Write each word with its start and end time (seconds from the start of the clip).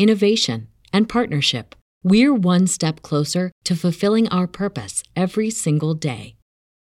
innovation, 0.00 0.66
and 0.92 1.08
partnership, 1.08 1.76
we're 2.02 2.34
one 2.34 2.66
step 2.66 3.02
closer 3.02 3.52
to 3.64 3.76
fulfilling 3.76 4.26
our 4.28 4.46
purpose 4.46 5.02
every 5.14 5.50
single 5.50 5.92
day. 5.94 6.36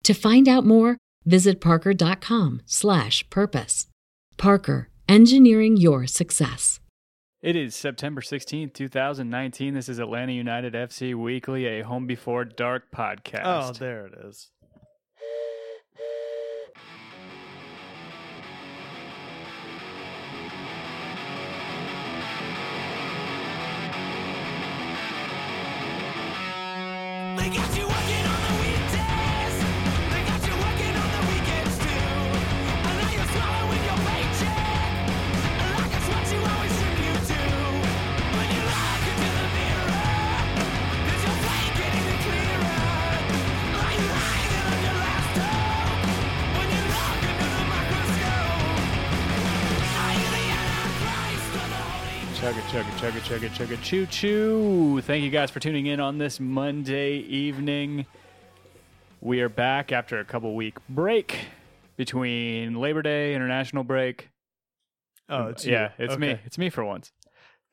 To 0.04 0.14
find 0.14 0.48
out 0.48 0.66
more, 0.66 0.98
visit 1.26 1.60
parker.com/purpose. 1.60 3.88
Parker, 4.38 4.90
engineering 5.10 5.76
your 5.78 6.08
success. 6.08 6.80
It 7.42 7.58
is 7.58 7.76
September 7.76 8.22
16th, 8.22 8.72
2019. 8.74 9.74
This 9.74 9.90
is 9.90 10.00
Atlanta 10.00 10.32
United 10.32 10.74
FC 10.74 11.14
Weekly, 11.14 11.66
a 11.66 11.82
Home 11.82 12.08
Before 12.08 12.46
Dark 12.46 12.84
podcast. 12.96 13.42
Oh, 13.44 13.74
there 13.74 14.06
it 14.06 14.14
is. 14.26 14.50
Chugga, 52.74 52.90
chugga, 52.98 53.20
chugga, 53.20 53.50
chugga, 53.50 53.82
choo 53.84 54.08
choo. 54.08 55.02
Thank 55.02 55.24
you 55.24 55.30
guys 55.30 55.52
for 55.52 55.60
tuning 55.60 55.86
in 55.86 56.00
on 56.00 56.18
this 56.18 56.40
Monday 56.40 57.18
evening. 57.18 58.08
We 59.22 59.42
are 59.42 59.50
back 59.50 59.92
after 59.92 60.18
a 60.18 60.26
couple 60.26 60.56
week 60.56 60.78
break 60.90 61.38
between 61.98 62.74
Labor 62.74 63.04
Day, 63.04 63.36
International 63.36 63.84
break. 63.84 64.32
Oh, 65.30 65.50
it's 65.50 65.68
yeah, 65.68 65.92
you. 66.00 66.06
it's 66.06 66.18
me. 66.18 66.40
It's 66.46 66.58
me 66.58 66.72
for 66.72 66.84
once. 66.84 67.12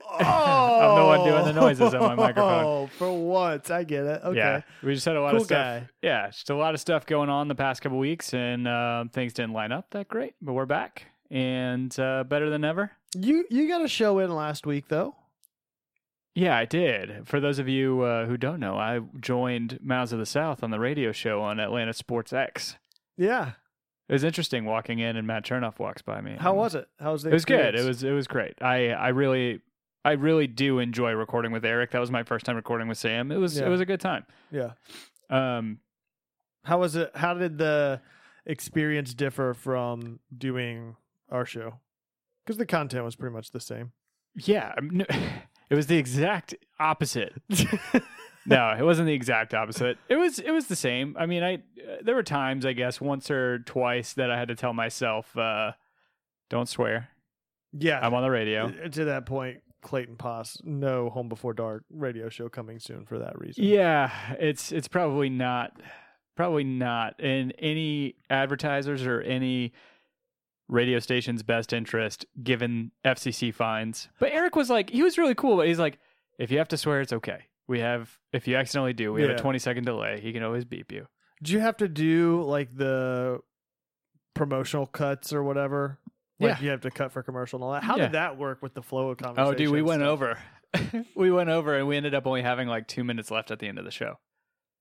Oh, 0.03 0.19
I'm 0.19 0.99
the 1.01 1.07
one 1.07 1.27
doing 1.27 1.45
the 1.47 1.59
noises 1.59 1.95
on 1.95 2.03
my 2.03 2.15
microphone. 2.15 2.65
Oh, 2.67 2.87
for 2.99 3.11
once, 3.11 3.71
I 3.71 3.85
get 3.85 4.05
it. 4.05 4.21
Okay. 4.23 4.37
Yeah, 4.37 4.61
we 4.83 4.93
just 4.93 5.07
had 5.07 5.17
a 5.17 5.23
lot 5.23 5.31
Cool 5.31 5.41
of 5.41 5.47
stuff. 5.47 5.81
guy. 5.81 5.89
Yeah, 6.03 6.27
just 6.27 6.51
a 6.51 6.55
lot 6.55 6.75
of 6.75 6.81
stuff 6.81 7.07
going 7.07 7.31
on 7.31 7.49
the 7.49 7.55
past 7.55 7.81
couple 7.81 7.97
weeks, 7.97 8.35
and 8.35 8.69
uh, 8.69 9.07
things 9.15 9.33
didn't 9.33 9.55
line 9.55 9.73
up 9.73 9.87
that 9.93 10.09
great. 10.09 10.35
But 10.43 10.53
we're 10.53 10.67
back 10.67 11.07
and 11.31 11.99
uh, 11.99 12.25
better 12.25 12.51
than 12.51 12.67
ever. 12.67 12.91
You 13.15 13.45
you 13.51 13.69
got 13.69 13.83
a 13.83 13.89
show 13.89 14.19
in 14.19 14.35
last 14.35 14.67
week 14.67 14.89
though. 14.89 15.17
Yeah, 16.35 16.57
I 16.57 16.65
did. 16.65 17.27
For 17.27 17.41
those 17.41 17.59
of 17.59 17.69
you 17.69 18.03
uh, 18.03 18.27
who 18.27 18.37
don't 18.37 18.61
know, 18.61 18.77
I 18.77 19.01
joined 19.21 19.79
Mouths 19.83 20.13
of 20.13 20.21
the 20.21 20.27
South 20.27 20.63
on 20.63 20.71
the 20.71 20.79
radio 20.79 21.11
show 21.11 21.43
on 21.43 21.59
Atlanta 21.59 21.93
Sports 21.93 22.33
X. 22.33 22.77
Yeah. 23.17 23.53
It 24.09 24.13
was 24.13 24.23
interesting 24.25 24.65
walking 24.65 25.01
in 25.01 25.17
and 25.17 25.27
Matt 25.27 25.45
Chernoff 25.45 25.79
walks 25.79 26.03
by 26.03 26.21
me. 26.21 26.37
How 26.39 26.55
was 26.55 26.75
it? 26.75 26.89
How 27.01 27.13
was 27.13 27.23
the 27.25 27.31
It 27.31 27.33
was 27.33 27.45
good. 27.45 27.75
It 27.75 27.85
was 27.85 28.03
it 28.05 28.13
was 28.13 28.27
great. 28.29 28.55
I 28.61 28.89
I 28.91 29.09
really 29.09 29.61
I 30.05 30.13
really 30.13 30.47
do 30.47 30.79
enjoy 30.79 31.13
recording 31.13 31.53
with 31.53 31.65
Eric. 31.65 31.91
That 31.91 32.01
was 32.01 32.11
my 32.11 32.23
first 32.23 32.47
time 32.47 32.57
recording 32.57 32.89
with 32.89 32.99
Sam. 32.99 33.31
It 33.33 33.37
was 33.37 33.59
Yeah. 33.59 33.67
it 33.67 33.69
was 33.69 33.81
a 33.81 33.87
good 33.87 34.01
time. 34.01 34.25
Yeah. 34.51 34.73
Um, 35.29 35.79
How 36.65 36.79
was 36.79 36.95
it? 36.97 37.11
How 37.15 37.35
did 37.35 37.59
the 37.59 38.01
experience 38.47 39.15
differ 39.15 39.53
from 39.55 40.21
doing 40.37 40.97
our 41.31 41.45
show? 41.45 41.75
Because 42.51 42.59
the 42.59 42.67
content 42.67 43.05
was 43.05 43.15
pretty 43.15 43.33
much 43.33 43.53
the 43.53 43.61
same. 43.61 43.93
yeah, 44.35 44.75
no, 44.83 45.05
it 45.71 45.77
was 45.77 45.87
the 45.87 45.99
exact 45.99 46.53
opposite. 46.81 47.33
no, 48.45 48.75
it 48.77 48.83
wasn't 48.83 49.07
the 49.07 49.13
exact 49.13 49.55
opposite. 49.55 49.99
It 50.09 50.17
was 50.17 50.41
it 50.41 50.51
was 50.51 50.67
the 50.67 50.75
same. 50.75 51.15
I 51.17 51.27
mean, 51.27 51.45
I 51.45 51.55
uh, 51.55 51.99
there 52.03 52.17
were 52.17 52.25
times 52.25 52.67
I 52.67 52.73
guess 52.73 53.01
once 53.01 53.31
or 53.31 53.61
twice 53.61 54.15
that 54.15 54.33
I 54.33 54.37
had 54.37 54.49
to 54.49 54.57
tell 54.57 54.73
myself, 54.73 55.37
uh, 55.39 55.75
"Don't 56.49 56.69
swear." 56.69 57.11
yeah. 57.73 58.01
I'm 58.05 58.15
on 58.15 58.23
the 58.25 58.31
radio. 58.33 58.67
Uh, 58.67 58.89
To 58.89 59.05
that 59.05 59.27
point, 59.27 59.59
Clayton 59.81 60.17
Poss, 60.17 60.61
no 60.65 61.09
Home 61.11 61.29
Before 61.29 61.55
Dark 61.55 61.85
radio 61.89 62.29
show 62.29 62.49
coming 62.49 62.81
soon 62.81 63.07
for 63.07 63.21
that 63.21 63.39
reason. 63.39 63.63
Yeah, 63.63 64.11
it's 64.41 64.73
it's 64.73 64.89
probably 64.89 65.31
not 65.31 65.81
probably 66.35 66.65
not 66.65 67.21
in 67.21 67.53
any 67.61 68.17
advertisers 68.29 69.07
or 69.07 69.21
any 69.21 69.73
radio 70.71 70.99
station's 71.01 71.43
best 71.43 71.73
interest 71.73 72.25
given 72.43 72.93
FCC 73.05 73.53
fines. 73.53 74.09
But 74.19 74.33
Eric 74.33 74.55
was 74.57 74.71
like 74.71 74.89
he 74.91 75.03
was 75.03 75.19
really 75.19 75.35
cool, 75.35 75.57
but 75.57 75.67
he's 75.67 75.79
like 75.79 75.99
if 76.39 76.51
you 76.51 76.59
have 76.59 76.69
to 76.69 76.77
swear 76.79 77.01
it's 77.01 77.13
okay. 77.13 77.41
We 77.69 77.81
have 77.81 78.19
if 78.33 78.49
you 78.49 78.57
accidentally 78.57 78.93
do, 78.93 79.13
we 79.13 79.21
have 79.23 79.31
Yeah. 79.31 79.37
a 79.37 79.41
20 79.41 79.59
second 79.59 79.85
delay. 79.85 80.21
He 80.21 80.33
can 80.33 80.43
always 80.43 80.65
beep 80.65 80.91
you. 80.93 81.07
Do 81.43 81.53
you 81.53 81.61
have 81.61 81.77
to 81.79 81.89
do 81.89 82.43
like 82.43 82.75
the 82.75 83.41
promotional 84.35 84.87
cuts 84.87 85.33
or 85.33 85.43
whatever? 85.43 85.99
Like 86.39 86.59
Yeah. 86.59 86.65
you 86.65 86.71
have 86.71 86.81
to 86.83 86.91
cut 86.91 87.13
for 87.13 87.23
commercial 87.23 87.59
and 87.59 87.65
all 87.65 87.73
that. 87.73 87.83
How 87.85 87.97
Yeah. 87.97 88.05
did 88.05 88.13
that 88.13 88.39
work 88.39 88.63
with 88.63 88.75
the 88.75 88.83
flow 88.83 89.11
of 89.11 89.19
conversation? 89.19 89.53
Oh, 89.55 89.57
dude, 89.57 89.71
we 89.71 89.83
went 89.83 90.03
over. 90.03 90.39
we 91.17 91.31
went 91.31 91.51
over 91.51 91.77
and 91.77 91.87
we 91.89 91.97
ended 91.97 92.15
up 92.15 92.27
only 92.27 92.43
having 92.43 92.69
like 92.69 92.87
2 92.87 93.05
minutes 93.05 93.31
left 93.31 93.51
at 93.51 93.59
the 93.59 93.67
end 93.69 93.79
of 93.79 93.85
the 93.85 93.91
show. 93.91 94.19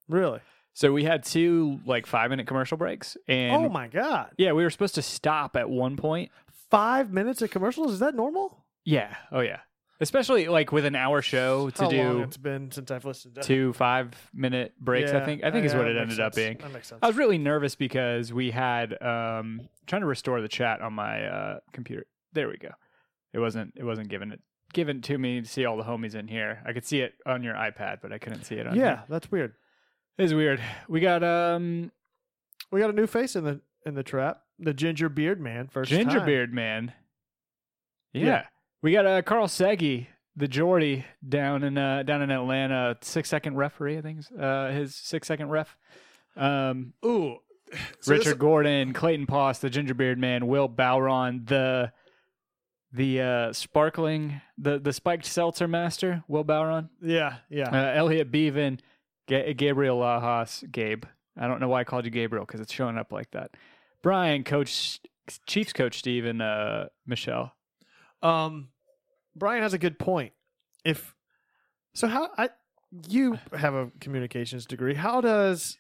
Really? 0.08 0.40
So 0.80 0.94
we 0.94 1.04
had 1.04 1.26
two 1.26 1.82
like 1.86 2.06
5 2.06 2.30
minute 2.30 2.48
commercial 2.48 2.78
breaks 2.78 3.18
and 3.28 3.66
oh 3.66 3.68
my 3.68 3.90
god! 3.90 4.32
Yeah, 4.38 4.54
we 4.54 4.64
were 4.64 4.70
supposed 4.70 4.96
to 4.96 5.02
stop 5.02 5.58
at 5.58 5.70
one 5.70 5.98
point 5.98 6.32
Five 6.70 7.12
minutes 7.12 7.42
of 7.42 7.52
commercials? 7.52 7.92
Is 7.92 8.00
that 8.00 8.16
normal? 8.16 8.64
Yeah. 8.86 9.14
Oh 9.30 9.42
yeah. 9.42 9.60
Especially 10.00 10.48
like 10.48 10.72
with 10.72 10.86
an 10.86 10.96
hour 10.96 11.22
show 11.22 11.70
to 11.72 11.84
How 11.84 11.90
long 11.90 12.18
do 12.18 12.24
it's 12.24 12.38
been 12.38 12.72
since 12.72 12.92
I've 12.92 13.04
listened 13.04 13.36
to 13.36 13.42
two 13.42 13.74
five 13.74 14.14
minute 14.34 14.74
breaks. 14.80 15.12
I 15.12 15.26
think 15.26 15.44
I 15.44 15.52
think 15.52 15.64
uh, 15.64 15.68
is 15.68 15.76
what 15.76 15.88
it 15.88 15.98
ended 15.98 16.18
makes 16.18 16.20
up 16.20 16.34
being. 16.34 16.58
That 16.60 16.72
makes 16.72 16.88
sense. 16.88 17.00
I 17.02 17.08
was 17.08 17.18
really 17.18 17.38
nervous 17.38 17.76
because 17.76 18.32
we 18.32 18.50
had 18.52 18.94
um 19.02 19.68
trying 19.86 20.02
to 20.02 20.08
restore 20.08 20.40
the 20.40 20.48
chat 20.48 20.80
on 20.80 20.94
my 20.94 21.26
uh 21.26 21.60
computer. 21.74 22.06
There 22.32 22.48
we 22.48 22.56
go. 22.56 22.70
It 23.34 23.40
wasn't 23.40 23.74
it 23.76 23.84
wasn't 23.84 24.08
given 24.08 24.32
it 24.32 24.40
given 24.72 25.02
to 25.02 25.18
me 25.18 25.42
to 25.42 25.48
see 25.48 25.66
all 25.66 25.76
the 25.76 25.84
homies 25.84 26.16
in 26.16 26.30
here. 26.30 26.62
I 26.66 26.72
could 26.72 26.86
see 26.86 27.02
it 27.02 27.16
on 27.26 27.44
your 27.44 27.56
iPad, 27.56 27.98
but 28.02 28.14
I 28.14 28.18
couldn't 28.18 28.46
see 28.46 28.56
it 28.56 28.66
on 28.66 28.78
yeah, 28.78 28.84
here. 28.84 29.04
that's 29.10 29.30
weird. 29.30 29.56
It 30.20 30.26
is 30.26 30.34
weird. 30.34 30.62
We 30.88 31.00
got 31.00 31.24
um 31.24 31.92
We 32.72 32.80
got 32.80 32.90
a 32.90 32.94
new 32.94 33.08
face 33.08 33.36
in 33.36 33.44
the 33.44 33.62
in 33.86 33.96
the 33.96 34.04
trap. 34.04 34.42
The 34.60 34.74
ginger 34.74 35.10
beard 35.10 35.40
man 35.40 35.68
first 35.68 35.90
Ginger 35.90 36.18
time. 36.20 36.26
Beard 36.26 36.54
Man. 36.54 36.94
Yeah. 38.14 38.26
Yeah. 38.26 38.46
We 38.82 38.92
got 38.92 39.06
uh, 39.06 39.22
Carl 39.22 39.48
Segi, 39.48 40.08
the 40.36 40.48
Geordie 40.48 41.06
down 41.28 41.64
in 41.64 41.78
uh, 41.78 42.04
down 42.04 42.22
in 42.22 42.30
Atlanta, 42.32 42.98
six 43.02 43.30
second 43.30 43.56
referee, 43.56 43.98
I 43.98 44.02
think. 44.02 44.26
Uh, 44.38 44.72
his 44.72 44.96
six 44.96 45.28
second 45.28 45.50
ref. 45.50 45.76
Um, 46.36 46.94
Ooh. 47.06 47.38
So 48.02 48.14
this- 48.14 48.26
Richard 48.26 48.40
Gordon, 48.40 48.94
Clayton 48.94 49.28
Poss, 49.28 49.60
the 49.60 49.70
ginger 49.70 49.94
beard 49.94 50.18
Man, 50.18 50.48
Will 50.48 50.68
Bowron, 50.68 51.48
the 51.48 51.92
the 52.92 53.22
uh, 53.22 53.54
sparkling, 53.54 54.42
the 54.58 54.80
the 54.80 54.92
spiked 54.92 55.26
seltzer 55.26 55.68
master, 55.68 56.24
Will 56.28 56.44
Bowron, 56.44 56.90
Yeah, 57.02 57.36
yeah. 57.50 57.70
uh, 57.70 57.94
Elliot 57.96 58.32
Bevan, 58.32 58.80
Ga- 59.30 59.54
Gabriel 59.54 59.98
Lajas, 60.00 60.70
Gabe. 60.70 61.06
I 61.38 61.48
don't 61.48 61.62
know 61.62 61.70
why 61.70 61.82
I 61.82 61.84
called 61.86 62.04
you 62.04 62.12
Gabriel 62.12 62.46
because 62.46 62.60
it's 62.60 62.74
showing 62.74 62.98
up 62.98 63.14
like 63.14 63.32
that. 63.32 63.52
Brian, 64.04 64.44
Coach 64.44 65.00
Chiefs 65.46 65.72
coach 65.74 66.00
Steve 66.00 66.26
and 66.26 66.42
uh, 66.42 66.86
Michelle. 67.06 67.54
Um, 68.22 68.70
Brian 69.36 69.62
has 69.64 69.74
a 69.74 69.78
good 69.78 69.98
point. 70.00 70.34
if 70.84 71.16
so, 71.94 72.08
how 72.08 72.30
I 72.38 72.50
you 73.08 73.38
have 73.56 73.74
a 73.74 73.92
communications 74.02 74.66
degree. 74.66 74.96
How 74.96 75.22
does 75.22 75.78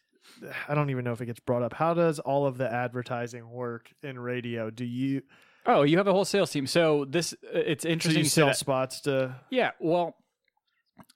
I 0.67 0.75
don't 0.75 0.89
even 0.91 1.03
know 1.03 1.11
if 1.11 1.21
it 1.21 1.25
gets 1.25 1.39
brought 1.39 1.63
up. 1.63 1.73
How 1.73 1.93
does 1.93 2.19
all 2.19 2.45
of 2.45 2.57
the 2.57 2.71
advertising 2.71 3.49
work 3.49 3.91
in 4.03 4.19
radio? 4.19 4.69
Do 4.69 4.85
you 4.85 5.23
Oh, 5.65 5.83
you 5.83 5.97
have 5.97 6.07
a 6.07 6.13
whole 6.13 6.25
sales 6.25 6.51
team. 6.51 6.67
So 6.67 7.05
this 7.05 7.33
uh, 7.33 7.59
it's 7.59 7.85
interesting. 7.85 8.19
you 8.19 8.23
you 8.23 8.29
sell 8.29 8.47
that. 8.47 8.57
spots 8.57 9.01
to? 9.01 9.35
Yeah, 9.49 9.71
well, 9.79 10.15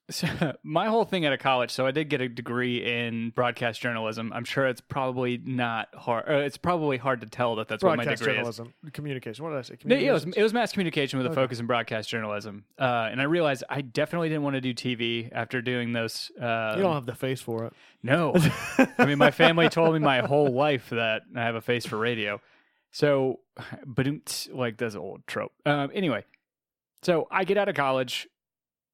so 0.10 0.28
my 0.64 0.88
whole 0.88 1.06
thing 1.06 1.26
out 1.26 1.34
of 1.34 1.40
college. 1.40 1.72
So 1.72 1.86
I 1.86 1.92
did 1.92 2.10
get 2.10 2.22
a 2.22 2.28
degree 2.28 2.84
in 2.84 3.32
broadcast 3.32 3.82
journalism. 3.82 4.32
I'm 4.34 4.44
sure 4.44 4.68
it's 4.68 4.82
probably 4.82 5.40
not 5.44 5.94
hard. 5.96 6.26
Uh, 6.30 6.34
it's 6.40 6.58
probably 6.58 6.98
hard 6.98 7.22
to 7.22 7.28
tell 7.28 7.56
that 7.56 7.68
that's 7.68 7.84
what 7.84 7.98
my 7.98 8.04
Broadcast 8.04 8.20
degree 8.22 8.34
is. 8.34 8.38
journalism, 8.38 8.74
communication. 8.94 9.44
What 9.44 9.52
did 9.52 9.60
I 9.60 9.62
say? 9.62 9.78
No, 9.86 9.96
yeah, 9.96 10.10
it 10.10 10.14
was, 10.14 10.24
it 10.26 10.44
was 10.44 10.54
mass 10.54 10.72
communication 10.72 11.20
with 11.20 11.32
a 11.32 11.34
focus 11.36 11.60
in 11.60 11.66
broadcast 11.66 12.10
journalism. 12.10 12.66
Uh, 12.78 13.10
and 13.12 13.22
I 13.22 13.26
realized 13.26 13.64
I 13.70 13.82
definitely 13.82 14.30
didn't 14.30 14.44
want 14.44 14.56
to 14.56 14.62
do 14.62 14.74
TV 14.74 15.30
after 15.32 15.62
doing 15.62 15.94
those. 15.94 16.32
Uh, 16.40 16.74
you 16.76 16.84
don't 16.84 16.94
have 16.94 17.06
the 17.06 17.16
face 17.16 17.42
for 17.42 17.66
it. 17.66 17.74
no. 18.02 18.34
I 18.98 19.06
mean, 19.06 19.18
my 19.18 19.32
family 19.32 19.70
told 19.70 19.94
me 19.94 20.00
my 20.00 20.20
whole 20.20 20.48
life 20.54 20.90
that 20.90 21.24
I 21.36 21.42
have 21.42 21.56
a 21.56 21.62
face 21.62 21.86
for 21.86 21.98
radio. 21.98 22.42
So, 22.92 23.40
but 23.86 24.08
like 24.52 24.78
that's 24.78 24.94
an 24.94 25.02
old 25.02 25.26
trope. 25.26 25.52
Um, 25.66 25.90
anyway, 25.94 26.26
so 27.02 27.28
I 27.32 27.44
get 27.44 27.58
out 27.58 27.68
of 27.68 27.76
college. 27.76 28.28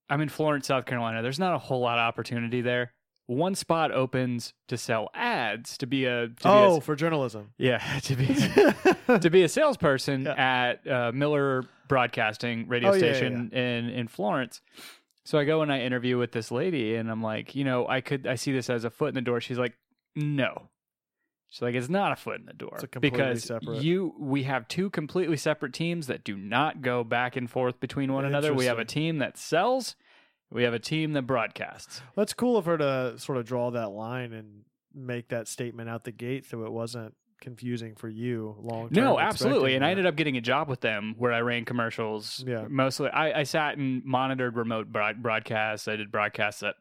I'm 0.10 0.22
in 0.22 0.30
Florence, 0.30 0.68
South 0.68 0.86
Carolina. 0.86 1.22
There's 1.22 1.40
not 1.40 1.54
a 1.54 1.58
whole 1.60 1.82
lot 1.82 1.98
of 2.00 2.04
opportunity 2.04 2.62
there. 2.62 2.94
One 3.28 3.54
spot 3.54 3.92
opens 3.92 4.54
to 4.70 4.78
sell 4.78 5.10
ads 5.14 5.78
to 5.78 5.86
be 5.86 6.06
a 6.06 6.30
to 6.30 6.34
be 6.44 6.50
a- 6.50 6.52
oh, 6.52 6.80
for 6.80 6.96
journalism. 6.96 7.52
yeah 7.60 7.78
to 8.04 8.16
be 8.16 8.26
to 9.20 9.30
be 9.30 9.44
a 9.44 9.50
salesperson 9.50 10.24
Yeah. 10.24 10.34
at 10.74 10.88
uh, 10.88 11.12
Miller 11.14 11.64
Broadcasting 11.88 12.68
radio 12.68 12.90
Oh, 12.90 12.94
yeah, 12.94 13.06
yeah, 13.06 13.14
station 13.14 13.52
in 13.54 13.90
in 13.90 14.08
Florence. 14.08 14.62
So 15.26 15.38
I 15.38 15.44
go 15.44 15.62
and 15.62 15.72
I 15.72 15.82
interview 15.82 16.18
with 16.18 16.32
this 16.32 16.50
lady, 16.50 16.96
and 16.96 17.12
I'm 17.12 17.22
like, 17.22 17.54
you 17.54 17.64
know, 17.64 17.88
I 17.88 18.02
could 18.02 18.26
I 18.26 18.34
see 18.34 18.52
this 18.52 18.68
as 18.70 18.84
a 18.84 18.90
foot 18.90 19.10
in 19.10 19.16
the 19.16 19.22
door. 19.22 19.40
She's 19.42 19.60
like, 19.60 19.74
no. 20.16 20.70
She's 21.52 21.62
like, 21.64 21.74
it's 21.76 21.90
not 21.90 22.12
a 22.12 22.16
foot 22.16 22.40
in 22.40 22.46
the 22.46 22.54
door 22.54 22.74
It's 22.76 22.84
a 22.84 22.88
completely 22.88 23.18
because 23.18 23.44
separate- 23.44 23.82
you 23.82 24.14
we 24.20 24.44
have 24.44 24.68
two 24.68 24.90
completely 24.92 25.36
separate 25.38 25.74
teams 25.74 26.08
that 26.08 26.24
do 26.24 26.38
not 26.38 26.82
go 26.84 27.04
back 27.04 27.36
and 27.36 27.50
forth 27.50 27.80
between 27.80 28.14
one 28.14 28.24
another. 28.26 28.54
We 28.54 28.66
have 28.66 28.78
a 28.80 28.86
team 28.86 29.18
that 29.18 29.38
sells, 29.38 29.96
we 30.52 30.64
have 30.64 30.74
a 30.76 30.80
team 30.80 31.14
that 31.14 31.24
broadcasts. 31.24 32.02
That's 32.16 32.34
cool 32.34 32.56
of 32.58 32.66
her 32.66 32.78
to 32.78 33.14
sort 33.18 33.38
of 33.40 33.46
draw 33.46 33.72
that 33.72 33.90
line 33.90 34.32
and 34.34 34.62
make 34.94 35.30
that 35.30 35.48
statement 35.48 35.90
out 35.90 36.04
the 36.04 36.12
gate, 36.12 36.46
so 36.46 36.66
it 36.66 36.72
wasn't 36.72 37.16
confusing 37.42 37.96
for 37.96 38.10
you 38.10 38.56
long. 38.60 38.90
Term. 38.90 39.04
No, 39.04 39.20
absolutely. 39.20 39.74
And 39.76 39.86
I 39.86 39.92
ended 39.92 40.06
up 40.06 40.16
getting 40.18 40.36
a 40.38 40.42
job 40.42 40.68
with 40.68 40.82
them 40.82 41.16
where 41.18 41.32
I 41.32 41.40
ran 41.40 41.64
commercials. 41.66 42.44
Yeah. 42.46 42.66
Mostly, 42.70 43.10
I, 43.10 43.40
I 43.40 43.44
sat 43.44 43.78
and 43.78 44.04
monitored 44.04 44.56
remote 44.58 44.92
broad- 44.92 45.24
broadcasts. 45.24 45.88
I 45.88 45.96
did 45.96 46.12
broadcasts 46.12 46.62
that, 46.62 46.76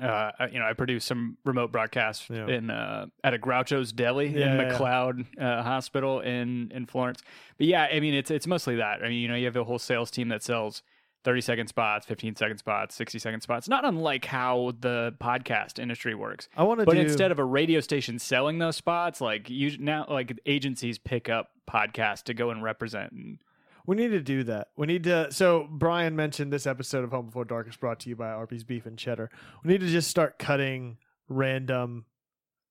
uh, 0.00 0.30
you 0.50 0.58
know, 0.58 0.64
I 0.64 0.72
produced 0.72 1.06
some 1.06 1.36
remote 1.44 1.70
broadcasts 1.72 2.28
Yeah. 2.30 2.46
in 2.48 2.70
uh, 2.70 3.06
at 3.24 3.34
a 3.34 3.38
Groucho's 3.38 3.92
Deli 3.92 4.26
Yeah, 4.28 4.52
in 4.54 4.60
yeah, 4.60 4.62
yeah. 4.72 4.78
McLeod 4.78 5.26
uh, 5.40 5.62
Hospital 5.62 6.20
in 6.20 6.70
in 6.74 6.86
Florence. 6.86 7.22
But 7.58 7.66
yeah, 7.66 7.88
I 7.92 8.00
mean, 8.00 8.14
it's 8.14 8.30
it's 8.30 8.46
mostly 8.46 8.76
that. 8.76 9.02
I 9.02 9.08
mean, 9.08 9.20
you 9.20 9.28
know, 9.28 9.34
you 9.34 9.44
have 9.46 9.56
a 9.56 9.64
whole 9.64 9.78
sales 9.78 10.10
team 10.10 10.28
that 10.28 10.42
sells. 10.42 10.82
30 11.24 11.40
second 11.40 11.66
spots, 11.68 12.04
15 12.04 12.34
second 12.34 12.58
spots, 12.58 12.96
60 12.96 13.20
second 13.20 13.40
spots, 13.42 13.68
not 13.68 13.84
unlike 13.84 14.24
how 14.24 14.72
the 14.80 15.14
podcast 15.20 15.78
industry 15.78 16.16
works 16.16 16.48
I 16.56 16.64
want 16.64 16.80
to 16.80 16.84
but 16.84 16.96
do, 16.96 17.00
instead 17.00 17.30
of 17.30 17.38
a 17.38 17.44
radio 17.44 17.78
station 17.78 18.18
selling 18.18 18.58
those 18.58 18.74
spots 18.74 19.20
like 19.20 19.48
you 19.48 19.78
now 19.78 20.04
like 20.10 20.36
agencies 20.46 20.98
pick 20.98 21.28
up 21.28 21.50
podcasts 21.70 22.24
to 22.24 22.34
go 22.34 22.50
and 22.50 22.60
represent 22.60 23.12
and 23.12 23.38
we 23.86 23.96
need 23.96 24.08
to 24.08 24.20
do 24.20 24.44
that. 24.44 24.68
We 24.76 24.86
need 24.86 25.04
to. 25.04 25.32
So 25.32 25.66
Brian 25.70 26.16
mentioned 26.16 26.52
this 26.52 26.66
episode 26.66 27.04
of 27.04 27.10
Home 27.10 27.26
Before 27.26 27.44
Dark 27.44 27.68
is 27.68 27.76
brought 27.76 28.00
to 28.00 28.08
you 28.08 28.16
by 28.16 28.28
Arby's 28.28 28.64
Beef 28.64 28.86
and 28.86 28.98
Cheddar. 28.98 29.30
We 29.64 29.72
need 29.72 29.80
to 29.80 29.88
just 29.88 30.08
start 30.08 30.38
cutting 30.38 30.98
random 31.28 32.06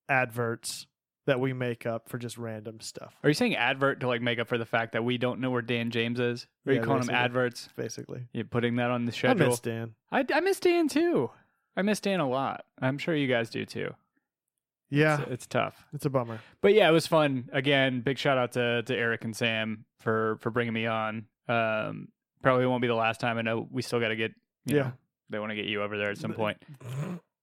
adverts 0.09 0.87
that 1.27 1.39
we 1.39 1.53
make 1.53 1.85
up 1.85 2.09
for 2.09 2.17
just 2.17 2.37
random 2.37 2.79
stuff. 2.81 3.15
are 3.23 3.29
you 3.29 3.33
saying 3.33 3.55
advert 3.55 3.99
to 3.99 4.07
like 4.07 4.21
make 4.21 4.39
up 4.39 4.47
for 4.47 4.57
the 4.57 4.65
fact 4.65 4.93
that 4.93 5.03
we 5.03 5.17
don't 5.17 5.39
know 5.39 5.51
where 5.51 5.61
dan 5.61 5.91
james 5.91 6.19
is 6.19 6.47
are 6.65 6.73
you 6.73 6.81
calling 6.81 7.01
basically. 7.01 7.15
adverts 7.15 7.69
Basically, 7.75 8.27
you 8.33 8.43
putting 8.43 8.77
that 8.77 8.89
on 8.89 9.05
the 9.05 9.11
schedule. 9.11 9.45
I 9.45 9.49
miss 9.49 9.59
Dan. 9.59 9.93
I, 10.11 10.25
I 10.33 10.39
miss 10.39 10.59
dan 10.59 10.87
too 10.87 11.29
i 11.77 11.81
miss 11.83 11.99
dan 11.99 12.19
a 12.19 12.27
lot 12.27 12.65
i'm 12.81 12.97
sure 12.97 13.15
you 13.15 13.27
guys 13.27 13.49
do 13.49 13.65
too 13.65 13.91
Yeah, 14.91 15.21
it's, 15.21 15.31
it's 15.31 15.47
tough 15.47 15.85
it's 15.93 16.05
a 16.05 16.09
bummer. 16.09 16.39
but 16.61 16.73
yeah 16.73 16.87
it 16.87 16.91
was 16.91 17.07
fun 17.07 17.49
again 17.53 18.01
big 18.01 18.17
shout 18.17 18.37
out 18.37 18.51
to, 18.53 18.83
to 18.83 18.95
eric 18.95 19.23
and 19.23 19.35
sam 19.35 19.85
for 19.99 20.37
for 20.41 20.49
bringing 20.51 20.73
me 20.73 20.85
on 20.85 21.25
um 21.47 22.09
probably 22.43 22.65
won't 22.67 22.81
be 22.81 22.87
the 22.89 22.93
last 22.93 23.19
time 23.21 23.37
i 23.37 23.41
know 23.41 23.67
we 23.71 23.81
still 23.81 23.99
got 24.01 24.09
to 24.09 24.15
get 24.15 24.31
Yeah. 24.65 24.75
know, 24.75 24.91
they 25.29 25.39
want 25.39 25.51
to 25.51 25.55
get 25.55 25.65
you 25.65 25.81
over 25.81 25.97
there 25.97 26.11
at 26.11 26.17
some 26.17 26.33
point 26.33 26.57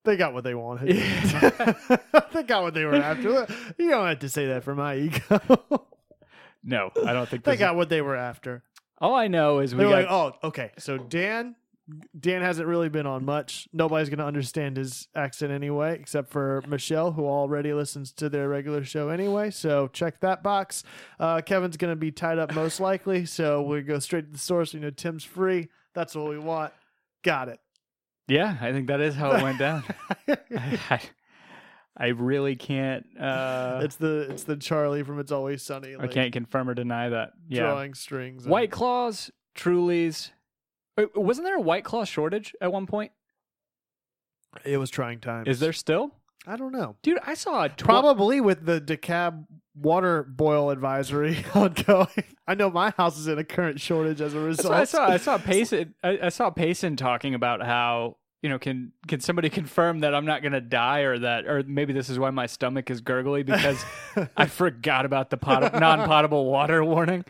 They 0.05 0.17
got 0.17 0.33
what 0.33 0.45
they 0.45 0.55
wanted. 0.55 0.95
Yeah. 0.97 1.73
they 2.33 2.43
got 2.43 2.62
what 2.62 2.73
they 2.73 2.85
were 2.85 2.95
after. 2.95 3.47
You 3.77 3.91
don't 3.91 4.06
have 4.06 4.21
to 4.21 4.29
say 4.29 4.47
that 4.47 4.65
for 4.65 4.75
my 4.75 4.97
ego. 4.97 5.41
no 6.65 6.91
i 7.05 7.12
don't 7.12 7.29
think 7.29 7.45
they 7.45 7.53
this 7.53 7.56
is- 7.56 7.61
got 7.61 7.77
what 7.77 7.89
they 7.89 8.00
were 8.03 8.17
after. 8.17 8.62
All 9.00 9.15
I 9.15 9.29
know 9.29 9.61
is 9.61 9.75
we 9.75 9.79
They 9.79 9.85
were 9.85 10.03
got 10.03 10.11
like, 10.11 10.35
oh, 10.43 10.49
okay. 10.49 10.73
So 10.79 10.99
Dan, 10.99 11.55
Dan 12.19 12.43
hasn't 12.43 12.69
really 12.69 12.88
been 12.88 13.06
on 13.06 13.25
much. 13.25 13.67
Nobody's 13.73 14.08
going 14.08 14.19
to 14.19 14.25
understand 14.26 14.76
his 14.76 15.08
accent 15.14 15.52
anyway, 15.52 15.94
except 15.99 16.31
for 16.31 16.62
Michelle, 16.69 17.12
who 17.12 17.25
already 17.26 17.73
listens 17.73 18.12
to 18.14 18.29
their 18.29 18.49
regular 18.49 18.85
show 18.85 19.08
anyway. 19.08 19.50
So 19.50 19.88
check 19.88 20.20
that 20.20 20.43
box. 20.43 20.82
Uh, 21.19 21.40
Kevin's 21.40 21.76
going 21.76 21.93
to 21.93 21.96
be 21.96 22.11
tied 22.12 22.38
up 22.38 22.55
most 22.55 22.79
likely, 22.81 23.25
so 23.25 23.62
we 23.62 23.81
go 23.82 23.99
straight 23.99 24.26
to 24.26 24.32
the 24.32 24.38
source. 24.38 24.75
You 24.75 24.81
know, 24.81 24.90
Tim's 24.90 25.25
free. 25.25 25.69
That's 25.94 26.14
what 26.14 26.29
we 26.29 26.38
want. 26.38 26.73
Got 27.23 27.49
it. 27.49 27.61
yeah. 28.29 28.56
I 28.61 28.73
think 28.73 28.88
that 28.88 29.00
is 29.00 29.14
how 29.14 29.32
it 29.32 29.43
went 29.43 29.58
down. 29.58 29.82
I, 30.29 31.00
I 31.96 32.08
really 32.08 32.55
can't. 32.55 33.05
Uh, 33.19 33.81
it's 33.82 33.96
the 33.96 34.29
it's 34.31 34.44
the 34.44 34.56
Charlie 34.56 35.02
from 35.02 35.19
It's 35.19 35.32
Always 35.32 35.62
Sunny. 35.64 35.96
I 35.99 36.06
can't 36.06 36.32
confirm 36.32 36.69
or 36.69 36.75
deny 36.75 37.08
that. 37.08 37.31
Yeah, 37.49 37.62
drawing 37.62 37.94
strings. 37.94 38.44
and- 38.44 38.52
White 38.52 38.70
Claws, 38.70 39.31
Trulies. 39.56 40.31
Wasn't 41.15 41.45
there 41.47 41.56
a 41.56 41.61
White 41.61 41.85
Claw 41.85 42.05
shortage 42.05 42.55
at 42.61 42.73
one 42.73 42.87
point? 42.87 43.12
It 44.65 44.79
was 44.79 44.91
trying 44.91 45.21
times. 45.21 45.49
Is 45.49 45.61
there 45.61 45.73
still? 45.73 46.12
I 46.47 46.56
don't 46.56 46.73
know. 46.73 46.97
Dude, 47.03 47.19
I 47.27 47.35
saw 47.35 47.65
a 47.65 47.69
tw- 47.69 47.79
Probably 47.79 48.41
with 48.41 48.65
the 48.65 48.81
DeKalb 48.81 49.45
water 49.75 50.23
boil 50.25 50.71
advisory 50.71 51.45
ongoing. 51.55 52.25
I 52.47 52.55
know 52.55 52.71
my 52.71 52.91
house 52.97 53.19
is 53.19 53.29
in 53.29 53.39
a 53.39 53.45
current 53.45 53.81
shortage 53.81 54.21
as 54.21 54.35
a 54.35 54.41
result. 54.41 54.73
I 54.75 54.85
saw 54.85 55.09
I 55.09 55.17
saw 55.19 55.39
Payson 55.39 55.95
I, 56.03 56.19
I 56.25 56.29
saw 56.31 56.50
Payson 56.50 56.97
talking 56.97 57.35
about 57.35 57.62
how 57.62 58.17
you 58.43 58.49
know 58.49 58.59
can 58.59 58.93
can 59.07 59.21
somebody 59.21 59.50
confirm 59.61 60.00
that 60.00 60.14
I'm 60.14 60.25
not 60.25 60.43
gonna 60.43 60.61
die 60.61 61.00
or 61.00 61.19
that 61.19 61.47
or 61.47 61.62
maybe 61.64 61.93
this 61.93 62.09
is 62.09 62.19
why 62.19 62.31
my 62.31 62.47
stomach 62.47 62.90
is 62.90 63.00
gurgly 63.02 63.43
because 63.43 63.85
I 64.37 64.47
forgot 64.47 65.05
about 65.05 65.31
the 65.31 65.37
pot- 65.37 65.78
non-potable 65.78 66.47
water 66.47 66.83
warning 66.83 67.25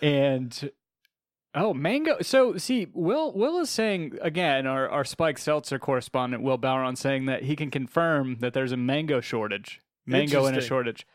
and 0.00 0.70
oh 1.54 1.72
mango 1.74 2.16
so 2.20 2.56
see 2.56 2.88
Will 2.92 3.32
Will 3.32 3.58
is 3.58 3.70
saying 3.70 4.18
again 4.20 4.66
our 4.66 4.88
our 4.88 5.04
Spike 5.04 5.38
Seltzer 5.38 5.78
correspondent 5.78 6.42
Will 6.42 6.58
Bowron 6.58 6.96
saying 6.96 7.26
that 7.26 7.44
he 7.44 7.56
can 7.56 7.70
confirm 7.70 8.36
that 8.40 8.52
there's 8.52 8.72
a 8.72 8.76
mango 8.76 9.20
shortage 9.20 9.80
mango 10.06 10.46
in 10.46 10.54
a 10.54 10.60
shortage 10.60 11.06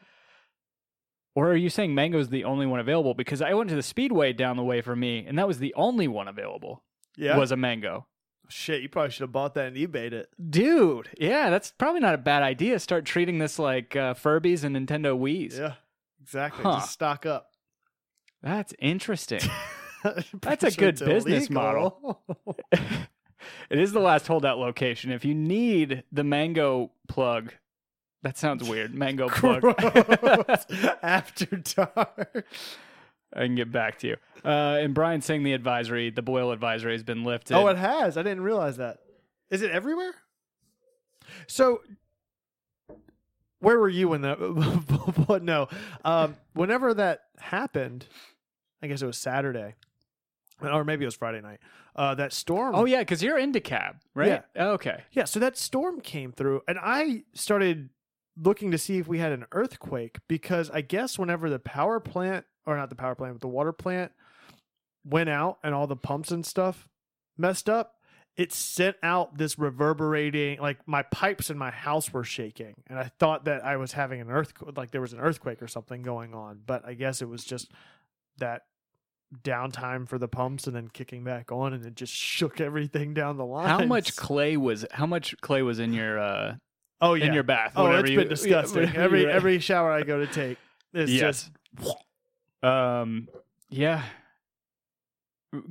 or 1.35 1.51
are 1.51 1.55
you 1.55 1.69
saying 1.69 1.95
mango 1.95 2.19
is 2.19 2.29
the 2.29 2.43
only 2.43 2.65
one 2.65 2.79
available? 2.79 3.13
Because 3.13 3.41
I 3.41 3.53
went 3.53 3.69
to 3.69 3.75
the 3.75 3.83
Speedway 3.83 4.33
down 4.33 4.57
the 4.57 4.63
way 4.63 4.81
from 4.81 4.99
me, 4.99 5.25
and 5.25 5.37
that 5.37 5.47
was 5.47 5.59
the 5.59 5.73
only 5.75 6.07
one 6.07 6.27
available. 6.27 6.83
yeah. 7.15 7.37
Was 7.37 7.51
a 7.51 7.55
mango. 7.55 8.07
Shit, 8.49 8.81
you 8.81 8.89
probably 8.89 9.11
should 9.11 9.21
have 9.21 9.31
bought 9.31 9.53
that 9.53 9.67
and 9.67 9.77
eBayed 9.77 10.11
it. 10.11 10.27
Dude, 10.49 11.09
yeah, 11.19 11.49
that's 11.51 11.71
probably 11.71 12.01
not 12.01 12.15
a 12.15 12.17
bad 12.17 12.41
idea. 12.41 12.79
Start 12.79 13.05
treating 13.05 13.37
this 13.37 13.59
like 13.59 13.95
uh, 13.95 14.15
Furbies 14.15 14.63
and 14.63 14.75
Nintendo 14.75 15.17
Wii's. 15.17 15.57
Yeah, 15.57 15.75
exactly. 16.21 16.63
Huh. 16.63 16.79
Just 16.79 16.91
stock 16.91 17.25
up. 17.25 17.51
That's 18.41 18.73
interesting. 18.79 19.41
That's 20.41 20.63
a 20.63 20.71
good 20.71 20.99
business 20.99 21.49
model. 21.49 22.21
it 23.69 23.79
is 23.79 23.91
the 23.91 23.99
last 23.99 24.27
holdout 24.27 24.57
location. 24.57 25.11
If 25.11 25.25
you 25.25 25.33
need 25.33 26.03
the 26.11 26.23
mango 26.23 26.91
plug, 27.07 27.53
that 28.21 28.37
sounds 28.37 28.67
weird. 28.67 28.93
Mango 28.93 29.29
plug. 29.29 29.63
After 31.01 31.45
dark. 31.45 32.45
I 33.33 33.45
can 33.45 33.55
get 33.55 33.71
back 33.71 33.99
to 33.99 34.07
you. 34.07 34.15
Uh, 34.43 34.79
and 34.81 34.93
Brian 34.93 35.21
saying 35.21 35.43
the 35.43 35.53
advisory, 35.53 36.09
the 36.09 36.21
boil 36.21 36.51
advisory 36.51 36.93
has 36.93 37.03
been 37.03 37.23
lifted. 37.23 37.55
Oh, 37.55 37.67
it 37.67 37.77
has. 37.77 38.17
I 38.17 38.23
didn't 38.23 38.41
realize 38.41 38.77
that. 38.77 38.99
Is 39.51 39.61
it 39.61 39.71
everywhere? 39.71 40.13
So, 41.47 41.81
where 43.59 43.77
were 43.77 43.89
you 43.89 44.09
when 44.09 44.21
that? 44.21 44.39
No, 45.43 45.67
um, 46.03 46.35
whenever 46.53 46.93
that 46.95 47.21
happened, 47.39 48.07
I 48.81 48.87
guess 48.87 49.01
it 49.01 49.05
was 49.05 49.17
Saturday, 49.17 49.75
or 50.61 50.83
maybe 50.83 51.03
it 51.03 51.07
was 51.07 51.15
Friday 51.15 51.41
night. 51.41 51.59
Uh, 51.95 52.15
that 52.15 52.33
storm. 52.33 52.75
oh 52.75 52.85
yeah, 52.85 52.99
because 52.99 53.21
you're 53.21 53.37
in 53.37 53.51
DeKalb, 53.51 53.95
right? 54.13 54.43
Yeah. 54.55 54.67
Okay. 54.67 55.03
yeah. 55.11 55.25
So 55.25 55.39
that 55.39 55.57
storm 55.57 56.01
came 56.01 56.31
through, 56.31 56.61
and 56.67 56.77
I 56.81 57.23
started 57.33 57.89
looking 58.41 58.71
to 58.71 58.77
see 58.77 58.97
if 58.97 59.07
we 59.07 59.19
had 59.19 59.31
an 59.31 59.45
earthquake 59.51 60.17
because 60.27 60.69
I 60.69 60.81
guess 60.81 61.19
whenever 61.19 61.49
the 61.49 61.59
power 61.59 61.99
plant, 61.99 62.45
or 62.65 62.77
not 62.77 62.89
the 62.89 62.95
power 62.95 63.15
plant, 63.15 63.35
but 63.35 63.41
the 63.41 63.47
water 63.47 63.73
plant 63.73 64.11
went 65.03 65.29
out 65.29 65.57
and 65.63 65.73
all 65.73 65.87
the 65.87 65.95
pumps 65.95 66.31
and 66.31 66.45
stuff 66.45 66.87
messed 67.37 67.69
up, 67.69 67.95
it 68.37 68.53
sent 68.53 68.95
out 69.03 69.37
this 69.37 69.59
reverberating 69.59 70.59
like 70.61 70.77
my 70.87 71.03
pipes 71.03 71.49
in 71.49 71.57
my 71.57 71.71
house 71.71 72.13
were 72.13 72.23
shaking 72.23 72.75
and 72.87 72.97
I 72.97 73.11
thought 73.19 73.45
that 73.45 73.65
I 73.65 73.75
was 73.75 73.91
having 73.91 74.21
an 74.21 74.29
earthquake 74.29 74.77
like 74.77 74.91
there 74.91 75.01
was 75.01 75.11
an 75.11 75.19
earthquake 75.19 75.61
or 75.61 75.67
something 75.67 76.01
going 76.01 76.33
on, 76.33 76.61
but 76.65 76.85
I 76.85 76.93
guess 76.93 77.21
it 77.21 77.27
was 77.27 77.43
just 77.43 77.71
that 78.37 78.61
downtime 79.43 80.07
for 80.07 80.17
the 80.17 80.27
pumps 80.27 80.65
and 80.67 80.75
then 80.75 80.87
kicking 80.87 81.23
back 81.23 81.51
on 81.51 81.73
and 81.73 81.85
it 81.85 81.95
just 81.95 82.13
shook 82.13 82.59
everything 82.59 83.13
down 83.13 83.37
the 83.37 83.45
line. 83.45 83.67
How 83.67 83.85
much 83.85 84.15
clay 84.15 84.57
was 84.57 84.85
how 84.91 85.05
much 85.05 85.35
clay 85.41 85.61
was 85.61 85.79
in 85.79 85.93
your 85.93 86.17
uh 86.19 86.55
oh 87.01 87.13
yeah. 87.13 87.25
in 87.25 87.33
your 87.33 87.43
bath? 87.43 87.73
oh, 87.75 87.91
it's 87.91 88.09
you- 88.09 88.17
been 88.17 88.27
disgusting. 88.29 88.81
whatever 88.83 88.99
every 89.03 89.21
you- 89.21 89.29
every 89.29 89.59
shower 89.59 89.91
I 89.91 90.03
go 90.03 90.19
to 90.19 90.27
take 90.27 90.57
it's 90.93 91.11
Yes. 91.11 91.49
just 91.77 92.63
Um, 92.63 93.27
yeah. 93.69 94.03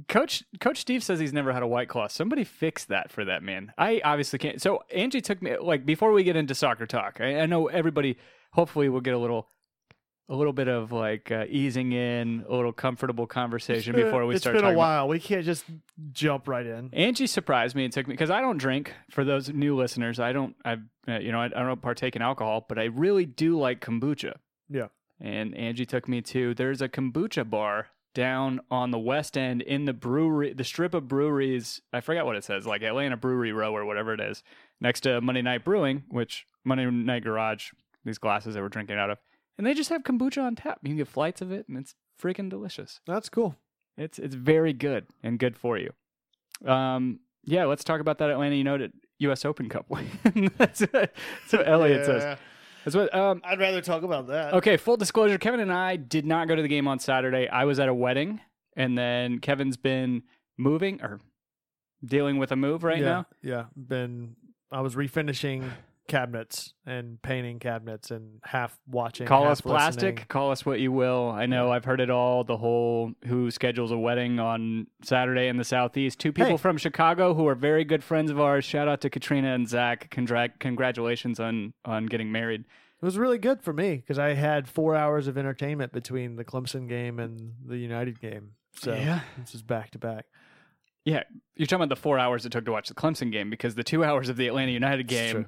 Coach 0.09 0.43
Coach 0.59 0.79
Steve 0.79 1.05
says 1.05 1.21
he's 1.21 1.33
never 1.33 1.53
had 1.53 1.63
a 1.63 1.67
white 1.67 1.89
claw. 1.89 2.09
Somebody 2.09 2.43
fix 2.43 2.85
that 2.87 3.13
for 3.13 3.25
that 3.25 3.43
man. 3.45 3.73
I 3.79 4.01
obviously 4.05 4.39
can't. 4.41 4.61
So 4.61 4.83
Angie 4.93 5.21
took 5.21 5.41
me 5.41 5.57
like 5.57 5.87
before 5.87 6.11
we 6.13 6.25
get 6.25 6.35
into 6.35 6.55
soccer 6.55 6.85
talk. 6.87 7.21
I, 7.21 7.41
I 7.41 7.47
know 7.47 7.69
everybody. 7.69 8.17
Hopefully, 8.53 8.89
we'll 8.89 9.03
get 9.03 9.15
a 9.15 9.19
little, 9.19 9.47
a 10.31 10.35
little 10.37 10.53
bit 10.53 10.69
of 10.69 10.93
like 10.93 11.31
uh, 11.33 11.45
easing 11.49 11.93
in, 11.93 12.45
a 12.49 12.55
little 12.55 12.73
comfortable 12.73 13.27
conversation 13.27 13.95
been- 13.95 14.05
before 14.05 14.27
we 14.27 14.35
it's 14.35 14.43
start. 14.43 14.57
It's 14.57 14.63
been 14.63 14.69
a 14.71 14.75
talking 14.75 14.79
about- 14.79 14.99
while. 15.03 15.09
We 15.09 15.21
can't 15.21 15.45
just 15.45 15.65
jump 16.13 16.49
right 16.49 16.67
in. 16.67 16.91
Angie 16.93 17.27
surprised 17.27 17.75
me 17.75 17.85
and 17.85 17.93
took 17.93 18.07
me 18.07 18.15
because 18.15 18.31
I 18.31 18.41
don't 18.41 18.59
drink. 18.59 18.93
For 19.11 19.25
those 19.25 19.49
new 19.49 19.75
listeners, 19.77 20.21
I 20.21 20.33
don't. 20.33 20.55
I 20.65 20.77
uh, 21.09 21.19
you 21.21 21.33
know 21.33 21.41
I, 21.41 21.47
I 21.47 21.63
don't 21.63 21.81
partake 21.81 22.15
in 22.17 22.23
alcohol, 22.23 22.67
but 22.69 22.79
I 22.79 22.85
really 22.85 23.25
do 23.27 23.59
like 23.59 23.81
kombucha. 23.81 24.35
Yeah. 24.69 24.89
And 25.21 25.57
Angie 25.57 25.87
took 25.87 26.09
me 26.09 26.21
to 26.23 26.55
there's 26.55 26.81
a 26.83 26.89
kombucha 26.89 27.49
bar 27.49 27.89
down 28.15 28.61
on 28.71 28.91
the 28.91 28.99
west 28.99 29.37
end 29.37 29.63
in 29.63 29.85
the 29.85 29.93
brewery, 29.93 30.53
the 30.53 30.65
strip 30.65 30.93
of 30.95 31.09
breweries. 31.09 31.81
I 31.93 32.01
forgot 32.01 32.27
what 32.27 32.37
it 32.37 32.45
says, 32.45 32.67
like 32.67 32.83
Atlanta 32.83 33.17
Brewery 33.17 33.53
Row 33.53 33.75
or 33.75 33.85
whatever 33.85 34.13
it 34.13 34.21
is, 34.21 34.43
next 34.81 35.01
to 35.01 35.21
Monday 35.21 35.43
Night 35.43 35.65
Brewing, 35.65 36.05
which 36.09 36.47
Monday 36.65 36.87
Night 36.87 37.25
Garage. 37.25 37.71
These 38.05 38.19
glasses 38.19 38.55
that 38.55 38.63
we're 38.63 38.69
drinking 38.69 38.97
out 38.97 39.11
of, 39.11 39.19
and 39.59 39.67
they 39.67 39.75
just 39.75 39.91
have 39.91 40.05
kombucha 40.05 40.43
on 40.43 40.55
tap. 40.55 40.79
You 40.83 40.89
can 40.89 40.97
get 40.97 41.09
flights 41.09 41.43
of 41.43 41.53
it, 41.53 41.69
and 41.69 41.77
it's 41.77 41.95
freaking 42.21 42.49
delicious. 42.49 43.01
That's 43.07 43.29
cool. 43.29 43.57
It's 43.97 44.19
it's 44.19 44.35
very 44.35 44.73
good 44.73 45.07
and 45.23 45.39
good 45.39 45.57
for 45.57 45.77
you. 45.77 45.93
Um, 46.65 47.21
yeah, 47.45 47.65
let's 47.65 47.85
talk 47.85 48.01
about 48.01 48.19
that 48.19 48.31
Atlanta 48.31 48.55
United 48.55 48.93
U.S. 49.19 49.45
Open 49.45 49.69
Cup 49.69 49.87
win. 49.91 50.07
that's, 50.57 50.81
what, 50.81 50.93
that's 50.93 51.53
what 51.53 51.69
Elliot 51.69 52.07
says. 52.07 52.39
That's 52.85 52.97
what. 52.97 53.15
Um, 53.15 53.43
I'd 53.45 53.59
rather 53.59 53.81
talk 53.81 54.05
about 54.05 54.29
that. 54.29 54.55
okay, 54.55 54.77
full 54.77 54.97
disclosure: 54.97 55.39
Kevin 55.39 55.61
and 55.61 55.73
I 55.73 55.97
did 55.97 56.25
not 56.25 56.49
go 56.49 56.55
to 56.55 56.63
the 56.63 56.69
game 56.69 56.87
on 56.87 57.01
Saturday. 57.01 57.49
I 57.49 57.65
was 57.65 57.81
at 57.81 57.89
a 57.89 57.95
wedding, 57.95 58.41
and 58.77 58.97
then 58.97 59.41
Kevin's 59.41 59.77
been 59.77 60.23
moving 60.57 61.03
or 61.03 61.21
dealing 62.05 62.39
with 62.39 62.53
a 62.53 62.57
move 62.57 62.85
right 62.85 62.99
yeah, 62.99 63.05
now. 63.05 63.27
Yeah, 63.43 63.65
been 63.77 64.37
I 64.71 64.81
was 64.81 64.95
refinishing 64.95 65.69
cabinets 66.09 66.73
and 66.85 67.23
painting 67.23 67.59
cabinets 67.61 68.11
and 68.11 68.41
half 68.45 68.77
watching. 68.89 69.27
Call 69.27 69.45
half 69.45 69.53
us 69.53 69.61
plastic, 69.61 70.03
listening. 70.03 70.27
call 70.29 70.51
us 70.51 70.67
what 70.67 70.81
you 70.81 70.91
will. 70.91 71.31
I 71.31 71.47
know 71.47 71.71
I've 71.71 71.85
heard 71.85 72.01
it 72.01 72.11
all. 72.11 72.43
The 72.43 72.57
whole 72.57 73.13
who 73.27 73.51
schedules 73.53 73.93
a 73.93 73.99
wedding 73.99 74.41
on 74.41 74.89
Saturday 75.03 75.47
in 75.49 75.57
the 75.57 75.65
southeast. 75.65 76.19
Two 76.19 76.33
people 76.33 76.53
Hey. 76.53 76.57
from 76.57 76.77
Chicago 76.79 77.35
who 77.35 77.47
are 77.47 77.55
very 77.55 77.85
good 77.85 78.03
friends 78.03 78.31
of 78.31 78.41
ours. 78.41 78.65
Shout 78.65 78.89
out 78.89 79.01
to 79.03 79.11
Katrina 79.11 79.55
and 79.55 79.69
Zach. 79.69 80.11
Congra- 80.11 80.59
congratulations 80.59 81.39
on 81.39 81.75
on 81.85 82.07
getting 82.07 82.33
married. 82.33 82.63
It 83.01 83.05
was 83.05 83.17
really 83.17 83.39
good 83.39 83.63
for 83.63 83.73
me 83.73 83.97
because 83.97 84.19
I 84.19 84.35
had 84.35 84.67
four 84.69 84.97
hours 84.97 85.29
of 85.29 85.39
entertainment 85.39 85.93
between 85.93 86.35
the 86.35 86.45
Clemson 86.45 86.89
game 86.89 87.21
and 87.21 87.53
the 87.65 87.77
United 87.77 88.19
game. 88.21 88.55
So 88.75 88.93
Yeah. 88.95 89.21
this 89.39 89.55
is 89.55 89.63
back 89.63 89.91
to 89.93 89.99
back. 90.01 90.25
Yeah, 91.05 91.23
you're 91.57 91.67
talking 91.67 91.85
about 91.85 91.95
the 91.95 92.01
four 92.01 92.19
hours 92.19 92.45
it 92.45 92.51
took 92.53 92.65
to 92.67 92.73
watch 92.73 92.89
the 92.89 92.95
Clemson 92.95 93.31
game 93.33 93.49
because 93.51 93.77
the 93.77 93.85
two 93.85 94.05
hours 94.05 94.29
of 94.29 94.37
the 94.37 94.47
Atlanta 94.49 94.73
United 94.73 95.07
game. 95.07 95.47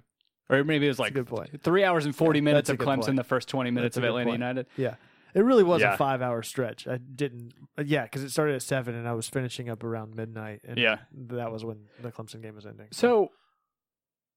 Or 0.50 0.64
maybe 0.64 0.84
it 0.84 0.88
was 0.88 0.98
like 0.98 1.16
three 1.62 1.84
hours 1.84 2.04
and 2.04 2.14
forty 2.14 2.40
Yeah, 2.40 2.44
minutes 2.44 2.68
of 2.68 2.76
Clemson, 2.76 3.04
point. 3.04 3.16
the 3.16 3.24
first 3.24 3.48
twenty 3.48 3.70
minutes 3.70 3.94
That's 3.96 4.04
of 4.04 4.08
Atlanta 4.08 4.30
point. 4.30 4.40
United. 4.40 4.66
Yeah. 4.76 4.96
It 5.32 5.42
really 5.44 5.62
was 5.62 5.80
Yeah. 5.80 5.94
a 5.94 5.96
five 5.96 6.20
hour 6.22 6.42
stretch. 6.42 6.88
I 6.88 6.96
didn't, 6.98 7.52
yeah, 7.84 8.02
because 8.02 8.24
it 8.24 8.30
started 8.30 8.56
at 8.56 8.62
seven 8.62 8.96
and 8.96 9.06
I 9.06 9.12
was 9.12 9.28
finishing 9.28 9.68
up 9.70 9.84
around 9.84 10.16
midnight. 10.16 10.60
And 10.66 10.76
Yeah. 10.76 10.98
that 11.28 11.52
was 11.52 11.64
when 11.64 11.86
the 12.02 12.10
Clemson 12.10 12.42
game 12.42 12.56
was 12.56 12.66
ending. 12.66 12.88
So 12.90 13.30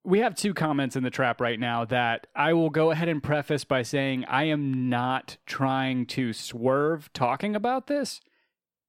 we 0.04 0.20
have 0.20 0.36
two 0.36 0.54
comments 0.54 0.96
in 0.96 1.02
the 1.04 1.10
trap 1.10 1.42
right 1.42 1.60
now 1.60 1.86
that 1.86 2.28
I 2.36 2.54
will 2.54 2.70
go 2.70 2.92
ahead 2.92 3.08
and 3.10 3.24
preface 3.24 3.64
by 3.64 3.82
saying 3.82 4.26
I 4.26 4.44
am 4.44 4.90
not 4.90 5.38
trying 5.48 6.06
to 6.08 6.32
swerve 6.34 7.12
talking 7.14 7.56
about 7.56 7.88
this. 7.88 8.22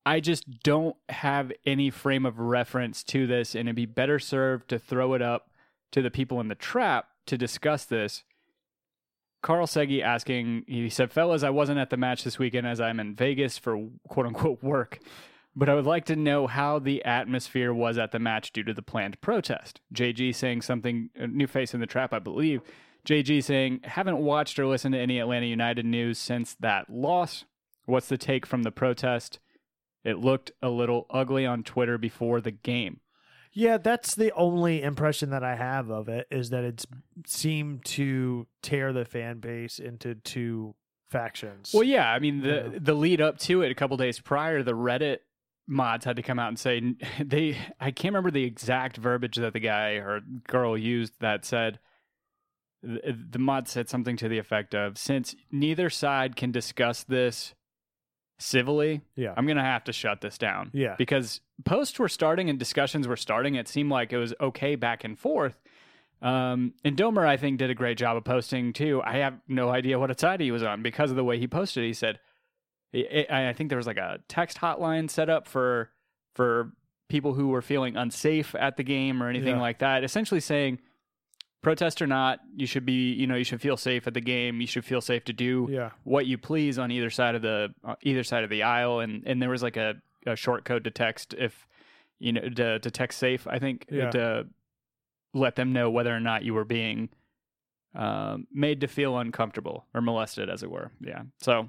I 0.04 0.20
just 0.20 0.60
don't 0.62 0.96
have 1.08 1.52
any 1.64 1.88
frame 1.88 2.26
of 2.26 2.38
reference 2.38 3.02
to 3.04 3.26
this, 3.26 3.54
and 3.54 3.66
it'd 3.68 3.76
be 3.76 3.86
better 3.86 4.18
served 4.18 4.68
to 4.68 4.78
throw 4.78 5.14
it 5.14 5.22
up 5.22 5.50
to 5.92 6.02
the 6.02 6.10
people 6.10 6.40
in 6.40 6.48
the 6.48 6.54
trap 6.54 7.06
to 7.26 7.38
discuss 7.38 7.84
this. 7.84 8.24
Carl 9.42 9.66
Segi 9.66 10.02
asking, 10.02 10.64
he 10.66 10.88
said, 10.88 11.12
Fellas, 11.12 11.42
I 11.42 11.50
wasn't 11.50 11.78
at 11.78 11.90
the 11.90 11.98
match 11.98 12.24
this 12.24 12.38
weekend 12.38 12.66
as 12.66 12.80
I'm 12.80 12.98
in 12.98 13.14
Vegas 13.14 13.58
for 13.58 13.88
quote 14.08 14.26
unquote 14.26 14.62
work, 14.62 15.00
but 15.54 15.68
I 15.68 15.74
would 15.74 15.84
like 15.84 16.06
to 16.06 16.16
know 16.16 16.46
how 16.46 16.78
the 16.78 17.04
atmosphere 17.04 17.72
was 17.72 17.98
at 17.98 18.10
the 18.10 18.18
match 18.18 18.52
due 18.52 18.64
to 18.64 18.72
the 18.72 18.82
planned 18.82 19.20
protest. 19.20 19.80
JG 19.92 20.34
saying 20.34 20.62
something, 20.62 21.10
new 21.28 21.46
face 21.46 21.74
in 21.74 21.80
the 21.80 21.86
trap, 21.86 22.14
I 22.14 22.20
believe. 22.20 22.62
JG 23.06 23.44
saying, 23.44 23.80
haven't 23.84 24.18
watched 24.18 24.58
or 24.58 24.66
listened 24.66 24.94
to 24.94 24.98
any 24.98 25.18
Atlanta 25.18 25.46
United 25.46 25.84
news 25.84 26.18
since 26.18 26.56
that 26.60 26.88
loss. 26.88 27.44
What's 27.84 28.08
the 28.08 28.16
take 28.16 28.46
from 28.46 28.62
the 28.62 28.72
protest? 28.72 29.40
It 30.04 30.18
looked 30.18 30.52
a 30.62 30.70
little 30.70 31.06
ugly 31.10 31.44
on 31.44 31.62
Twitter 31.62 31.98
before 31.98 32.40
the 32.40 32.50
game. 32.50 33.00
Yeah, 33.54 33.78
that's 33.78 34.14
the 34.16 34.32
only 34.32 34.82
impression 34.82 35.30
that 35.30 35.44
I 35.44 35.54
have 35.54 35.88
of 35.88 36.08
it 36.08 36.26
is 36.30 36.50
that 36.50 36.64
it's 36.64 36.86
seemed 37.26 37.84
to 37.86 38.46
tear 38.62 38.92
the 38.92 39.04
fan 39.04 39.38
base 39.38 39.78
into 39.78 40.16
two 40.16 40.74
factions. 41.08 41.70
Well, 41.72 41.84
yeah, 41.84 42.10
I 42.10 42.18
mean 42.18 42.40
the 42.40 42.70
Yeah. 42.72 42.78
the 42.80 42.94
lead 42.94 43.20
up 43.20 43.38
to 43.40 43.62
it, 43.62 43.70
a 43.70 43.74
couple 43.74 43.96
days 43.96 44.18
prior, 44.20 44.62
the 44.64 44.72
Reddit 44.72 45.18
mods 45.68 46.04
had 46.04 46.16
to 46.16 46.22
come 46.22 46.38
out 46.40 46.48
and 46.48 46.58
say 46.58 46.82
they. 47.24 47.56
I 47.80 47.90
can't 47.92 48.12
remember 48.12 48.32
the 48.32 48.44
exact 48.44 48.96
verbiage 48.96 49.36
that 49.36 49.52
the 49.52 49.60
guy 49.60 49.92
or 49.92 50.20
girl 50.48 50.76
used 50.76 51.20
that 51.20 51.44
said. 51.44 51.78
The 52.82 53.16
the 53.30 53.38
mod 53.38 53.68
said 53.68 53.88
something 53.88 54.16
to 54.18 54.28
the 54.28 54.38
effect 54.38 54.74
of, 54.74 54.98
"Since 54.98 55.36
neither 55.50 55.88
side 55.88 56.36
can 56.36 56.50
discuss 56.50 57.02
this 57.04 57.54
civilly, 58.38 59.00
yeah, 59.16 59.34
I'm 59.36 59.46
gonna 59.46 59.62
have 59.64 59.84
to 59.84 59.92
shut 59.92 60.20
this 60.20 60.38
down." 60.38 60.70
Yeah. 60.72 60.94
because 60.98 61.40
posts 61.64 61.98
were 61.98 62.08
starting 62.08 62.50
and 62.50 62.58
discussions 62.58 63.06
were 63.08 63.16
starting. 63.16 63.54
It 63.54 63.68
seemed 63.68 63.90
like 63.90 64.12
it 64.12 64.18
was 64.18 64.34
okay 64.40 64.74
back 64.76 65.04
and 65.04 65.18
forth. 65.18 65.60
Um, 66.22 66.72
and 66.84 66.96
Domer, 66.96 67.26
I 67.26 67.36
think, 67.36 67.58
did 67.58 67.70
a 67.70 67.74
great 67.74 67.98
job 67.98 68.16
of 68.16 68.24
posting 68.24 68.72
too. 68.72 69.02
I 69.04 69.18
have 69.18 69.34
no 69.46 69.68
idea 69.68 69.98
what 69.98 70.18
side 70.18 70.40
he 70.40 70.50
was 70.50 70.62
on 70.62 70.82
because 70.82 71.10
of 71.10 71.16
the 71.16 71.24
way 71.24 71.38
he 71.38 71.46
posted. 71.46 71.84
He 71.84 71.92
said, 71.92 72.18
I 72.94 73.26
I 73.48 73.52
think 73.52 73.68
there 73.68 73.76
was 73.78 73.86
like 73.86 73.98
a 73.98 74.20
text 74.28 74.58
hotline 74.58 75.10
set 75.10 75.28
up 75.28 75.46
for 75.46 75.90
for 76.34 76.72
people 77.08 77.34
who 77.34 77.48
were 77.48 77.62
feeling 77.62 77.96
unsafe 77.96 78.54
at 78.54 78.76
the 78.76 78.82
game 78.82 79.22
or 79.22 79.28
anything 79.28 79.56
Yeah. 79.56 79.60
like 79.60 79.78
that. 79.80 80.02
Essentially 80.02 80.40
saying, 80.40 80.78
protest 81.64 82.00
or 82.00 82.06
not, 82.06 82.40
you 82.54 82.66
should 82.66 82.84
be, 82.86 83.12
you 83.12 83.26
know, 83.26 83.34
you 83.34 83.44
should 83.44 83.60
feel 83.60 83.76
safe 83.76 84.06
at 84.06 84.14
the 84.14 84.20
game. 84.20 84.60
You 84.60 84.66
should 84.66 84.84
feel 84.84 85.00
safe 85.00 85.24
to 85.24 85.32
do 85.32 85.66
yeah, 85.70 85.90
what 86.04 86.26
you 86.26 86.38
please 86.38 86.78
on 86.78 86.90
either 86.92 87.10
side 87.10 87.34
of 87.34 87.42
the 87.42 87.74
uh, 87.84 87.96
either 88.02 88.22
side 88.22 88.44
of 88.44 88.50
the 88.50 88.62
aisle 88.62 89.00
and 89.00 89.22
and 89.26 89.42
there 89.42 89.50
was 89.50 89.62
like 89.62 89.76
a, 89.76 89.94
a 90.26 90.36
short 90.36 90.64
code 90.64 90.84
to 90.84 90.90
text 90.90 91.34
if 91.36 91.66
you 92.20 92.32
know 92.32 92.40
to, 92.48 92.78
to 92.78 92.90
text 92.90 93.18
safe 93.18 93.46
i 93.48 93.58
think 93.58 93.86
Yeah. 93.90 94.10
to 94.10 94.46
let 95.34 95.56
them 95.56 95.72
know 95.72 95.90
whether 95.90 96.14
or 96.14 96.20
not 96.20 96.44
you 96.44 96.54
were 96.54 96.64
being 96.64 97.08
um, 97.94 98.46
made 98.52 98.80
to 98.82 98.86
feel 98.86 99.18
uncomfortable 99.18 99.84
or 99.92 100.00
molested 100.00 100.48
as 100.48 100.62
it 100.62 100.70
were 100.70 100.90
yeah 101.00 101.22
so 101.40 101.68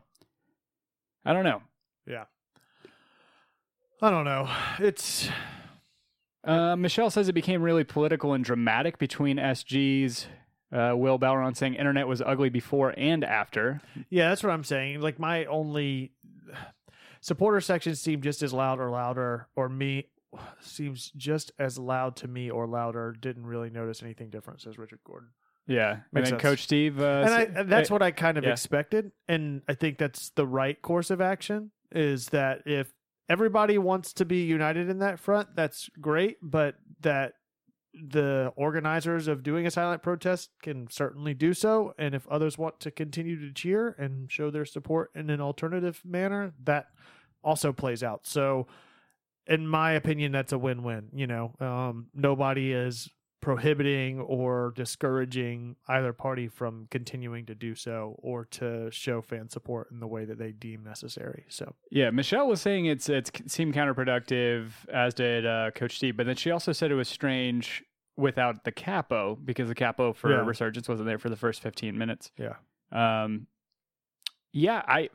i 1.25 1.33
don't 1.33 1.43
know 1.43 1.61
yeah. 2.07 2.25
I 4.01 4.11
don't 4.11 4.25
know. 4.25 4.47
It's 4.79 5.29
uh, 6.45 6.75
michelle 6.75 7.09
says 7.09 7.27
it 7.27 7.33
became 7.33 7.61
really 7.61 7.83
political 7.83 8.33
and 8.33 8.45
dramatic 8.45 8.97
between 8.97 9.37
sg's 9.37 10.27
uh, 10.71 10.93
will 10.95 11.17
Balron 11.17 11.55
saying 11.55 11.75
internet 11.75 12.07
was 12.07 12.21
ugly 12.21 12.49
before 12.49 12.93
and 12.97 13.23
after 13.23 13.81
yeah, 14.09 14.29
that's 14.29 14.43
what 14.43 14.51
I'm 14.51 14.63
saying. 14.63 15.01
Like 15.01 15.19
my 15.19 15.45
only 15.45 16.11
supporter 17.21 17.61
section 17.61 17.95
seemed 17.95 18.23
just 18.23 18.41
as 18.43 18.53
loud 18.53 18.79
or 18.79 18.89
louder, 18.89 19.47
or 19.55 19.69
me 19.69 20.07
seems 20.59 21.11
just 21.15 21.51
as 21.57 21.77
loud 21.77 22.15
to 22.17 22.27
me 22.27 22.49
or 22.49 22.67
louder. 22.67 23.15
Didn't 23.19 23.45
really 23.45 23.69
notice 23.69 24.03
anything 24.03 24.29
different. 24.29 24.61
Says 24.61 24.77
Richard 24.77 24.99
Gordon. 25.05 25.29
yeah 25.67 25.91
and 25.91 26.01
Makes 26.11 26.29
then 26.29 26.39
sense. 26.39 26.41
coach 26.41 26.63
steve 26.63 26.99
uh, 26.99 27.23
and, 27.25 27.33
I, 27.33 27.41
and 27.43 27.69
that's 27.71 27.89
uh, 27.89 27.93
what 27.95 28.01
I 28.01 28.11
kind 28.11 28.37
of 28.37 28.43
yeah. 28.43 28.51
expected, 28.51 29.11
and 29.27 29.61
I 29.67 29.73
think 29.75 29.97
that's 29.97 30.29
the 30.31 30.45
right 30.45 30.81
course 30.81 31.09
of 31.09 31.21
action. 31.21 31.71
Is 31.91 32.27
that 32.29 32.63
if 32.65 32.91
everybody 33.29 33.77
wants 33.77 34.13
to 34.13 34.25
be 34.25 34.43
united 34.43 34.89
in 34.89 34.99
that 34.99 35.19
front, 35.19 35.55
that's 35.55 35.89
great, 35.99 36.37
but 36.41 36.75
that 37.01 37.33
the 37.93 38.51
organizers 38.55 39.27
of 39.27 39.41
doing 39.41 39.65
a 39.65 39.71
silent 39.71 40.03
protest 40.03 40.49
can 40.61 40.89
certainly 40.89 41.33
do 41.33 41.53
so, 41.53 41.93
and 41.97 42.13
if 42.13 42.27
others 42.27 42.57
want 42.57 42.79
to 42.81 42.91
continue 42.91 43.39
to 43.39 43.53
cheer 43.53 43.95
and 43.97 44.31
show 44.31 44.51
their 44.51 44.65
support 44.65 45.11
in 45.15 45.29
an 45.29 45.39
alternative 45.39 46.01
manner, 46.03 46.53
that 46.63 46.87
also 47.43 47.71
plays 47.71 48.03
out. 48.03 48.27
So 48.27 48.67
in 49.47 49.67
my 49.67 49.91
opinion, 49.93 50.31
that's 50.31 50.51
a 50.51 50.57
win-win. 50.57 51.09
You 51.13 51.27
know, 51.27 51.53
um, 51.59 52.07
nobody 52.13 52.73
is 52.73 53.09
prohibiting 53.45 54.19
or 54.19 54.73
discouraging 54.75 55.75
either 55.87 56.11
party 56.11 56.47
from 56.47 56.87
continuing 56.89 57.45
to 57.45 57.53
do 57.55 57.75
so 57.75 58.15
or 58.19 58.43
to 58.45 58.89
show 58.91 59.21
fan 59.21 59.47
support 59.49 59.89
in 59.91 59.99
the 59.99 60.07
way 60.07 60.25
that 60.25 60.37
they 60.37 60.51
deem 60.51 60.83
necessary. 60.83 61.45
So 61.47 61.75
Yeah, 61.91 62.09
Michelle 62.09 62.47
was 62.47 62.59
saying 62.61 62.87
it's 62.87 63.07
it's 63.07 63.31
seemed 63.47 63.73
counterproductive, 63.75 64.71
as 64.91 65.13
did 65.13 65.45
uh, 65.45 65.71
Coach 65.75 65.95
Steve. 65.97 66.17
But 66.17 66.25
then 66.25 66.35
she 66.35 66.51
also 66.51 66.71
said 66.71 66.91
it 66.91 66.95
was 66.95 67.07
strange 67.07 67.83
without 68.17 68.63
the 68.63 68.71
capo 68.71 69.35
because 69.35 69.67
the 69.67 69.75
capo 69.75 70.11
for 70.13 70.31
Yeah. 70.31 70.45
Resurgence 70.45 70.89
wasn't 70.89 71.07
there 71.07 71.19
for 71.19 71.29
the 71.29 71.35
first 71.35 71.61
fifteen 71.61 71.97
minutes. 71.97 72.31
yeah, 72.37 72.55
Um, 72.91 73.47
yeah, 74.53 74.81
I 74.87 75.09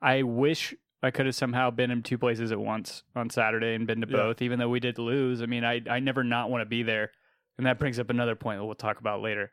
I 0.00 0.22
wish 0.22 0.74
I 1.02 1.10
could 1.12 1.26
have 1.26 1.34
somehow 1.34 1.70
been 1.70 1.90
in 1.92 2.02
two 2.02 2.18
places 2.18 2.50
at 2.50 2.58
once 2.58 3.04
on 3.14 3.30
Saturday 3.30 3.74
and 3.74 3.86
been 3.86 4.00
to 4.00 4.08
Yeah. 4.08 4.16
both, 4.16 4.42
even 4.42 4.58
though 4.58 4.68
we 4.68 4.80
did 4.80 4.98
lose. 4.98 5.42
I 5.42 5.46
mean, 5.46 5.64
I 5.64 5.80
I 5.88 6.00
never 6.00 6.24
not 6.24 6.50
want 6.50 6.62
to 6.62 6.66
be 6.66 6.82
there, 6.82 7.12
and 7.56 7.66
that 7.66 7.78
brings 7.78 7.98
up 7.98 8.10
another 8.10 8.34
point 8.34 8.58
that 8.58 8.64
we'll 8.64 8.74
talk 8.74 8.98
about 9.00 9.20
later, 9.22 9.52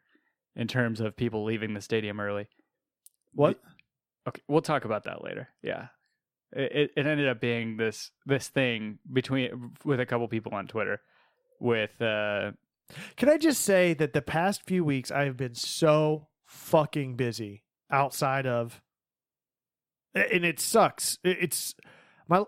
in 0.56 0.68
terms 0.68 1.00
of 1.00 1.16
people 1.16 1.44
leaving 1.44 1.74
the 1.74 1.82
stadium 1.82 2.20
early. 2.20 2.48
what? 3.34 3.60
Okay, 4.28 4.42
we'll 4.48 4.62
talk 4.62 4.86
about 4.86 5.04
that 5.04 5.24
later. 5.24 5.50
Yeah, 5.62 5.90
it 6.52 6.72
it, 6.72 6.92
it 6.98 7.06
ended 7.06 7.28
up 7.28 7.40
being 7.40 7.78
this 7.78 8.10
this 8.26 8.48
thing 8.48 8.98
between 9.14 9.74
with 9.84 10.00
a 10.00 10.06
couple 10.06 10.28
people 10.28 10.54
on 10.56 10.66
Twitter, 10.68 11.00
with 11.60 12.02
uh 12.02 12.54
Can 13.18 13.30
I 13.30 13.38
just 13.38 13.62
say 13.62 13.94
that 13.94 14.14
the 14.14 14.22
past 14.24 14.64
few 14.64 14.84
weeks 14.84 15.12
I 15.12 15.26
have 15.26 15.38
been 15.38 15.54
so 15.54 16.28
fucking 16.48 17.18
busy 17.18 17.64
outside 17.92 18.48
of 18.48 18.82
and 20.16 20.46
it 20.46 20.60
sucks. 20.60 21.20
It's 21.24 21.76
my 22.28 22.44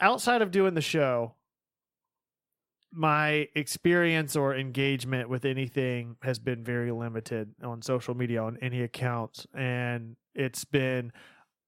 outside 0.00 0.42
of 0.42 0.50
doing 0.50 0.74
the 0.74 0.80
show 0.80 1.34
my 2.96 3.48
experience 3.56 4.36
or 4.36 4.54
engagement 4.54 5.28
with 5.28 5.44
anything 5.44 6.16
has 6.22 6.38
been 6.38 6.62
very 6.62 6.92
limited 6.92 7.52
on 7.62 7.82
social 7.82 8.14
media 8.14 8.40
on 8.40 8.56
any 8.62 8.82
accounts 8.82 9.46
and 9.52 10.14
it's 10.34 10.64
been 10.64 11.12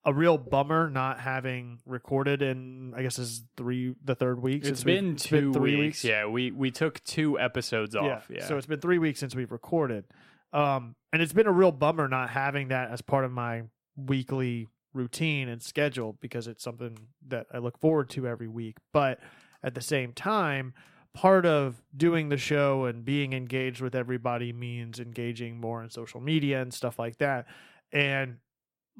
a 0.04 0.14
real 0.14 0.38
bummer 0.38 0.88
not 0.88 1.18
having 1.18 1.80
recorded 1.84 2.42
in 2.42 2.94
I 2.96 3.02
guess 3.02 3.18
is 3.18 3.42
three 3.56 3.94
the 4.04 4.14
third 4.14 4.40
week 4.40 4.64
it's 4.64 4.84
been 4.84 5.14
it's 5.14 5.24
two 5.24 5.52
three 5.52 5.76
weeks. 5.76 6.04
Yeah, 6.04 6.26
we 6.26 6.52
we 6.52 6.70
took 6.70 7.02
two 7.02 7.40
episodes 7.40 7.96
off. 7.96 8.28
Yeah, 8.30 8.46
So 8.46 8.56
it's 8.56 8.66
been 8.68 8.80
three 8.80 8.98
weeks 8.98 9.18
since 9.18 9.34
we've 9.34 9.50
recorded. 9.50 10.04
Um, 10.52 10.94
and 11.12 11.20
it's 11.20 11.32
been 11.32 11.48
a 11.48 11.52
real 11.52 11.72
bummer 11.72 12.06
not 12.06 12.30
having 12.30 12.68
that 12.68 12.92
as 12.92 13.02
part 13.02 13.24
of 13.24 13.32
my 13.32 13.64
weekly 13.96 14.68
routine 14.96 15.48
and 15.48 15.62
schedule 15.62 16.16
because 16.20 16.46
it's 16.46 16.64
something 16.64 16.98
that 17.28 17.46
I 17.52 17.58
look 17.58 17.78
forward 17.78 18.10
to 18.10 18.26
every 18.26 18.48
week. 18.48 18.78
But 18.92 19.20
at 19.62 19.74
the 19.74 19.80
same 19.80 20.12
time, 20.12 20.74
part 21.14 21.46
of 21.46 21.82
doing 21.96 22.28
the 22.28 22.36
show 22.36 22.84
and 22.84 23.04
being 23.04 23.32
engaged 23.32 23.80
with 23.80 23.94
everybody 23.94 24.52
means 24.52 25.00
engaging 25.00 25.60
more 25.60 25.82
in 25.82 25.90
social 25.90 26.20
media 26.20 26.60
and 26.60 26.74
stuff 26.74 26.98
like 26.98 27.18
that. 27.18 27.46
And 27.92 28.36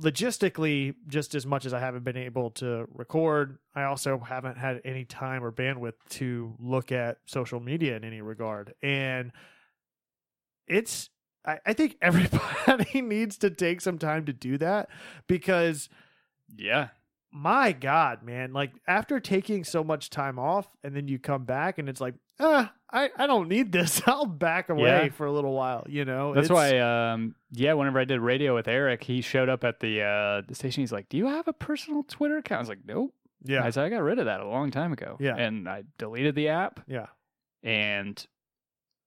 logistically, 0.00 0.95
just 1.07 1.35
as 1.35 1.47
much 1.47 1.67
as 1.67 1.75
I 1.75 1.81
haven't 1.81 2.05
been 2.05 2.17
able 2.17 2.50
to 2.53 2.87
record, 2.93 3.59
I 3.75 3.85
also 3.85 4.19
haven't 4.19 4.59
had 4.59 4.81
any 4.85 5.05
time 5.05 5.45
or 5.45 5.53
bandwidth 5.53 5.95
to 6.11 6.55
look 6.59 6.93
at 6.93 7.19
social 7.26 7.61
media 7.61 7.97
in 7.97 8.05
any 8.05 8.21
regard. 8.21 8.75
And 8.83 9.33
it's, 10.67 11.11
I, 11.47 11.59
I 11.67 11.73
think 11.73 11.97
everybody 12.03 13.00
needs 13.00 13.38
to 13.38 13.50
take 13.50 13.81
some 13.81 13.99
time 13.99 14.25
to 14.26 14.33
do 14.33 14.59
that 14.59 14.88
because 15.26 15.88
yeah. 16.57 16.88
my 17.33 17.73
God, 17.73 18.23
man, 18.23 18.53
like 18.53 18.73
after 18.87 19.21
taking 19.21 19.65
so 19.65 19.85
much 19.85 20.11
time 20.11 20.38
off 20.38 20.67
and 20.83 20.95
then 20.97 21.09
you 21.09 21.19
come 21.19 21.45
back 21.45 21.79
and 21.79 21.88
it's 21.88 22.00
like, 22.00 22.15
ah, 22.41 22.73
I, 22.91 23.11
I 23.17 23.26
don't 23.26 23.49
need 23.49 23.73
this. 23.73 24.00
I'll 24.07 24.26
back 24.26 24.69
away 24.69 24.83
Yeah. 25.06 25.09
for 25.11 25.26
a 25.26 25.32
little 25.32 25.52
while, 25.52 25.85
you 25.89 26.04
know? 26.04 26.35
That's 26.35 26.47
It's- 26.50 26.54
why, 26.54 26.78
um, 26.78 27.35
yeah. 27.52 27.73
Whenever 27.75 27.99
I 28.00 28.04
did 28.04 28.21
radio 28.21 28.54
with 28.54 28.69
Eric, 28.69 29.02
he 29.04 29.21
showed 29.21 29.49
up 29.49 29.65
at 29.65 29.80
the 29.80 30.02
uh, 30.02 30.43
the 30.47 30.54
station. 30.54 30.82
He's 30.82 30.93
like, 30.93 31.09
"Do 31.09 31.17
you 31.17 31.26
have 31.26 31.49
a 31.49 31.52
personal 31.52 32.02
Twitter 32.04 32.39
account?" 32.39 32.59
I 32.59 32.63
was 32.63 32.69
like, 32.69 32.85
"Nope." 32.87 33.13
yeah, 33.45 33.65
I 33.65 33.71
said, 33.71 33.85
"I 33.85 33.89
got 33.89 34.02
rid 34.02 34.19
of 34.19 34.26
that 34.26 34.41
a 34.41 34.47
long 34.49 34.71
time 34.71 34.93
ago." 34.93 35.17
Yeah. 35.21 35.37
and 35.37 35.69
I 35.69 35.85
deleted 35.99 36.35
the 36.35 36.49
app, 36.49 36.80
yeah, 36.87 37.06
and 37.63 38.25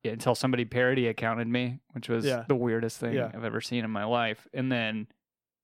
yeah, 0.03 0.12
until 0.12 0.35
somebody 0.35 0.65
parody 0.65 1.07
accounted 1.07 1.47
me, 1.47 1.79
which 1.93 2.07
was 2.09 2.25
Yeah. 2.25 2.45
the 2.47 2.55
weirdest 2.55 2.99
thing 2.99 3.13
Yeah. 3.13 3.31
I've 3.33 3.43
ever 3.43 3.62
seen 3.62 3.83
in 3.83 3.91
my 3.91 4.05
life. 4.05 4.47
And 4.53 4.71
then, 4.71 5.07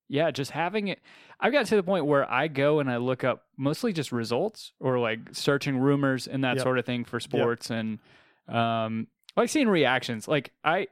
yeah, 0.09 0.29
just 0.31 0.51
having 0.51 0.87
it. 0.89 0.99
I've 1.39 1.51
got 1.53 1.65
to 1.67 1.75
the 1.75 1.83
point 1.83 2.05
where 2.05 2.29
I 2.31 2.47
go 2.47 2.79
and 2.79 2.89
I 2.91 2.97
look 2.97 3.23
up 3.23 3.45
mostly 3.57 3.93
just 3.93 4.11
results 4.11 4.73
or 4.79 4.99
like 4.99 5.19
searching 5.31 5.77
rumors 5.77 6.27
and 6.27 6.43
that 6.43 6.57
Yep. 6.57 6.63
sort 6.63 6.79
of 6.79 6.85
thing 6.85 7.05
for 7.05 7.19
sports 7.19 7.69
and 7.69 7.99
um, 8.47 9.07
like 9.35 9.49
seeing 9.49 9.67
reactions. 9.69 10.27
Like 10.27 10.51
I. 10.63 10.87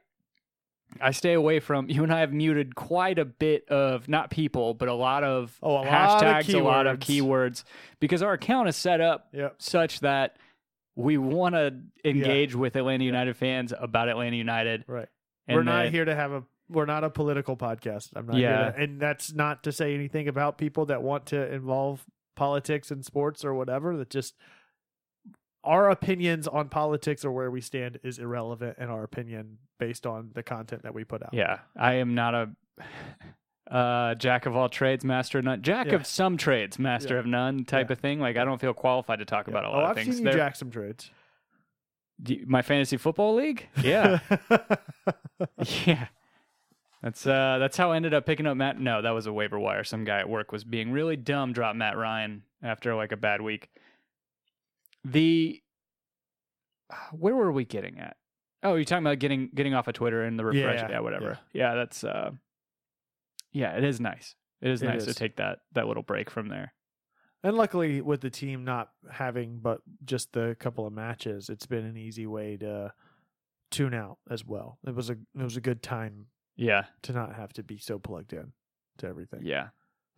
I 1.00 1.10
stay 1.10 1.32
away 1.32 1.58
from 1.58 1.88
you 1.90 2.04
and 2.04 2.12
I 2.12 2.20
have 2.20 2.32
muted 2.32 2.76
quite 2.76 3.18
a 3.18 3.24
bit 3.24 3.68
of 3.68 4.08
not 4.08 4.30
people, 4.30 4.74
but 4.74 4.86
a 4.88 4.94
lot 4.94 5.24
of 5.24 5.58
Oh, 5.60 5.72
a 5.72 5.82
lot 5.82 5.86
of 5.86 5.92
hashtags, 6.44 6.54
a 6.54 6.62
lot 6.62 6.86
of 6.86 7.00
keywords. 7.00 7.64
because 7.98 8.22
our 8.22 8.34
account 8.34 8.68
is 8.68 8.76
set 8.76 9.00
up 9.00 9.26
yeah. 9.32 9.48
such 9.58 10.00
that 10.00 10.36
we 10.96 11.18
want 11.18 11.54
to 11.54 11.74
engage 12.04 12.54
with 12.54 12.76
Atlanta 12.76 13.04
United 13.04 13.36
fans 13.36 13.72
about 13.78 14.08
Atlanta 14.08 14.36
United. 14.36 14.84
Right. 14.86 15.08
And 15.48 15.56
we're 15.56 15.62
not 15.62 15.84
that- 15.84 15.92
here 15.92 16.04
to 16.04 16.14
have 16.14 16.32
a 16.32 16.44
we're 16.70 16.86
not 16.86 17.04
a 17.04 17.10
political 17.10 17.56
podcast. 17.58 18.10
I'm 18.16 18.26
not 18.26 18.36
Yeah. 18.36 18.62
here 18.64 18.72
to, 18.72 18.82
and 18.82 19.00
that's 19.00 19.34
not 19.34 19.62
to 19.64 19.72
say 19.72 19.94
anything 19.94 20.28
about 20.28 20.56
people 20.56 20.86
that 20.86 21.02
want 21.02 21.26
to 21.26 21.52
involve 21.52 22.06
politics 22.36 22.90
and 22.90 23.04
sports 23.04 23.44
or 23.44 23.52
whatever. 23.52 23.96
That 23.98 24.08
just 24.08 24.34
our 25.62 25.90
opinions 25.90 26.48
on 26.48 26.70
politics 26.70 27.22
or 27.24 27.32
where 27.32 27.50
we 27.50 27.60
stand 27.60 27.98
is 28.02 28.18
irrelevant 28.18 28.78
in 28.78 28.88
our 28.88 29.02
opinion 29.02 29.58
based 29.78 30.06
on 30.06 30.30
the 30.34 30.42
content 30.42 30.82
that 30.84 30.94
we 30.94 31.04
put 31.04 31.22
out. 31.22 31.34
Yeah, 31.34 31.58
I 31.76 31.94
am 31.94 32.14
not 32.14 32.34
a 32.34 32.50
uh, 33.70 34.14
jack 34.16 34.46
of 34.46 34.54
all 34.56 34.68
trades, 34.68 35.04
master 35.04 35.38
of 35.38 35.44
none. 35.44 35.62
Jack 35.62 35.86
Yeah. 35.88 35.94
of 35.94 36.06
some 36.06 36.36
trades, 36.36 36.78
master 36.78 37.14
Yeah. 37.14 37.20
of 37.20 37.26
none 37.26 37.64
type 37.64 37.88
Yeah. 37.88 37.92
of 37.94 37.98
thing. 38.00 38.20
Like 38.20 38.36
I 38.36 38.44
don't 38.44 38.60
feel 38.60 38.74
qualified 38.74 39.18
to 39.20 39.24
talk 39.24 39.46
Yeah. 39.46 39.52
about 39.52 39.64
a 39.64 39.68
oh, 39.68 39.72
lot 39.72 39.84
I've 39.84 39.90
of 39.92 39.96
things. 40.04 40.16
seen 40.18 40.26
you 40.26 40.32
jack 40.32 40.56
some 40.56 40.70
trades. 40.70 41.10
You- 42.26 42.44
my 42.46 42.62
fantasy 42.62 42.96
football 42.96 43.34
league. 43.34 43.68
Yeah, 43.82 44.18
yeah. 45.86 46.06
That's 47.02 47.26
uh 47.26 47.58
that's 47.58 47.76
how 47.76 47.92
I 47.92 47.96
ended 47.96 48.14
up 48.14 48.24
picking 48.24 48.46
up 48.46 48.56
Matt. 48.56 48.78
No, 48.80 49.02
that 49.02 49.10
was 49.10 49.26
a 49.26 49.32
waiver 49.32 49.58
wire. 49.58 49.84
Some 49.84 50.04
guy 50.04 50.20
at 50.20 50.28
work 50.28 50.52
was 50.52 50.64
being 50.64 50.90
really 50.92 51.16
dumb, 51.16 51.52
dropped 51.52 51.76
Matt 51.76 51.96
Ryan 51.96 52.44
after 52.62 52.94
like 52.94 53.12
a 53.12 53.16
bad 53.16 53.40
week. 53.42 53.68
The 55.04 55.60
where 57.12 57.34
were 57.34 57.52
we 57.52 57.64
getting 57.64 57.98
at? 57.98 58.16
Oh, 58.62 58.76
you're 58.76 58.84
talking 58.84 59.04
about 59.06 59.18
getting 59.18 59.50
getting 59.54 59.74
off 59.74 59.88
of 59.88 59.94
Twitter 59.94 60.22
and 60.22 60.38
the 60.38 60.44
refresh. 60.44 60.80
Yeah, 60.80 60.88
Yeah, 60.90 61.00
whatever. 61.00 61.38
Yeah. 61.52 61.74
that's 61.74 62.04
uh 62.04 62.30
yeah, 63.54 63.76
it 63.78 63.84
is 63.84 63.98
nice. 64.00 64.34
It 64.60 64.70
is 64.70 64.82
It 64.82 64.86
nice 64.86 65.02
is. 65.02 65.06
to 65.06 65.14
take 65.14 65.36
that 65.36 65.60
that 65.72 65.86
little 65.86 66.02
break 66.02 66.28
from 66.30 66.48
there. 66.48 66.74
And 67.42 67.56
luckily, 67.56 68.00
with 68.00 68.20
the 68.22 68.30
team 68.30 68.64
not 68.64 68.90
having 69.10 69.58
but 69.62 69.80
just 70.04 70.32
the 70.32 70.56
couple 70.58 70.86
of 70.86 70.92
matches, 70.92 71.48
it's 71.48 71.66
been 71.66 71.84
an 71.84 71.96
easy 71.96 72.26
way 72.26 72.56
to 72.58 72.92
tune 73.70 73.94
out 73.94 74.18
as 74.30 74.44
well. 74.44 74.78
It 74.86 74.94
was 74.94 75.10
a 75.10 75.14
it 75.38 75.42
was 75.42 75.56
a 75.56 75.60
good 75.60 75.82
time 75.82 76.26
Yeah, 76.56 76.84
to 77.02 77.12
not 77.12 77.34
have 77.34 77.52
to 77.54 77.62
be 77.62 77.78
so 77.78 77.98
plugged 77.98 78.32
in 78.32 78.52
to 78.98 79.06
everything. 79.06 79.40
yeah, 79.42 79.68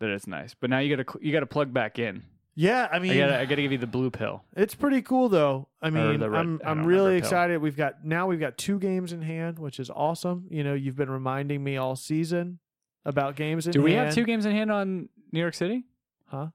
that 0.01 0.11
is 0.11 0.27
nice. 0.27 0.55
But 0.55 0.71
now 0.71 0.79
you 0.79 0.95
got 0.97 1.07
to 1.07 1.19
you 1.21 1.33
got 1.33 1.41
to 1.41 1.47
plug 1.47 1.73
back 1.73 1.99
in. 1.99 2.23
Yeah, 2.59 2.89
I 2.91 3.01
mean, 3.01 3.13
I 3.13 3.19
gotta 3.19 3.39
I 3.41 3.45
gotta 3.45 3.61
give 3.63 3.73
you 3.73 3.79
the 3.79 3.87
blue 3.87 4.11
pill. 4.11 4.43
it's 4.57 4.75
pretty 4.75 5.03
cool 5.03 5.29
though. 5.29 5.69
I 5.83 5.91
mean, 5.91 6.21
the 6.21 6.31
red- 6.31 6.41
I'm 6.41 6.61
I 6.65 6.71
I'm 6.71 6.79
don't 6.79 6.87
really 6.87 7.07
remember 7.07 7.27
excited. 7.27 7.59
We've 7.61 7.77
got 7.77 8.03
now 8.05 8.27
we've 8.29 8.41
got 8.41 8.57
two 8.57 8.79
games 8.79 9.13
in 9.13 9.21
hand, 9.21 9.59
which 9.59 9.79
is 9.81 9.91
awesome. 9.91 10.47
You 10.51 10.63
know, 10.65 10.73
you've 10.75 10.97
been 10.97 11.11
reminding 11.11 11.63
me 11.65 11.77
all 11.77 11.97
season 11.97 12.61
about 13.07 13.37
games 13.37 13.67
in 13.67 13.73
Do 13.73 13.81
we 13.83 13.93
hand. 13.93 14.07
have 14.07 14.15
two 14.15 14.25
games 14.25 14.45
in 14.45 14.53
hand 14.53 14.71
on 14.71 15.09
New 15.33 15.41
York 15.41 15.55
City? 15.55 15.85
Huh? 16.27 16.49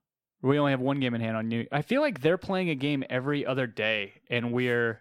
We 0.43 0.59
only 0.59 0.71
have 0.71 0.81
one 0.81 0.99
game 0.99 1.13
in 1.13 1.21
hand 1.21 1.37
on 1.37 1.47
New. 1.47 1.65
I 1.71 1.81
feel 1.81 2.01
like 2.01 2.21
they're 2.21 2.37
playing 2.37 2.69
a 2.69 2.75
game 2.75 3.03
every 3.09 3.45
other 3.45 3.67
day, 3.67 4.13
and 4.29 4.51
we're 4.51 4.99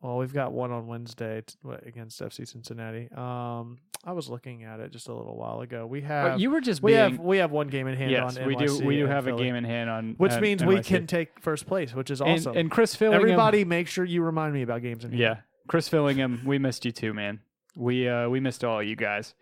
Well, 0.00 0.18
we've 0.18 0.32
got 0.34 0.52
one 0.52 0.70
on 0.70 0.86
Wednesday 0.86 1.42
t- 1.46 1.56
against 1.86 2.20
FC 2.20 2.46
Cincinnati. 2.46 3.08
Um, 3.12 3.78
I 4.04 4.12
was 4.12 4.28
looking 4.28 4.64
at 4.64 4.80
it 4.80 4.90
just 4.92 5.08
a 5.08 5.14
little 5.14 5.36
while 5.36 5.60
ago. 5.60 5.86
We 5.86 6.02
oh, 6.02 6.06
have 6.06 6.40
you 6.40 6.50
were 6.50 6.60
just 6.60 6.82
we 6.82 6.92
being. 6.92 7.00
have 7.12 7.18
we 7.20 7.38
have 7.38 7.52
one 7.52 7.68
game 7.68 7.86
in 7.86 7.96
hand 7.96 8.10
yes, 8.10 8.36
on 8.36 8.46
we 8.46 8.54
do. 8.54 8.84
We 8.84 8.96
do 8.96 9.04
and 9.04 9.12
have 9.12 9.26
a 9.26 9.32
game 9.36 9.54
in 9.54 9.64
hand 9.64 9.88
on, 9.88 10.14
which 10.18 10.32
at 10.32 10.42
means 10.42 10.64
we 10.64 10.82
can 10.82 11.06
take 11.06 11.40
first 11.40 11.66
place, 11.66 11.94
which 11.94 12.10
is 12.10 12.20
And- 12.20 12.30
awesome. 12.32 12.56
And, 12.56 12.70
Chris 12.70 12.94
Fillingham. 12.94 13.14
Everybody, 13.14 13.64
make 13.64 13.88
sure 13.88 14.04
you 14.04 14.22
remind 14.22 14.52
me 14.54 14.62
about 14.62 14.82
games 14.82 15.04
in 15.04 15.10
hand. 15.12 15.20
Yeah, 15.20 15.36
Chris 15.68 15.88
Fillingham. 15.88 16.44
We 16.44 16.58
missed 16.58 16.84
you 16.84 16.92
too, 16.92 17.14
man. 17.14 17.40
We 17.76 18.08
uh 18.08 18.28
we 18.28 18.40
missed 18.40 18.62
all 18.64 18.82
you 18.82 18.96
guys. 18.96 19.34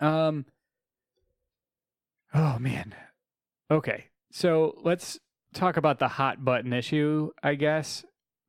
Um. 0.00 0.46
Oh 2.34 2.58
man. 2.58 2.94
Okay, 3.70 4.06
so 4.30 4.78
let's 4.82 5.18
talk 5.54 5.76
about 5.76 5.98
the 5.98 6.08
hot 6.08 6.44
button 6.44 6.72
issue, 6.72 7.30
I 7.42 7.54
guess, 7.54 8.04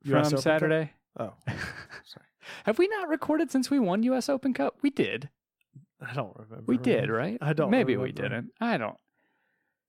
from? 0.08 0.24
Saturday. 0.24 0.92
Oh, 1.18 1.34
sorry. 1.48 2.26
Have 2.64 2.78
we 2.78 2.88
not 2.88 3.08
recorded 3.08 3.50
since 3.50 3.70
we 3.70 3.78
won 3.78 4.02
U.S. 4.04 4.28
Open 4.28 4.54
Cup? 4.54 4.76
We 4.82 4.90
did. 4.90 5.28
I 6.00 6.14
don't 6.14 6.34
remember. 6.36 6.64
We 6.66 6.78
did, 6.78 7.10
right? 7.10 7.38
I 7.40 7.52
don't 7.52 7.70
Maybe 7.70 7.96
we 7.96 8.12
didn't. 8.12 8.52
I 8.60 8.78
don't. 8.78 8.96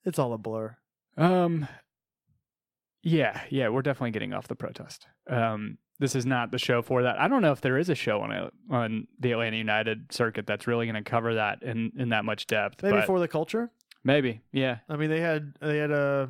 It's 0.04 0.20
all 0.20 0.34
a 0.34 0.38
blur. 0.38 0.76
Um. 1.18 1.68
Yeah, 3.04 3.42
yeah, 3.50 3.70
we're 3.70 3.82
definitely 3.82 4.12
getting 4.12 4.34
off 4.34 4.48
the 4.48 4.56
protest. 4.56 5.08
Um, 5.28 5.80
this 6.02 6.16
is 6.16 6.26
not 6.26 6.52
the 6.52 6.58
show 6.58 6.82
for 6.82 7.04
that. 7.04 7.20
I 7.20 7.28
don't 7.28 7.44
know 7.44 7.52
if 7.52 7.62
there 7.62 7.78
is 7.78 7.88
a 7.88 7.96
show 7.96 8.22
on 8.22 8.50
on 8.72 9.08
the 9.20 9.32
Atlanta 9.34 9.56
United 9.56 10.12
circuit 10.12 10.48
that's 10.48 10.66
really 10.66 10.88
going 10.88 11.02
to 11.02 11.08
cover 11.10 11.36
that 11.36 11.62
in, 11.62 11.92
in 11.96 12.10
that 12.10 12.26
much 12.26 12.48
depth. 12.48 12.82
Maybe 12.82 13.02
for 13.04 13.20
the 13.20 13.28
culture. 13.28 13.70
maybe, 14.04 14.42
yeah. 14.52 14.80
I 14.90 14.96
mean, 14.98 15.12
they 15.12 15.22
had 15.22 15.54
they 15.62 15.78
had 15.78 15.92
a 15.92 16.30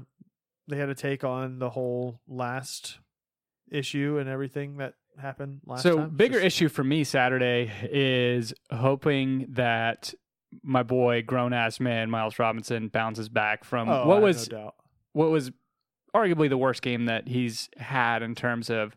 they 0.67 0.75
had 0.75 0.89
a 0.89 0.95
take 0.95 1.23
on 1.23 1.57
the 1.57 1.69
whole 1.69 2.19
last 2.27 2.99
issue 3.71 4.17
and 4.19 4.27
everything 4.29 4.77
that 4.77 4.95
happened 5.21 5.61
last 5.65 5.83
so 5.83 5.97
time. 5.97 6.09
bigger 6.15 6.35
Just- 6.41 6.45
issue 6.45 6.67
for 6.69 6.83
me 6.83 7.03
Saturday 7.05 7.71
is 7.83 8.53
hoping 8.73 9.45
that 9.51 10.13
my 10.63 10.83
boy 10.83 11.21
grown 11.21 11.53
ass 11.53 11.79
man 11.79 12.09
Miles 12.09 12.37
Robinson 12.39 12.89
bounces 12.89 13.29
back 13.29 13.63
from 13.63 13.87
Oh, 13.89 14.05
what 14.07 14.15
have 14.15 14.23
was 14.23 14.51
no 14.51 14.71
what 15.13 15.29
was 15.29 15.51
arguably 16.15 16.49
the 16.49 16.57
worst 16.57 16.81
game 16.81 17.05
that 17.05 17.27
he's 17.27 17.69
had 17.77 18.21
in 18.23 18.35
terms 18.35 18.69
of 18.69 18.95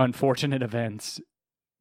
unfortunate 0.00 0.62
events 0.62 1.20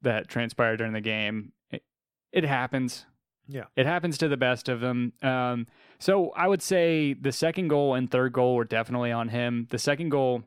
that 0.02 0.28
transpired 0.28 0.78
during 0.78 0.94
the 0.94 1.02
game. 1.02 1.54
It, 1.72 1.84
it 2.32 2.44
happens. 2.44 3.06
Yeah. 3.48 3.64
It 3.76 3.86
happens 3.86 4.18
to 4.20 4.28
the 4.28 4.38
best 4.38 4.70
of 4.70 4.82
them. 4.82 5.14
Um, 5.24 5.68
so 6.00 6.32
I 6.36 6.48
would 6.48 6.62
say 6.62 7.14
the 7.14 7.32
second 7.32 7.70
goal 7.70 7.96
and 7.96 8.12
third 8.12 8.34
goal 8.34 8.56
were 8.56 8.66
definitely 8.66 9.12
on 9.12 9.30
him. 9.30 9.68
The 9.72 9.80
second 9.80 10.10
goal, 10.10 10.44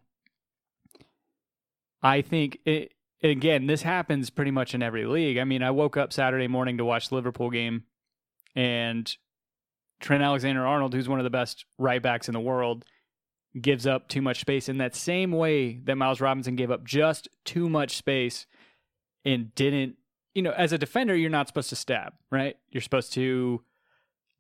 I 2.03 2.21
think 2.21 2.59
it, 2.67 2.93
again, 3.23 3.67
this 3.67 3.83
happens 3.83 4.29
pretty 4.29 4.51
much 4.51 4.75
in 4.75 4.83
every 4.83 5.07
league. 5.07 5.39
I 5.39 5.45
mean, 5.45 5.63
I 5.63 5.71
woke 5.71 5.97
up 5.97 6.13
Saturday 6.13 6.49
morning 6.49 6.77
to 6.77 6.85
watch 6.85 7.09
the 7.09 7.15
Liverpool 7.15 7.51
game 7.51 7.85
and 8.55 9.17
Trent 10.01 10.23
Alexander 10.23 10.67
Arnold, 10.67 10.93
who's 10.93 11.09
one 11.09 11.21
of 11.21 11.25
the 11.25 11.31
best 11.31 11.65
right 11.79 12.03
backs 12.03 12.29
in 12.29 12.35
the 12.35 12.41
world, 12.41 12.85
gives 13.61 13.87
up 13.87 14.09
too 14.09 14.23
much 14.23 14.41
space 14.41 14.69
in 14.69 14.79
that 14.79 14.95
same 14.95 15.33
way 15.33 15.75
that 15.85 15.97
Miles 15.97 16.21
Robinson 16.21 16.57
gave 16.57 16.71
up 16.71 16.85
just 16.85 17.29
too 17.45 17.69
much 17.69 17.97
space 17.97 18.47
and 19.25 19.55
didn't, 19.55 19.97
you 20.35 20.43
know, 20.43 20.53
as 20.53 20.73
a 20.73 20.79
defender, 20.79 21.15
you're 21.15 21.29
not 21.31 21.49
supposed 21.49 21.69
to 21.69 21.77
stab, 21.77 22.15
right? 22.31 22.57
You're 22.71 22.81
supposed 22.81 23.13
to 23.15 23.63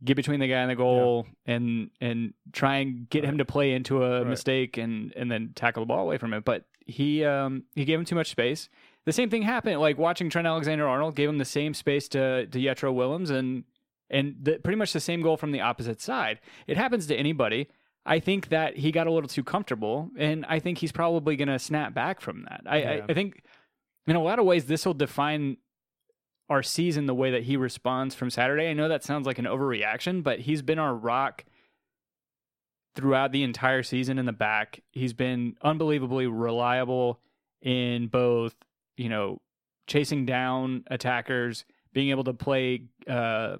get 0.04 0.16
between 0.16 0.40
the 0.40 0.48
guy 0.48 0.56
and 0.60 0.70
the 0.70 0.74
goal 0.74 1.26
and 1.46 1.90
and 2.00 2.34
try 2.52 2.76
and 2.78 3.08
get 3.08 3.24
him 3.24 3.38
to 3.38 3.44
play 3.44 3.72
into 3.72 4.02
a 4.02 4.20
Right. 4.20 4.26
mistake 4.26 4.76
and 4.78 5.12
and 5.14 5.30
then 5.30 5.52
tackle 5.54 5.82
the 5.82 5.86
ball 5.86 6.00
away 6.04 6.18
from 6.18 6.32
it. 6.34 6.44
But 6.44 6.64
he 6.86 7.24
um 7.24 7.64
he 7.74 7.84
gave 7.84 7.98
him 7.98 8.04
too 8.04 8.16
much 8.16 8.30
space. 8.30 8.68
The 9.04 9.12
same 9.12 9.30
thing 9.30 9.42
happened 9.42 9.78
like 9.80 9.98
watching 9.98 10.30
Trent 10.30 10.46
Alexander 10.48 10.88
Arnold 10.88 11.14
gave 11.14 11.28
him 11.28 11.38
the 11.38 11.44
same 11.44 11.74
space 11.74 12.08
to 12.08 12.46
to 12.46 12.58
Jetro 12.58 12.92
Willems 12.92 13.30
and 13.30 13.64
and 14.10 14.36
the, 14.42 14.58
pretty 14.58 14.76
much 14.76 14.92
the 14.92 15.00
same 15.00 15.22
goal 15.22 15.36
from 15.36 15.52
the 15.52 15.60
opposite 15.60 16.00
side. 16.00 16.40
It 16.66 16.76
happens 16.76 17.06
to 17.06 17.14
anybody. 17.16 17.68
I 18.04 18.18
think 18.18 18.48
that 18.48 18.76
he 18.76 18.90
got 18.90 19.06
a 19.06 19.12
little 19.12 19.28
too 19.28 19.44
comfortable, 19.44 20.10
and 20.16 20.44
I 20.46 20.58
think 20.58 20.78
he's 20.78 20.92
probably 20.92 21.36
going 21.36 21.48
to 21.48 21.58
snap 21.58 21.94
back 21.94 22.20
from 22.20 22.46
that. 22.48 22.62
I, 22.66 22.82
I, 22.82 23.02
I 23.08 23.14
think 23.14 23.42
in 24.06 24.16
a 24.16 24.22
lot 24.22 24.38
of 24.38 24.44
ways 24.44 24.66
this 24.66 24.84
will 24.84 24.94
define 24.94 25.58
our 26.48 26.62
season 26.62 27.06
the 27.06 27.14
way 27.14 27.30
that 27.30 27.44
he 27.44 27.56
responds 27.56 28.14
from 28.14 28.28
Saturday. 28.28 28.68
I 28.68 28.72
know 28.72 28.88
that 28.88 29.04
sounds 29.04 29.26
like 29.26 29.38
an 29.38 29.44
overreaction, 29.44 30.22
but 30.22 30.40
he's 30.40 30.62
been 30.62 30.78
our 30.78 30.94
rock 30.94 31.44
throughout 32.94 33.32
the 33.32 33.42
entire 33.42 33.82
season 33.82 34.18
in 34.18 34.26
the 34.26 34.32
back. 34.32 34.82
He's 34.90 35.12
been 35.12 35.56
unbelievably 35.62 36.26
reliable 36.26 37.20
in 37.62 38.08
both, 38.08 38.54
you 38.96 39.08
know, 39.08 39.40
chasing 39.86 40.26
down 40.26 40.84
attackers, 40.90 41.64
being 41.92 42.10
able 42.10 42.24
to 42.24 42.34
play 42.34 42.84
uh, 43.08 43.56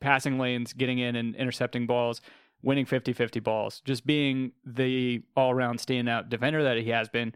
passing 0.00 0.38
lanes, 0.38 0.72
getting 0.72 0.98
in 0.98 1.16
and 1.16 1.34
intercepting 1.34 1.86
balls, 1.86 2.20
winning 2.64 2.86
50-50 2.86 3.42
balls, 3.42 3.82
just 3.84 4.06
being 4.06 4.52
the 4.64 5.22
all-around 5.36 5.78
standout 5.78 6.28
defender 6.28 6.62
that 6.64 6.78
he 6.78 6.90
has 6.90 7.08
been. 7.08 7.34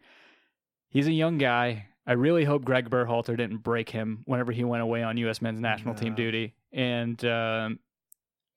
He's 0.88 1.06
a 1.06 1.12
young 1.12 1.38
guy. 1.38 1.86
I 2.06 2.12
really 2.12 2.44
hope 2.44 2.64
Greg 2.64 2.88
Berhalter 2.88 3.36
didn't 3.36 3.58
break 3.58 3.90
him 3.90 4.22
whenever 4.24 4.50
he 4.50 4.64
went 4.64 4.82
away 4.82 5.02
on 5.02 5.18
U.S. 5.18 5.42
men's 5.42 5.60
national 5.60 5.94
team 5.94 6.14
duty. 6.14 6.54
And 6.72 7.22
um, 7.26 7.78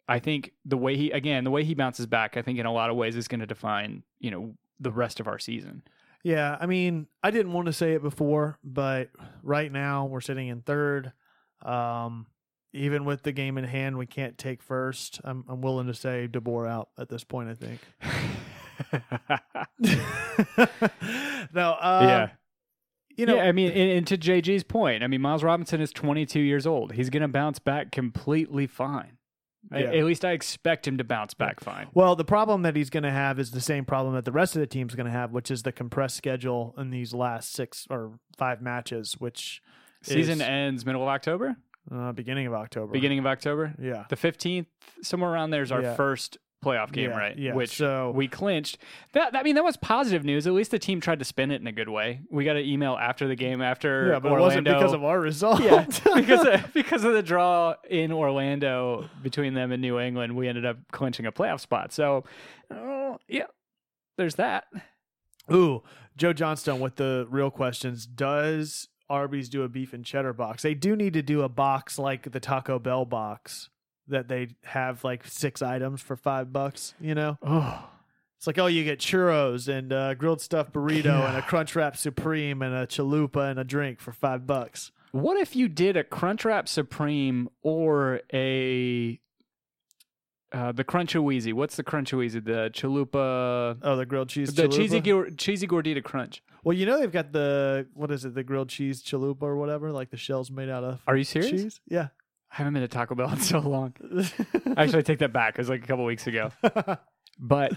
I 0.07 0.19
think 0.19 0.53
the 0.63 0.77
way 0.77 0.95
he, 0.95 1.11
again, 1.11 1.43
the 1.43 1.51
way 1.51 1.65
he 1.65 1.73
bounces 1.73 2.05
back, 2.05 2.37
I 2.37 2.41
think 2.41 2.59
in 2.59 2.65
a 2.65 2.71
lot 2.71 2.89
of 2.89 2.95
ways 2.95 3.15
is 3.17 3.27
going 3.27 3.41
to 3.41 3.45
define, 3.45 4.03
you 4.19 4.31
know, 4.31 4.55
the 4.79 4.91
rest 4.91 5.19
of 5.19 5.27
our 5.27 5.37
season. 5.37 5.83
Yeah, 6.23 6.57
I 6.59 6.65
mean, 6.65 7.07
I 7.23 7.31
didn't 7.31 7.53
want 7.53 7.65
to 7.65 7.73
say 7.73 7.93
it 7.93 8.01
before, 8.01 8.57
but 8.63 9.09
right 9.43 9.71
now 9.71 10.05
we're 10.05 10.21
sitting 10.21 10.47
in 10.47 10.61
third. 10.61 11.11
Um, 11.63 12.27
even 12.73 13.05
with 13.05 13.23
the 13.23 13.31
game 13.31 13.57
in 13.57 13.63
hand, 13.65 13.97
we 13.97 14.05
can't 14.05 14.37
take 14.37 14.61
first. 14.61 15.19
I'm, 15.23 15.43
I'm 15.47 15.61
willing 15.61 15.87
to 15.87 15.93
say 15.93 16.27
DeBoer 16.31 16.69
out 16.69 16.89
at 16.97 17.09
this 17.09 17.23
point. 17.23 17.49
I 17.49 17.53
think. 17.55 17.79
no, 21.53 21.77
um, 21.79 22.07
yeah. 22.07 22.29
you 23.15 23.25
know, 23.25 23.35
yeah, 23.35 23.43
I 23.43 23.51
mean, 23.51 23.71
and, 23.71 23.91
and 23.91 24.07
to 24.07 24.17
JG's 24.17 24.63
point, 24.63 25.03
I 25.03 25.07
mean, 25.07 25.21
Miles 25.21 25.43
Robinson 25.43 25.81
is 25.81 25.91
22 25.91 26.39
years 26.39 26.65
old. 26.65 26.93
He's 26.93 27.09
going 27.09 27.21
to 27.21 27.27
bounce 27.27 27.59
back 27.59 27.91
completely 27.91 28.67
fine. 28.67 29.17
I- 29.71 29.83
at 29.83 30.05
least 30.05 30.25
I 30.25 30.31
expect 30.31 30.87
him 30.87 30.97
to 30.97 31.03
bounce 31.03 31.33
back 31.33 31.59
fine. 31.59 31.87
Well, 31.93 32.15
the 32.15 32.25
problem 32.25 32.63
that 32.63 32.75
he's 32.75 32.89
going 32.89 33.03
to 33.03 33.11
have 33.11 33.39
is 33.39 33.51
the 33.51 33.61
same 33.61 33.85
problem 33.85 34.15
that 34.15 34.25
the 34.25 34.31
rest 34.31 34.55
of 34.55 34.59
the 34.59 34.67
team's 34.67 34.95
going 34.95 35.05
to 35.05 35.11
have, 35.11 35.31
which 35.31 35.51
is 35.51 35.63
the 35.63 35.71
compressed 35.71 36.17
schedule 36.17 36.73
in 36.77 36.89
these 36.89 37.13
last 37.13 37.53
six 37.53 37.85
or 37.89 38.19
five 38.37 38.61
matches, 38.61 39.15
which 39.19 39.61
Season 40.01 40.41
is, 40.41 40.47
ends 40.47 40.85
middle 40.85 41.03
of 41.03 41.09
October, 41.09 41.57
uh, 41.93 42.11
beginning 42.13 42.47
of 42.47 42.53
October. 42.53 42.91
beginning 42.91 43.19
of 43.19 43.25
October. 43.25 43.73
yeah. 43.79 44.05
The 44.09 44.15
15th, 44.15 44.67
somewhere 45.01 45.29
around 45.31 45.49
there 45.51 45.61
is 45.63 45.71
our 45.71 45.81
Yeah. 45.81 45.95
first 45.95 46.37
playoff 46.63 46.91
game, 46.91 47.09
Yeah, 47.09 47.17
right? 47.17 47.37
yeah. 47.39 47.53
Which 47.55 47.71
So- 47.77 48.11
we 48.11 48.27
clinched. 48.27 48.77
That 49.13 49.35
I 49.35 49.41
mean, 49.41 49.55
that 49.55 49.63
was 49.63 49.77
positive 49.77 50.23
news. 50.23 50.45
At 50.45 50.53
least 50.53 50.69
the 50.69 50.77
team 50.77 51.01
tried 51.01 51.17
to 51.17 51.25
spin 51.25 51.49
it 51.49 51.59
in 51.59 51.65
a 51.65 51.71
good 51.71 51.89
way. 51.89 52.21
We 52.29 52.45
got 52.45 52.55
an 52.55 52.63
email 52.65 52.93
after 53.01 53.27
the 53.27 53.35
game 53.35 53.63
after 53.63 54.09
Yeah, 54.13 54.19
but 54.19 54.31
Orlando. 54.31 54.37
it 54.37 54.45
wasn't 54.47 54.65
because 54.67 54.93
of 54.93 55.03
our 55.03 55.19
result. 55.19 55.59
yeah, 55.63 55.85
because 56.15 56.45
of, 56.45 56.71
because 56.73 57.03
of 57.03 57.13
the 57.13 57.23
draw 57.23 57.73
in 57.89 58.11
Orlando 58.11 59.09
between 59.23 59.55
them 59.55 59.71
and 59.71 59.81
New 59.81 59.97
England, 59.99 60.35
we 60.35 60.47
ended 60.47 60.65
up 60.65 60.77
clinching 60.91 61.25
a 61.25 61.31
playoff 61.31 61.61
spot. 61.61 61.91
So, 61.91 62.25
oh, 62.69 63.17
yeah, 63.27 63.47
there's 64.17 64.35
that. 64.35 64.65
Ooh, 65.51 65.81
Joe 66.15 66.31
Johnstone 66.31 66.79
with 66.79 66.97
the 66.97 67.25
real 67.27 67.49
questions. 67.49 68.05
Does 68.05 68.87
Arby's 69.11 69.49
do 69.49 69.63
a 69.63 69.69
beef 69.69 69.93
and 69.93 70.03
cheddar 70.05 70.33
box? 70.33 70.63
They 70.63 70.73
do 70.73 70.95
need 70.95 71.13
to 71.13 71.21
do 71.21 71.41
a 71.41 71.49
box 71.49 71.99
like 71.99 72.31
the 72.31 72.39
Taco 72.39 72.79
Bell 72.79 73.05
box 73.05 73.69
that 74.07 74.27
they 74.27 74.47
have 74.63 75.03
like 75.03 75.25
six 75.27 75.61
items 75.61 76.01
for 76.01 76.15
five 76.15 76.51
bucks. 76.51 76.93
You 76.99 77.13
know, 77.15 77.37
Oh, 77.43 77.89
it's 78.37 78.47
like 78.47 78.57
oh, 78.57 78.65
you 78.67 78.83
get 78.83 78.99
churros 78.99 79.67
and 79.67 79.91
a 79.91 80.15
grilled 80.17 80.41
stuffed 80.41 80.73
burrito 80.73 81.27
and 81.27 81.37
a 81.37 81.41
crunch 81.41 81.75
wrap 81.75 81.95
supreme 81.95 82.61
and 82.61 82.73
a 82.73 82.87
chalupa 82.87 83.49
and 83.51 83.59
a 83.59 83.63
drink 83.63 83.99
for 83.99 84.11
five 84.11 84.47
bucks. 84.47 84.91
what 85.11 85.37
if 85.37 85.55
you 85.55 85.67
did 85.67 85.97
a 85.97 86.03
Crunchwrap 86.05 86.67
Supreme 86.69 87.49
or 87.61 88.21
a 88.33 89.19
uh, 90.53 90.71
the 90.73 90.83
Crunchaweezy? 90.83 91.53
What's 91.53 91.75
the 91.77 91.83
Crunchaweezy? 91.83 92.43
The 92.43 92.69
Chalupa, 92.73 93.77
Oh, 93.81 93.95
the 93.95 94.05
grilled 94.05 94.29
cheese. 94.29 94.53
the 94.53 94.63
chalupa? 94.63 94.75
cheesy 94.75 94.99
gor- 94.99 95.29
cheesy 95.31 95.67
gordita 95.67 96.03
crunch. 96.03 96.41
Well, 96.63 96.77
you 96.77 96.85
know 96.85 96.99
they've 96.99 97.11
got 97.11 97.31
the 97.31 97.87
what 97.93 98.11
is 98.11 98.25
it? 98.25 98.35
The 98.35 98.43
grilled 98.43 98.69
cheese 98.69 99.01
chalupa 99.03 99.43
or 99.43 99.55
whatever, 99.55 99.91
like 99.91 100.09
the 100.09 100.17
shells 100.17 100.51
made 100.51 100.69
out 100.69 100.83
of 100.83 101.01
Are 101.07 101.17
you 101.17 101.23
serious? 101.23 101.51
cheese. 101.51 101.81
Yeah. 101.87 102.07
I 102.51 102.55
haven't 102.55 102.73
been 102.73 102.81
to 102.81 102.87
Taco 102.87 103.15
Bell 103.15 103.31
in 103.31 103.39
so 103.39 103.59
long. 103.59 103.93
Actually, 104.77 104.99
I 104.99 105.01
take 105.01 105.19
that 105.19 105.31
back. 105.31 105.55
It 105.55 105.59
was 105.59 105.69
like 105.69 105.83
a 105.83 105.87
couple 105.87 106.05
weeks 106.05 106.27
ago. 106.27 106.51
But 107.39 107.73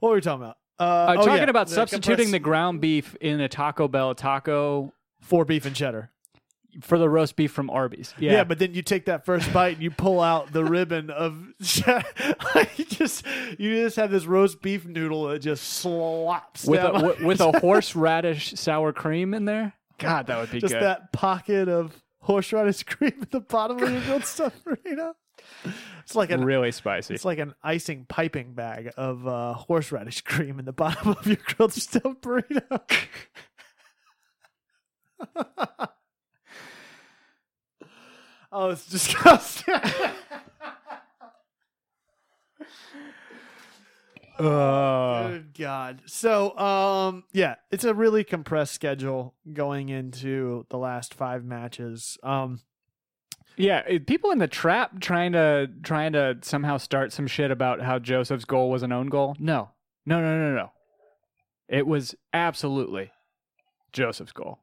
what 0.00 0.10
were 0.10 0.14
we 0.16 0.20
talking 0.20 0.42
about? 0.42 0.58
Uh, 0.78 0.82
uh, 0.82 1.06
oh, 1.12 1.24
talking 1.24 1.44
yeah, 1.44 1.50
about 1.50 1.68
the 1.68 1.74
substituting 1.74 2.30
the 2.30 2.38
ground 2.38 2.80
beef 2.80 3.16
in 3.20 3.40
a 3.40 3.48
Taco 3.48 3.88
Bell 3.88 4.14
taco 4.14 4.92
for 5.22 5.44
beef 5.44 5.64
and 5.64 5.74
cheddar. 5.74 6.10
For 6.80 6.96
the 6.98 7.08
roast 7.08 7.36
beef 7.36 7.52
from 7.52 7.68
Arby's. 7.70 8.14
Yeah, 8.18 8.32
Yeah. 8.32 8.44
but 8.44 8.58
then 8.58 8.72
you 8.74 8.82
take 8.82 9.04
that 9.06 9.24
first 9.26 9.52
bite 9.52 9.74
and 9.74 9.82
you 9.82 9.90
pull 9.90 10.20
out 10.20 10.52
the 10.52 10.64
ribbon 10.64 11.10
of 11.10 11.36
you 12.76 12.84
just 12.86 13.26
you 13.58 13.82
just 13.82 13.96
have 13.96 14.10
this 14.10 14.24
roast 14.24 14.62
beef 14.62 14.86
noodle 14.86 15.26
that 15.28 15.40
just 15.40 15.64
slops 15.64 16.64
with 16.64 16.80
a 16.80 16.82
down 16.84 16.92
wi- 16.94 17.26
with 17.26 17.40
a 17.40 17.52
horseradish 17.60 18.54
sour 18.54 18.92
cream 18.92 19.34
in 19.34 19.44
there. 19.44 19.74
God, 19.98 20.26
that 20.28 20.38
would 20.38 20.50
be 20.50 20.60
just 20.60 20.72
good. 20.74 20.82
that 20.82 21.12
pocket 21.12 21.68
of 21.68 21.94
horseradish 22.22 22.82
cream 22.84 23.14
at 23.20 23.30
the 23.30 23.40
bottom 23.40 23.82
of 23.82 23.90
your 23.92 24.00
grilled 24.04 24.24
stuffed 24.24 24.64
burrito. 24.64 25.12
It's 26.04 26.14
like 26.16 26.30
an 26.30 26.44
really 26.44 26.72
spicy. 26.72 27.14
it's 27.14 27.24
like 27.24 27.38
an 27.38 27.54
icing 27.62 28.06
piping 28.08 28.54
bag 28.54 28.90
of 28.96 29.26
uh, 29.26 29.54
horseradish 29.54 30.22
cream 30.22 30.58
in 30.58 30.64
the 30.64 30.72
bottom 30.72 31.10
of 31.10 31.26
your 31.26 31.36
grilled 31.44 31.72
stuffed 31.72 32.20
burrito. 32.22 32.80
Oh, 38.52 38.70
it's 38.70 38.86
disgusting. 38.86 39.74
Uh, 44.38 45.28
Good 45.28 45.54
God. 45.58 46.02
So, 46.06 46.56
um, 46.58 47.24
yeah, 47.32 47.56
it's 47.70 47.84
a 47.84 47.94
really 47.94 48.24
compressed 48.24 48.72
schedule 48.72 49.34
going 49.52 49.88
into 49.90 50.66
the 50.70 50.78
last 50.78 51.14
five 51.14 51.44
matches. 51.44 52.16
Um, 52.22 52.60
yeah, 53.56 53.82
it- 53.86 54.06
people 54.06 54.30
in 54.30 54.38
the 54.38 54.48
trap 54.48 55.00
trying 55.00 55.32
to 55.32 55.70
trying 55.82 56.14
to 56.14 56.38
somehow 56.40 56.78
start 56.78 57.12
some 57.12 57.26
shit 57.26 57.50
about 57.50 57.82
how 57.82 57.98
Josef's 57.98 58.46
goal 58.46 58.70
was 58.70 58.82
an 58.82 58.90
own 58.90 59.08
goal. 59.08 59.36
No, 59.38 59.70
No, 60.06 60.20
no, 60.20 60.38
no, 60.38 60.54
no. 60.56 60.72
It 61.68 61.86
was 61.86 62.14
absolutely 62.32 63.10
Josef's 63.92 64.32
goal. 64.32 64.60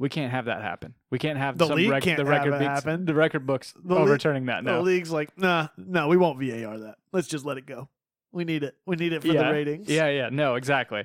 We 0.00 0.08
can't 0.08 0.32
have 0.32 0.46
that 0.46 0.62
happen. 0.62 0.94
We 1.10 1.18
can't 1.18 1.38
have 1.38 1.58
The 1.58 1.66
league 1.66 1.90
rec- 1.90 2.02
can't 2.02 2.16
the 2.16 2.24
have 2.24 2.30
record 2.30 2.54
it 2.54 2.58
books, 2.58 2.84
happen. 2.84 3.04
the 3.04 3.14
record 3.14 3.46
books 3.46 3.74
The 3.84 3.94
league- 3.94 4.02
overturning 4.02 4.46
that 4.46 4.64
No. 4.64 4.72
The 4.72 4.78
now. 4.78 4.82
league's 4.84 5.10
like, 5.12 5.36
nah, 5.38 5.68
no, 5.76 6.08
we 6.08 6.16
won't 6.16 6.38
VAR 6.40 6.78
that. 6.78 6.96
Let's 7.12 7.28
just 7.28 7.44
let 7.44 7.58
it 7.58 7.66
go. 7.66 7.88
We 8.32 8.44
need 8.44 8.62
it. 8.62 8.76
We 8.86 8.96
need 8.96 9.12
it 9.12 9.20
for 9.22 9.28
the 9.28 9.34
ratings. 9.38 9.88
Yeah, 9.90 10.08
yeah, 10.08 10.28
no, 10.32 10.54
exactly. 10.54 11.04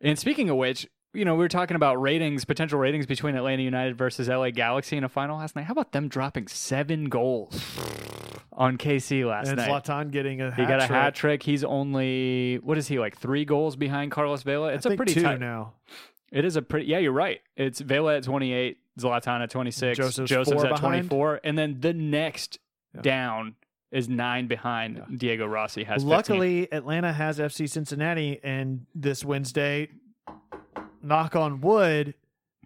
And 0.00 0.18
speaking 0.18 0.50
of 0.50 0.56
which, 0.56 0.88
you 1.14 1.24
know, 1.24 1.34
we 1.34 1.40
were 1.44 1.48
talking 1.48 1.76
about 1.76 2.00
ratings, 2.00 2.44
potential 2.44 2.78
ratings 2.80 3.06
between 3.06 3.36
Atlanta 3.36 3.62
United 3.62 3.96
versus 3.96 4.28
LA 4.28 4.50
Galaxy 4.50 4.96
in 4.96 5.04
a 5.04 5.08
final 5.08 5.36
last 5.38 5.54
night. 5.54 5.66
How 5.66 5.72
about 5.72 5.92
them 5.92 6.08
dropping 6.08 6.48
seven 6.48 7.04
goals 7.10 7.62
on 8.52 8.76
KC 8.78 9.24
last 9.28 9.46
night? 9.46 9.58
And 9.58 9.68
night? 9.70 9.84
Zlatan 9.84 10.10
getting 10.10 10.40
a 10.40 10.52
he 10.52 10.62
hat 10.62 10.68
got 10.68 10.80
a 10.80 10.86
hat 10.92 11.14
trick. 11.14 11.42
He's 11.44 11.62
only 11.64 12.58
what 12.62 12.76
is 12.78 12.88
he 12.88 12.98
like 12.98 13.16
three 13.18 13.44
goals 13.44 13.76
behind 13.76 14.10
Carlos 14.10 14.42
Vela? 14.42 14.72
It's 14.72 14.86
a 14.86 14.96
pretty 14.96 15.14
two 15.14 15.22
tight. 15.22 15.38
now. 15.38 15.74
It 16.32 16.44
is 16.44 16.56
a 16.56 16.62
pretty. 16.62 16.86
Yeah, 16.86 16.98
you're 16.98 17.12
right. 17.12 17.40
It's 17.56 17.80
Vela 17.80 18.16
at 18.16 18.22
28, 18.24 18.78
Zlatan 18.98 19.42
at 19.42 19.50
26, 19.50 19.98
Josef's 19.98 20.28
Josef's, 20.30 20.64
at 20.64 20.70
behind. 20.70 21.08
24, 21.08 21.40
and 21.44 21.56
then 21.58 21.80
the 21.80 21.92
next 21.92 22.58
Yeah. 22.94 23.02
down 23.02 23.54
is 23.90 24.08
nine 24.08 24.46
behind. 24.48 24.96
Yeah. 24.96 25.16
Diego 25.16 25.46
Rossi 25.46 25.84
has 25.84 26.02
15. 26.02 26.08
Luckily, 26.08 26.72
Atlanta 26.72 27.12
has 27.12 27.38
FC 27.38 27.66
Cincinnati, 27.68 28.40
and 28.42 28.86
this 28.94 29.24
Wednesday, 29.24 29.88
knock 31.02 31.36
on 31.36 31.60
wood, 31.60 32.14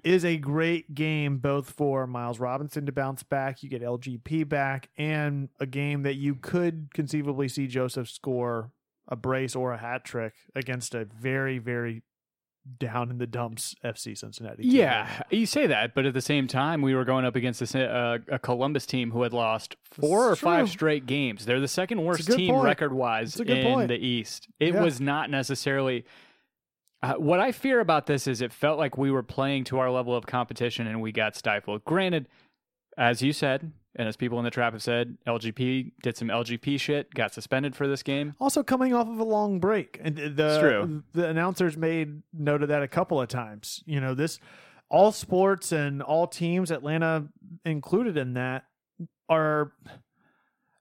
is 0.04 0.24
a 0.24 0.36
great 0.36 0.94
game 0.94 1.38
both 1.38 1.70
for 1.70 2.06
Miles 2.06 2.38
Robinson 2.38 2.86
to 2.86 2.92
bounce 2.92 3.24
back. 3.24 3.62
You 3.64 3.68
get 3.68 3.82
LGP 3.82 4.48
back, 4.48 4.90
and 4.96 5.48
a 5.58 5.66
game 5.66 6.02
that 6.02 6.14
you 6.14 6.36
could 6.36 6.88
conceivably 6.94 7.48
see 7.48 7.66
Josef 7.66 8.08
score 8.08 8.70
a 9.08 9.16
brace 9.16 9.54
or 9.56 9.72
a 9.72 9.78
hat 9.78 10.04
trick 10.04 10.34
against 10.54 10.94
a 10.94 11.04
very, 11.04 11.58
very 11.58 12.02
down 12.78 13.10
in 13.10 13.18
the 13.18 13.26
dumps 13.26 13.74
FC 13.84 14.16
Cincinnati. 14.18 14.62
team. 14.62 14.72
Yeah, 14.72 15.22
you 15.30 15.46
say 15.46 15.66
that, 15.66 15.94
but 15.94 16.04
at 16.06 16.14
the 16.14 16.20
same 16.20 16.46
time, 16.48 16.82
we 16.82 16.94
were 16.94 17.04
going 17.04 17.24
up 17.24 17.36
against 17.36 17.62
a, 17.74 17.84
uh, 17.88 18.18
a 18.28 18.38
Columbus 18.38 18.86
team 18.86 19.10
who 19.12 19.22
had 19.22 19.32
lost 19.32 19.76
four 19.84 20.28
or 20.28 20.32
It's 20.32 20.40
five 20.40 20.68
straight 20.68 21.06
games. 21.06 21.46
They're 21.46 21.60
the 21.60 21.68
second 21.68 22.04
worst 22.04 22.30
team 22.30 22.52
point. 22.54 22.64
record 22.64 22.92
wise 22.92 23.28
It's 23.30 23.40
a 23.40 23.44
good 23.44 23.58
in 23.58 23.72
point. 23.72 23.88
the 23.88 23.96
East. 23.98 24.48
It 24.58 24.74
Yeah. 24.74 24.82
was 24.82 25.00
not 25.00 25.30
necessarily. 25.30 26.04
Uh, 27.02 27.14
what 27.14 27.38
I 27.40 27.52
fear 27.52 27.80
about 27.80 28.06
this 28.06 28.26
is 28.26 28.40
it 28.40 28.52
felt 28.52 28.78
like 28.78 28.96
we 28.98 29.10
were 29.10 29.22
playing 29.22 29.64
to 29.64 29.78
our 29.78 29.90
level 29.90 30.16
of 30.16 30.26
competition 30.26 30.86
and 30.86 31.00
we 31.00 31.12
got 31.12 31.36
stifled. 31.36 31.84
Granted, 31.84 32.26
as 32.96 33.22
you 33.22 33.32
said, 33.32 33.70
and 33.96 34.06
as 34.08 34.16
people 34.16 34.38
in 34.38 34.44
the 34.44 34.50
trap 34.50 34.74
have 34.74 34.82
said, 34.82 35.16
LGP 35.26 35.92
did 36.02 36.16
some 36.16 36.28
LGP 36.28 36.78
shit, 36.78 37.12
got 37.14 37.32
suspended 37.32 37.74
for 37.74 37.88
this 37.88 38.02
game. 38.02 38.34
Also 38.38 38.62
coming 38.62 38.92
off 38.94 39.08
of 39.08 39.18
a 39.18 39.24
long 39.24 39.58
break, 39.58 39.98
and 40.02 40.16
the 40.16 40.46
It's 40.46 40.58
true. 40.58 41.02
the 41.12 41.28
announcers 41.28 41.76
made 41.76 42.22
note 42.32 42.62
of 42.62 42.68
that 42.68 42.82
a 42.82 42.88
couple 42.88 43.20
of 43.20 43.28
times. 43.28 43.82
You 43.86 44.00
know, 44.00 44.14
this 44.14 44.38
all 44.88 45.12
sports 45.12 45.72
and 45.72 46.02
all 46.02 46.26
teams, 46.26 46.70
Atlanta 46.70 47.26
included 47.64 48.16
in 48.16 48.34
that, 48.34 48.64
are 49.28 49.72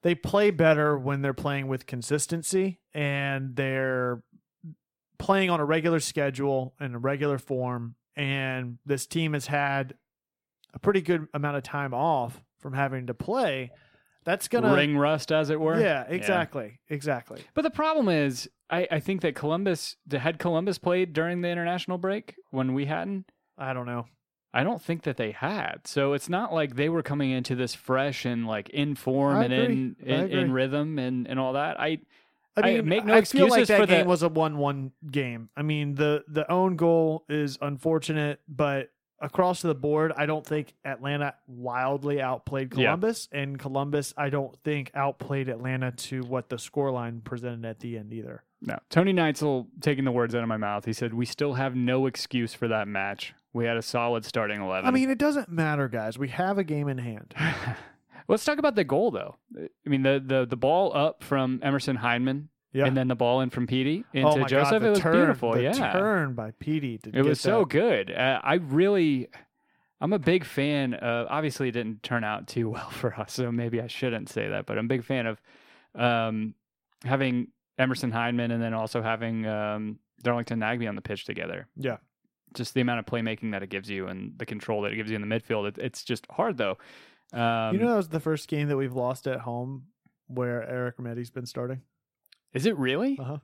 they 0.03 0.13
play 0.13 0.51
better 0.51 0.97
when 0.99 1.23
they're 1.23 1.33
playing 1.33 1.67
with 1.67 1.87
consistency 1.87 2.79
and 2.93 3.55
they're 3.55 4.21
playing 5.17 5.49
on 5.49 5.59
a 5.59 5.65
regular 5.65 5.99
schedule 5.99 6.75
and 6.79 6.93
a 6.93 6.99
regular 6.99 7.39
form. 7.39 7.95
And 8.15 8.77
this 8.85 9.07
team 9.07 9.33
has 9.33 9.47
had 9.47 9.95
a 10.75 10.79
pretty 10.79 11.01
good 11.01 11.27
amount 11.33 11.57
of 11.57 11.63
time 11.63 11.93
off 11.93 12.43
from 12.65 12.73
having 12.73 13.05
to 13.05 13.13
play. 13.13 13.69
That's 14.23 14.47
gonna 14.47 14.73
Ring 14.73 14.97
rust, 14.97 15.31
as 15.31 15.51
it 15.51 15.59
were. 15.59 15.79
yeah, 15.79 16.03
exactly, 16.07 16.79
exactly. 16.89 17.43
But 17.53 17.61
the 17.61 17.69
problem 17.69 18.09
is, 18.09 18.49
I, 18.71 18.87
I 18.89 18.99
think 18.99 19.21
that 19.21 19.35
Columbus, 19.35 19.97
had 20.11 20.39
Columbus 20.39 20.79
played 20.79 21.13
during 21.13 21.41
the 21.41 21.49
international 21.49 21.99
break 21.99 22.33
when 22.49 22.73
we 22.73 22.85
hadn't. 22.85 23.25
I 23.55 23.73
don't 23.73 23.85
know. 23.85 24.07
I 24.51 24.63
don't 24.63 24.81
think 24.81 25.03
that 25.03 25.17
they 25.17 25.29
had. 25.29 25.81
So 25.85 26.13
it's 26.13 26.27
not 26.27 26.55
like 26.55 26.75
they 26.75 26.89
were 26.89 27.03
coming 27.03 27.29
into 27.29 27.53
this 27.53 27.75
fresh 27.75 28.25
and 28.25 28.47
like 28.47 28.69
in 28.69 28.95
form 28.95 29.37
I 29.37 29.43
and 29.43 29.53
agree. 29.53 29.75
in 29.75 29.95
in, 30.03 30.31
in 30.31 30.51
rhythm 30.51 30.97
and, 30.97 31.27
and 31.27 31.39
all 31.39 31.53
that. 31.53 31.79
I 31.79 31.99
I 32.57 32.77
I 32.77 32.81
make 32.81 33.05
no 33.05 33.13
I 33.13 33.21
feel 33.21 33.47
like 33.47 33.59
excuses 33.61 33.67
that 33.67 33.79
for 33.79 33.85
the- 33.85 33.93
game 33.97 34.07
was 34.07 34.23
a 34.23 34.29
one-one 34.29 34.91
game. 35.11 35.49
I 35.55 35.61
mean, 35.61 35.93
the 35.93 36.23
the 36.27 36.51
own 36.51 36.77
goal 36.77 37.25
is 37.29 37.59
unfortunate, 37.61 38.39
but 38.47 38.89
across 39.19 39.61
the 39.61 39.73
board, 39.75 40.11
I 40.15 40.25
don't 40.25 40.45
think 40.45 40.73
Atlanta 40.83 41.35
wildly 41.47 42.21
outplayed 42.21 42.73
Yeah. 42.73 42.85
Columbus, 42.87 43.27
and 43.31 43.57
Columbus, 43.57 44.13
I 44.17 44.29
don't 44.29 44.55
think 44.63 44.91
outplayed 44.93 45.49
Atlanta 45.49 45.91
to 45.91 46.21
what 46.23 46.49
the 46.49 46.57
scoreline 46.57 47.23
presented 47.23 47.65
at 47.65 47.79
the 47.79 47.97
end 47.97 48.13
either. 48.13 48.43
no. 48.61 48.77
Tony 48.89 49.13
Neitzel 49.13 49.67
taking 49.81 50.05
the 50.05 50.11
words 50.11 50.33
out 50.35 50.41
of 50.43 50.47
my 50.49 50.57
mouth. 50.57 50.85
He 50.85 50.93
said, 50.93 51.13
"We 51.13 51.25
still 51.25 51.53
have 51.53 51.75
no 51.75 52.07
excuse 52.07 52.53
for 52.53 52.67
that 52.67 52.87
match. 52.87 53.33
We 53.53 53.65
had 53.65 53.77
a 53.77 53.81
solid 53.81 54.25
starting 54.25 54.59
eleven. 54.61 54.87
I 54.87 54.91
mean, 54.91 55.09
it 55.09 55.17
doesn't 55.19 55.49
matter, 55.49 55.87
guys. 55.87 56.17
We 56.17 56.29
have 56.29 56.57
a 56.57 56.63
game 56.63 56.87
in 56.89 56.97
hand. 56.97 57.33
Let's 58.27 58.43
talk 58.43 58.57
about 58.57 58.73
the 58.75 58.83
goal, 58.83 59.11
though. 59.11 59.35
I 59.57 59.69
mean, 59.89 60.01
the 60.01 60.21
the 60.25 60.45
the 60.45 60.57
ball 60.57 60.95
up 60.95 61.23
from 61.23 61.59
Emerson 61.63 61.97
Hyndman, 61.97 62.47
Yeah. 62.75 62.87
and 62.87 62.97
then 62.97 63.07
the 63.07 63.15
ball 63.15 63.39
in 63.39 63.49
from 63.51 63.67
Pity 63.67 64.03
into 64.11 64.27
oh 64.27 64.43
Josef. 64.43 64.71
God, 64.71 64.83
it 64.83 64.89
was 64.89 64.99
turn, 64.99 65.13
beautiful. 65.13 65.53
the 65.53 65.63
yeah, 65.63 65.93
turn 65.93 66.33
by 66.33 66.51
Pity. 66.51 66.97
To 66.97 67.11
it 67.13 67.21
was 67.21 67.39
so 67.39 67.63
good. 67.63 68.11
Uh, 68.11 68.41
I 68.43 68.55
really, 68.55 69.29
I'm 70.01 70.11
a 70.11 70.19
big 70.19 70.43
fan. 70.43 70.93
Of, 70.93 71.27
obviously, 71.29 71.69
it 71.69 71.71
didn't 71.71 72.03
turn 72.03 72.25
out 72.25 72.47
too 72.47 72.69
well 72.71 72.89
for 72.89 73.17
us, 73.17 73.31
so 73.31 73.49
maybe 73.49 73.79
I 73.79 73.87
shouldn't 73.87 74.27
say 74.27 74.49
that. 74.49 74.65
But 74.65 74.77
I'm 74.77 74.85
a 74.85 74.89
big 74.89 75.05
fan 75.05 75.25
of 75.25 75.41
um, 75.95 76.53
having 77.05 77.47
Emerson 77.79 78.11
Hyndman 78.11 78.51
and 78.51 78.61
then 78.61 78.73
also 78.73 79.01
having 79.01 79.45
um, 79.45 79.99
Darlington 80.21 80.59
Nagbe 80.59 80.89
on 80.89 80.95
the 80.95 81.01
pitch 81.01 81.23
together. 81.23 81.69
Yeah. 81.77 81.97
Just 82.55 82.73
the 82.73 82.81
amount 82.81 82.99
of 82.99 83.05
playmaking 83.05 83.51
that 83.53 83.63
it 83.63 83.69
gives 83.69 83.89
you 83.89 84.07
and 84.07 84.33
the 84.37 84.45
control 84.45 84.81
that 84.81 84.91
it 84.91 84.97
gives 84.97 85.09
you 85.09 85.15
in 85.15 85.27
the 85.27 85.33
midfield. 85.33 85.69
It, 85.69 85.77
it's 85.77 86.03
just 86.03 86.27
hard 86.29 86.57
though. 86.57 86.77
Um, 87.31 87.73
you 87.73 87.79
know, 87.79 87.89
that 87.89 87.95
was 87.95 88.09
the 88.09 88.19
first 88.19 88.49
game 88.49 88.67
that 88.67 88.75
we've 88.75 88.93
lost 88.93 89.27
at 89.27 89.39
home 89.39 89.85
where 90.27 90.67
Eric 90.69 90.97
Remedi's 90.97 91.29
been 91.29 91.45
starting. 91.45 91.81
Is 92.53 92.65
it 92.65 92.77
really? 92.77 93.17
Uh-huh. 93.19 93.37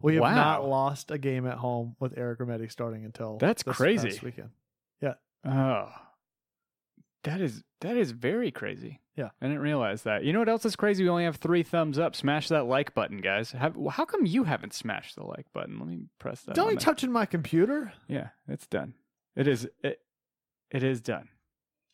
We 0.00 0.14
have 0.16 0.22
Wow. 0.22 0.34
not 0.34 0.68
lost 0.68 1.10
a 1.10 1.18
game 1.18 1.46
at 1.46 1.56
home 1.58 1.96
with 1.98 2.14
Eric 2.18 2.40
Remedi 2.40 2.70
starting 2.70 3.04
until 3.04 3.38
That's 3.38 3.62
this 3.62 3.76
crazy. 3.76 4.08
past 4.10 4.22
weekend. 4.22 4.50
Yeah. 5.00 5.14
Oh, 5.46 5.88
that 7.22 7.40
is 7.40 7.62
that 7.80 7.96
is 7.96 8.10
very 8.10 8.50
crazy. 8.50 9.00
Yeah. 9.16 9.30
I 9.40 9.46
didn't 9.46 9.60
realize 9.62 10.02
that. 10.02 10.24
You 10.24 10.32
know 10.32 10.40
what 10.40 10.48
else 10.48 10.64
is 10.64 10.74
crazy? 10.76 11.04
We 11.04 11.08
only 11.10 11.24
have 11.24 11.36
three 11.36 11.62
thumbs 11.62 11.98
up. 11.98 12.16
Smash 12.16 12.48
that 12.48 12.64
like 12.66 12.94
button, 12.94 13.18
guys. 13.18 13.52
Have, 13.52 13.76
how 13.90 14.04
come 14.04 14.26
you 14.26 14.44
haven't 14.44 14.74
smashed 14.74 15.14
the 15.16 15.24
like 15.24 15.46
button? 15.52 15.78
Let 15.78 15.86
me 15.88 16.00
press 16.18 16.40
that. 16.42 16.54
Don't 16.54 16.70
be 16.70 16.76
touching 16.76 17.12
my 17.12 17.24
computer. 17.24 17.92
Yeah, 18.08 18.28
it's 18.48 18.66
done. 18.66 18.94
It 19.36 19.46
is. 19.46 19.68
It, 19.82 20.00
it 20.70 20.82
is 20.82 21.00
done. 21.00 21.28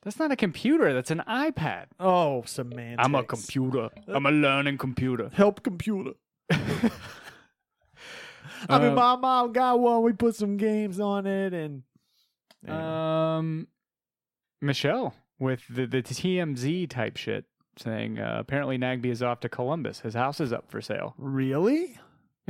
That's 0.02 0.18
not 0.18 0.32
a 0.32 0.36
computer. 0.36 0.94
That's 0.94 1.10
an 1.10 1.22
iPad. 1.28 1.86
Oh, 1.98 2.42
semantics. 2.46 3.04
I'm 3.04 3.14
a 3.14 3.22
computer. 3.22 3.90
I'm 4.08 4.24
a 4.26 4.30
learning 4.30 4.78
computer. 4.78 5.28
Help 5.32 5.62
computer. 5.62 6.12
I 8.68 8.78
mean, 8.78 8.88
Um, 8.90 8.94
my 8.94 9.16
mom 9.16 9.52
got 9.52 9.78
one. 9.80 10.02
We 10.02 10.12
put 10.12 10.34
some 10.36 10.56
games 10.56 11.00
on 11.00 11.26
it, 11.26 11.52
and 11.52 11.82
Um, 12.70 13.68
Michelle 14.60 15.14
with 15.38 15.62
the 15.70 15.86
the 15.86 16.02
TMZ 16.02 16.88
type 16.90 17.16
shit 17.16 17.46
saying 17.78 18.18
uh, 18.18 18.36
apparently 18.38 18.76
Nagbe 18.76 19.06
is 19.06 19.22
off 19.22 19.40
to 19.40 19.48
Columbus. 19.48 20.00
His 20.00 20.14
house 20.14 20.40
is 20.40 20.52
up 20.52 20.70
for 20.70 20.80
sale. 20.82 21.14
really, 21.16 21.98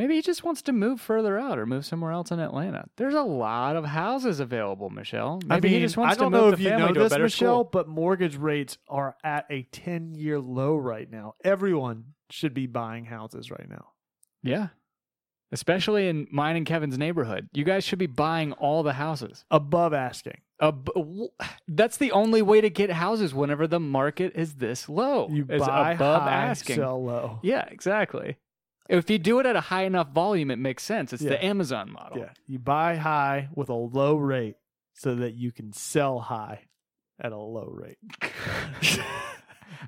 Maybe 0.00 0.14
he 0.14 0.22
just 0.22 0.42
wants 0.44 0.62
to 0.62 0.72
move 0.72 0.98
further 0.98 1.38
out 1.38 1.58
or 1.58 1.66
move 1.66 1.84
somewhere 1.84 2.10
else 2.10 2.30
in 2.30 2.40
Atlanta. 2.40 2.86
There's 2.96 3.12
a 3.12 3.20
lot 3.22 3.76
of 3.76 3.84
houses 3.84 4.40
available, 4.40 4.88
Michelle. 4.88 5.40
Maybe 5.44 5.54
I 5.54 5.60
mean, 5.60 5.72
he 5.72 5.80
just 5.84 5.98
wants 5.98 6.16
I 6.16 6.18
don't 6.18 6.32
to 6.32 6.38
move 6.38 6.44
know 6.44 6.50
the 6.52 6.54
if 6.54 6.60
you 6.60 6.68
family 6.70 6.88
know 6.88 6.94
to 6.94 7.00
a 7.00 7.02
this, 7.02 7.10
better 7.12 7.24
Michelle, 7.24 7.54
school. 7.56 7.64
but 7.64 7.86
mortgage 7.86 8.36
rates 8.36 8.78
are 8.88 9.14
at 9.22 9.44
a 9.50 9.64
ten-year 9.64 10.40
low 10.40 10.74
right 10.76 11.10
now. 11.10 11.34
Everyone 11.44 12.14
should 12.30 12.54
be 12.54 12.66
buying 12.66 13.04
houses 13.04 13.50
right 13.50 13.68
now. 13.68 13.88
Yeah. 14.42 14.68
Especially 15.52 16.08
in 16.08 16.28
mine 16.30 16.56
and 16.56 16.64
Kevin's 16.64 16.96
neighborhood. 16.96 17.48
You 17.52 17.64
guys 17.64 17.84
should 17.84 17.98
be 17.98 18.06
buying 18.06 18.52
all 18.52 18.82
the 18.82 18.92
houses. 18.94 19.44
Above 19.50 19.92
asking, 19.92 20.38
Ab- 20.62 20.88
that's 21.68 21.96
the 21.98 22.12
only 22.12 22.40
way 22.40 22.60
to 22.60 22.70
get 22.70 22.88
houses 22.90 23.34
whenever 23.34 23.66
the 23.66 23.80
market 23.80 24.32
is 24.36 24.54
this 24.54 24.88
low. 24.88 25.28
you 25.28 25.44
buy 25.44 25.92
above 25.92 26.22
high, 26.22 26.30
asking. 26.30 26.76
sell 26.76 27.04
low. 27.04 27.40
Yeah, 27.42 27.64
exactly. 27.68 28.38
If 28.90 29.08
you 29.08 29.18
do 29.18 29.38
it 29.38 29.46
at 29.46 29.56
a 29.56 29.60
high 29.60 29.84
enough 29.84 30.08
volume, 30.10 30.50
it 30.50 30.58
makes 30.58 30.82
sense. 30.82 31.12
It's 31.12 31.22
the 31.22 31.30
Yeah. 31.34 31.48
Amazon 31.48 31.92
model. 31.92 32.18
Yeah, 32.18 32.30
you 32.46 32.58
buy 32.58 32.96
high 32.96 33.48
with 33.54 33.68
a 33.68 33.74
low 33.74 34.16
rate 34.16 34.56
so 34.94 35.14
that 35.14 35.34
you 35.34 35.52
can 35.52 35.72
sell 35.72 36.18
high 36.18 36.62
at 37.20 37.32
a 37.32 37.36
low 37.38 37.68
rate. 37.72 37.98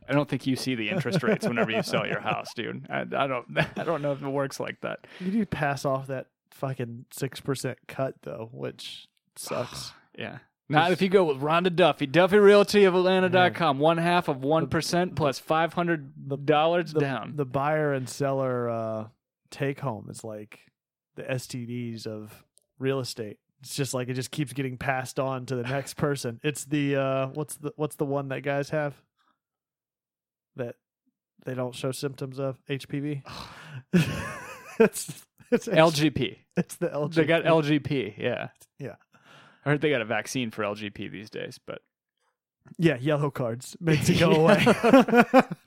I 0.08 0.12
don't 0.12 0.28
think 0.28 0.46
you 0.46 0.56
see 0.56 0.74
the 0.74 0.88
interest 0.88 1.22
rates 1.22 1.46
whenever 1.46 1.70
you 1.70 1.82
sell 1.82 2.06
your 2.06 2.20
house, 2.20 2.54
dude. 2.54 2.86
I, 2.88 3.00
I 3.00 3.26
don't. 3.26 3.46
I 3.76 3.84
don't 3.84 4.02
know 4.02 4.12
if 4.12 4.22
it 4.22 4.28
works 4.28 4.58
like 4.60 4.80
that. 4.82 5.06
You 5.20 5.30
do 5.30 5.46
pass 5.46 5.84
off 5.84 6.06
that 6.06 6.26
fucking 6.50 7.06
six 7.12 7.40
percent 7.40 7.78
cut 7.88 8.14
though, 8.22 8.48
which 8.52 9.08
sucks. 9.36 9.92
Yeah. 10.18 10.40
Not 10.72 10.92
if 10.92 11.02
you 11.02 11.08
go 11.08 11.24
with 11.24 11.40
Rhonda 11.40 11.74
Duffy, 11.74 12.06
Duffy 12.06 12.38
Realty 12.38 12.84
of 12.84 12.94
Atlanta.com, 12.94 13.78
one 13.78 13.98
half 13.98 14.28
of 14.28 14.38
1% 14.38 15.16
plus 15.16 15.40
$500 15.40 16.92
the, 16.92 17.00
down. 17.00 17.36
the 17.36 17.44
buyer 17.44 17.92
and 17.92 18.08
seller 18.08 18.68
uh, 18.68 19.04
take 19.50 19.80
home 19.80 20.08
is 20.10 20.24
like 20.24 20.60
the 21.16 21.22
STDs 21.22 22.06
of 22.06 22.44
real 22.78 23.00
estate. 23.00 23.38
It's 23.60 23.76
just 23.76 23.94
like 23.94 24.08
it 24.08 24.14
just 24.14 24.32
keeps 24.32 24.52
getting 24.52 24.76
passed 24.76 25.20
on 25.20 25.46
to 25.46 25.54
the 25.54 25.62
next 25.62 25.94
person. 25.94 26.40
It's 26.42 26.64
the 26.64 26.96
uh 26.96 27.26
what's 27.28 27.54
the 27.56 27.72
what's 27.76 27.94
the 27.94 28.04
one 28.04 28.28
that 28.30 28.40
guys 28.40 28.70
have 28.70 29.00
that 30.56 30.74
they 31.44 31.54
don't 31.54 31.74
show 31.74 31.92
symptoms 31.92 32.40
of 32.40 32.58
HPV. 32.68 33.22
it's 34.80 35.24
it's 35.52 35.68
LGP. 35.68 36.38
It's 36.56 36.76
the 36.76 36.88
LG. 36.88 37.14
They 37.14 37.24
got 37.24 37.44
LGP. 37.44 38.18
Yeah. 38.18 38.48
Yeah. 38.80 38.96
I 39.64 39.70
heard 39.70 39.80
they 39.80 39.90
got 39.90 40.00
a 40.00 40.04
vaccine 40.06 40.50
for 40.50 40.62
LGP 40.62 41.10
these 41.10 41.30
days, 41.30 41.58
but 41.64 41.80
Yeah, 42.78 42.96
yellow 42.96 43.30
cards 43.30 43.76
makes 43.80 44.08
it 44.08 44.18
go 44.18 44.30
away. 44.32 44.64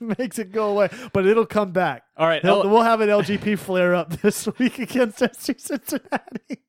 makes 0.18 0.38
it 0.38 0.52
go 0.52 0.70
away, 0.70 0.88
but 1.12 1.26
it'll 1.26 1.46
come 1.46 1.72
back. 1.72 2.02
all 2.16 2.26
right. 2.26 2.44
L- 2.44 2.68
we'll 2.68 2.82
have 2.82 3.00
an 3.00 3.08
LGP 3.08 3.58
flare 3.58 3.94
up 3.94 4.10
this 4.20 4.46
week 4.58 4.78
against 4.78 5.18
FC 5.20 5.60
Cincinnati. 5.60 6.62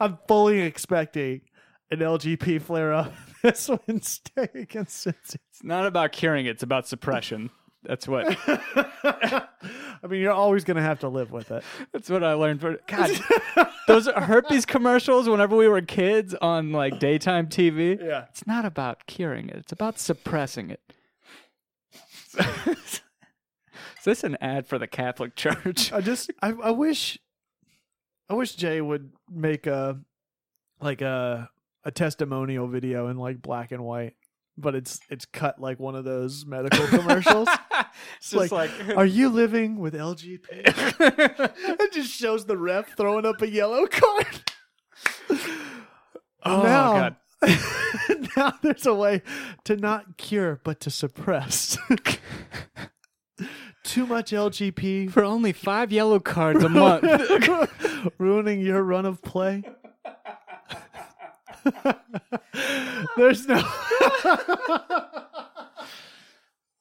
I'm 0.00 0.18
fully 0.28 0.60
expecting 0.60 1.42
an 1.90 1.98
LGP 2.00 2.60
flare 2.62 2.92
up 2.92 3.12
this 3.42 3.68
Wednesday 3.68 4.48
against 4.54 4.96
Cincinnati. 5.00 5.38
it's 5.50 5.62
not 5.64 5.86
about 5.86 6.12
curing; 6.12 6.46
it's 6.46 6.62
about 6.62 6.86
suppression. 6.88 7.50
That's 7.84 8.06
what. 8.06 8.36
I 8.46 10.08
mean, 10.08 10.20
you're 10.20 10.32
always 10.32 10.64
going 10.64 10.76
to 10.76 10.82
have 10.82 11.00
to 11.00 11.08
live 11.08 11.30
with 11.32 11.50
it. 11.50 11.64
That's 11.92 12.08
what 12.10 12.22
I 12.24 12.32
learned. 12.34 12.60
For 12.60 12.78
God, 12.86 13.10
those 13.88 14.06
herpes 14.08 14.66
commercials. 14.66 15.28
Whenever 15.28 15.56
we 15.56 15.68
were 15.68 15.80
kids 15.80 16.34
on 16.34 16.72
like 16.72 16.98
daytime 16.98 17.48
TV, 17.48 18.00
Yeah. 18.00 18.26
it's 18.30 18.46
not 18.46 18.64
about 18.64 19.06
curing 19.06 19.48
it; 19.48 19.56
it's 19.56 19.72
about 19.72 19.98
suppressing 19.98 20.70
it. 20.70 20.80
Is 23.98 24.04
this 24.04 24.24
an 24.24 24.36
ad 24.40 24.66
for 24.66 24.78
the 24.78 24.86
Catholic 24.88 25.36
Church? 25.36 25.92
I 25.92 26.00
just, 26.00 26.32
I, 26.42 26.50
I 26.50 26.70
wish, 26.72 27.18
I 28.28 28.34
wish 28.34 28.54
Jay 28.56 28.80
would 28.80 29.12
make 29.30 29.66
a, 29.68 30.00
like 30.80 31.02
a, 31.02 31.48
a 31.84 31.90
testimonial 31.92 32.66
video 32.66 33.06
in 33.08 33.16
like 33.16 33.40
black 33.40 33.70
and 33.70 33.84
white, 33.84 34.14
but 34.62 34.74
it's, 34.74 35.00
it's 35.10 35.26
cut 35.26 35.60
like 35.60 35.78
one 35.78 35.94
of 35.94 36.04
those 36.04 36.46
medical 36.46 36.86
commercials. 36.86 37.48
It's 38.16 38.30
just 38.30 38.52
like, 38.52 38.70
Are 38.96 39.04
you 39.04 39.28
living 39.28 39.78
with 39.78 39.92
LGP? 39.92 40.46
it 41.80 41.92
just 41.92 42.10
shows 42.10 42.46
the 42.46 42.56
ref 42.56 42.96
throwing 42.96 43.26
up 43.26 43.42
a 43.42 43.50
yellow 43.50 43.86
card. 43.90 44.42
Oh, 46.42 46.62
now, 46.62 46.92
God. 46.92 47.16
now 48.36 48.52
there's 48.62 48.86
a 48.86 48.94
way 48.94 49.20
to 49.64 49.76
not 49.76 50.16
cure 50.16 50.60
but 50.64 50.80
to 50.80 50.90
suppress. 50.90 51.76
Too 53.84 54.06
much 54.06 54.30
LGP 54.30 55.10
for 55.10 55.22
only 55.22 55.52
five 55.52 55.92
yellow 55.92 56.18
cards 56.18 56.64
a 56.64 56.70
month. 56.70 57.04
ruining 58.18 58.60
your 58.60 58.82
run 58.82 59.04
of 59.04 59.20
play. 59.20 59.64
there's 63.16 63.46
no 63.46 63.62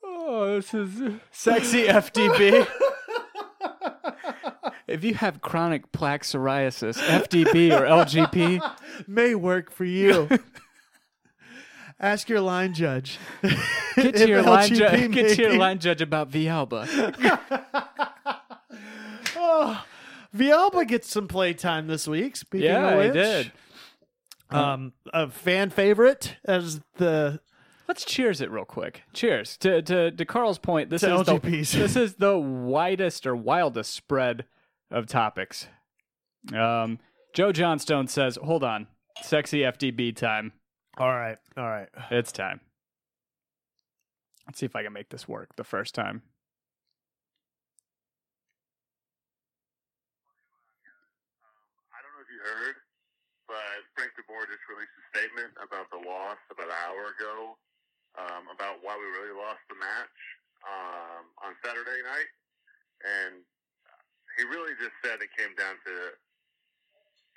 Oh, 0.03 0.55
this 0.55 0.73
is 0.73 1.13
sexy 1.31 1.85
FDB. 1.85 2.67
if 4.87 5.03
you 5.03 5.13
have 5.15 5.41
chronic 5.41 5.91
plaque 5.91 6.23
psoriasis, 6.23 6.97
FDB 6.97 7.71
or 7.71 7.85
LGP, 7.85 8.61
may 9.07 9.35
work 9.35 9.71
for 9.71 9.85
you. 9.85 10.29
Ask 11.99 12.29
your 12.29 12.41
line 12.41 12.73
judge. 12.73 13.19
get 13.95 14.15
to 14.15 14.27
your 14.27 14.41
line, 14.41 14.69
ju- 14.73 15.07
get 15.09 15.35
to 15.35 15.41
your 15.41 15.57
line 15.57 15.79
judge 15.79 16.01
about 16.01 16.31
Villalba. 16.31 16.87
Oh, 19.35 19.83
Villalba 20.35 20.87
gets 20.87 21.09
some 21.09 21.27
playtime 21.27 21.87
this 21.87 22.07
week. 22.07 22.35
Speaking 22.35 22.67
yeah, 22.69 22.89
of 22.89 23.01
he 23.01 23.07
which, 23.07 23.13
did. 23.13 23.51
Um, 24.51 24.93
a 25.13 25.29
fan 25.29 25.69
favorite 25.69 26.35
as 26.45 26.81
the 26.97 27.39
Let's 27.87 28.05
cheers 28.05 28.39
it 28.41 28.49
real 28.51 28.65
quick. 28.65 29.03
Cheers 29.13 29.57
to 29.57 29.81
to, 29.81 30.11
to 30.11 30.25
Carl's 30.25 30.57
point. 30.57 30.89
This 30.89 31.01
To 31.01 31.15
is 31.19 31.25
the, 31.25 31.39
this 31.39 31.95
is 31.95 32.15
the 32.15 32.37
widest 32.37 33.27
or 33.27 33.35
wildest 33.35 33.93
spread 33.93 34.45
of 34.89 35.07
topics. 35.07 35.67
Um, 36.53 36.99
Joe 37.33 37.51
Johnstone 37.51 38.07
says, 38.07 38.37
"Hold 38.41 38.63
on, 38.63 38.87
sexy 39.21 39.59
FDB 39.59 40.15
time. 40.15 40.53
all 40.97 41.09
right, 41.13 41.37
all 41.57 41.67
right. 41.69 41.89
It's 42.09 42.31
time. 42.31 42.61
Let's 44.47 44.59
see 44.59 44.65
if 44.65 44.75
I 44.75 44.83
can 44.83 44.93
make 44.93 45.09
this 45.09 45.27
work 45.27 45.55
the 45.55 45.63
first 45.63 45.93
time." 45.95 46.23
I 51.91 51.99
don't 52.01 52.13
know 52.15 52.23
if 52.23 52.31
you 52.31 52.39
heard, 52.41 52.75
but 53.47 53.83
Frank 53.95 54.11
de 54.15 54.23
Boer 54.27 54.47
just 54.47 54.60
released 54.71 54.95
a 54.95 55.05
statement 55.11 55.51
about 55.59 55.91
the 55.91 55.99
loss 55.99 56.39
about 56.47 56.71
an 56.71 56.79
hour 56.87 57.11
ago, 57.11 57.59
um, 58.15 58.47
about 58.51 58.79
why 58.79 58.95
we 58.95 59.07
really 59.19 59.35
lost 59.35 59.61
the 59.67 59.75
match 59.75 60.17
um, 60.63 61.23
on 61.43 61.51
Saturday 61.59 61.99
night, 62.07 62.31
and 63.03 63.43
he 64.39 64.47
really 64.47 64.71
just 64.79 64.95
said 65.03 65.19
it 65.19 65.31
came 65.35 65.51
down 65.59 65.75
to 65.83 65.93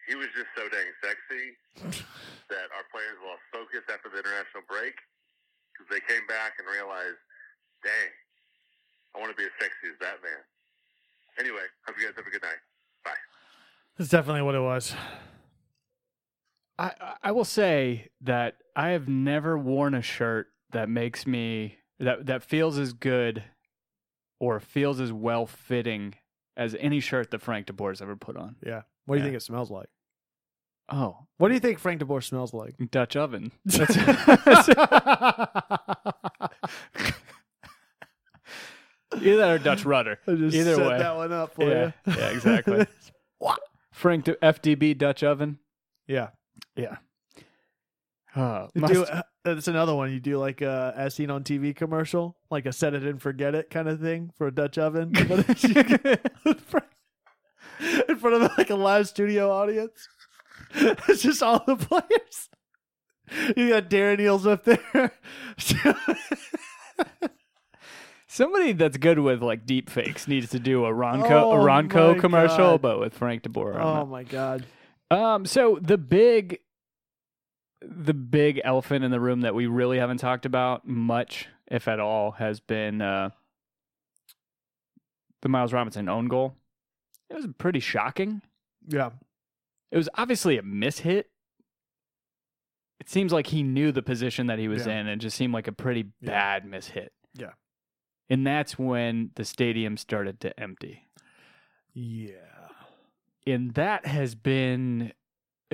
he 0.06 0.14
was 0.14 0.28
just 0.36 0.52
so 0.52 0.68
dang 0.68 0.90
sexy 1.00 1.56
that 2.52 2.68
our 2.76 2.84
players 2.92 3.16
lost 3.24 3.40
focus 3.48 3.80
after 3.88 4.12
the 4.12 4.20
international 4.20 4.62
break 4.68 4.92
because 5.72 5.88
they 5.88 6.04
came 6.04 6.22
back 6.28 6.60
and 6.60 6.68
realized, 6.68 7.18
dang, 7.80 8.12
I 9.16 9.20
want 9.20 9.32
to 9.32 9.38
be 9.38 9.48
as 9.48 9.54
sexy 9.56 9.90
as 9.90 9.98
that 10.04 10.20
man. 10.20 10.44
Anyway, 11.40 11.64
hope 11.88 11.96
you 11.98 12.04
guys 12.04 12.14
have 12.16 12.28
a 12.28 12.30
good 12.30 12.44
night. 12.44 12.60
Bye. 13.02 13.18
That's 13.98 14.10
definitely 14.12 14.42
what 14.42 14.54
it 14.54 14.62
was. 14.62 14.94
I 16.78 16.92
I 17.22 17.30
will 17.32 17.44
say 17.44 18.08
that 18.22 18.56
I 18.74 18.90
have 18.90 19.08
never 19.08 19.56
worn 19.58 19.94
a 19.94 20.02
shirt 20.02 20.48
that 20.72 20.88
makes 20.88 21.26
me 21.26 21.78
that 22.00 22.26
that 22.26 22.42
feels 22.42 22.78
as 22.78 22.92
good 22.92 23.44
or 24.40 24.58
feels 24.60 24.98
as 25.00 25.12
well 25.12 25.46
fitting 25.46 26.14
as 26.56 26.74
any 26.80 27.00
shirt 27.00 27.30
that 27.30 27.40
Frank 27.42 27.66
de 27.66 27.72
Boer's 27.72 28.02
ever 28.02 28.16
put 28.16 28.36
on. 28.36 28.56
Yeah. 28.64 28.82
What 29.06 29.14
do 29.16 29.18
you 29.20 29.24
Yeah. 29.24 29.30
think 29.30 29.36
it 29.36 29.44
smells 29.44 29.70
like? 29.70 29.88
Oh, 30.90 31.26
What 31.38 31.48
do 31.48 31.54
you 31.54 31.60
think 31.60 31.78
Frank 31.78 32.00
de 32.00 32.04
Boer 32.04 32.20
smells 32.20 32.52
like? 32.52 32.74
Dutch 32.90 33.16
oven. 33.16 33.52
Either 39.14 39.36
that 39.36 39.50
or 39.50 39.58
Dutch 39.58 39.84
rudder. 39.84 40.18
Either 40.26 40.50
set 40.50 40.78
way. 40.78 40.98
that 40.98 41.14
one 41.16 41.32
up 41.32 41.54
for 41.54 41.64
Yeah, 41.68 41.92
you. 42.06 42.12
yeah, 42.18 42.28
exactly. 42.30 42.86
Frank 43.92 44.24
De- 44.24 44.34
FDB 44.36 44.96
Dutch 44.98 45.22
oven. 45.22 45.58
yeah. 46.06 46.30
Yeah. 46.76 46.96
Uh, 48.34 48.66
must- 48.74 48.92
do, 48.92 49.04
uh, 49.04 49.22
that's 49.44 49.68
another 49.68 49.94
one. 49.94 50.12
You 50.12 50.18
do 50.20 50.38
like 50.38 50.60
a 50.60 50.92
as 50.96 51.14
seen 51.14 51.30
on 51.30 51.44
TV 51.44 51.74
commercial, 51.76 52.36
like 52.50 52.66
a 52.66 52.72
set 52.72 52.94
it 52.94 53.04
and 53.04 53.20
forget 53.22 53.54
it 53.54 53.70
kind 53.70 53.88
of 53.88 54.00
thing 54.00 54.30
for 54.36 54.46
a 54.48 54.52
Dutch 54.54 54.76
oven. 54.78 55.10
But 55.12 55.64
in 58.08 58.16
front 58.16 58.42
of 58.42 58.50
like 58.58 58.70
a 58.70 58.74
live 58.76 59.08
studio 59.08 59.50
audience. 59.50 60.08
It's 60.76 61.22
just 61.22 61.40
all 61.42 61.62
the 61.66 61.76
players. 61.76 62.48
You 63.56 63.68
got 63.68 63.88
Darren 63.88 64.18
Eales 64.18 64.44
up 64.50 64.64
there. 64.64 65.12
Somebody 68.26 68.72
that's 68.72 68.96
good 68.96 69.20
with 69.20 69.42
like 69.42 69.64
deep 69.66 69.88
fakes 69.88 70.26
needs 70.26 70.50
to 70.50 70.58
do 70.58 70.84
a 70.84 70.90
Ronco 70.90 71.30
Oh 71.30 71.52
a 71.52 71.56
Ronco 71.64 72.18
commercial, 72.18 72.72
God. 72.72 72.82
but 72.82 72.98
with 73.00 73.14
Frank 73.14 73.42
de 73.42 73.48
Boer. 73.48 73.78
oh 73.80 74.04
my 74.06 74.24
god. 74.24 74.66
Um, 75.10 75.46
so 75.46 75.78
the 75.80 75.98
big, 75.98 76.58
the 77.88 78.14
big 78.14 78.60
elephant 78.64 79.04
in 79.04 79.10
the 79.10 79.20
room 79.20 79.42
that 79.42 79.54
we 79.54 79.66
really 79.66 79.98
haven't 79.98 80.18
talked 80.18 80.46
about 80.46 80.86
much, 80.86 81.48
if 81.68 81.86
at 81.88 82.00
all, 82.00 82.32
has 82.32 82.60
been 82.60 83.00
uh, 83.02 83.30
the 85.42 85.48
Miles 85.48 85.72
Robinson 85.72 86.08
own 86.08 86.28
goal. 86.28 86.54
It 87.30 87.34
was 87.34 87.46
pretty 87.58 87.80
shocking. 87.80 88.42
Yeah. 88.86 89.10
It 89.90 89.96
was 89.96 90.08
obviously 90.14 90.58
a 90.58 90.62
mishit. 90.62 91.24
It 93.00 93.08
seems 93.08 93.32
like 93.32 93.48
he 93.48 93.62
knew 93.62 93.92
the 93.92 94.02
position 94.02 94.46
that 94.46 94.58
he 94.58 94.68
was 94.68 94.86
Yeah. 94.86 95.00
in 95.00 95.08
and 95.08 95.20
just 95.20 95.36
seemed 95.36 95.52
like 95.52 95.68
a 95.68 95.72
pretty 95.72 96.06
Yeah. 96.20 96.30
bad 96.30 96.64
mishit. 96.64 97.08
Yeah. 97.34 97.52
And 98.30 98.46
that's 98.46 98.78
when 98.78 99.30
the 99.34 99.44
stadium 99.44 99.96
started 99.96 100.40
to 100.40 100.58
empty. 100.58 101.06
Yeah. 101.92 102.68
And 103.46 103.74
that 103.74 104.06
has 104.06 104.34
been, 104.34 105.12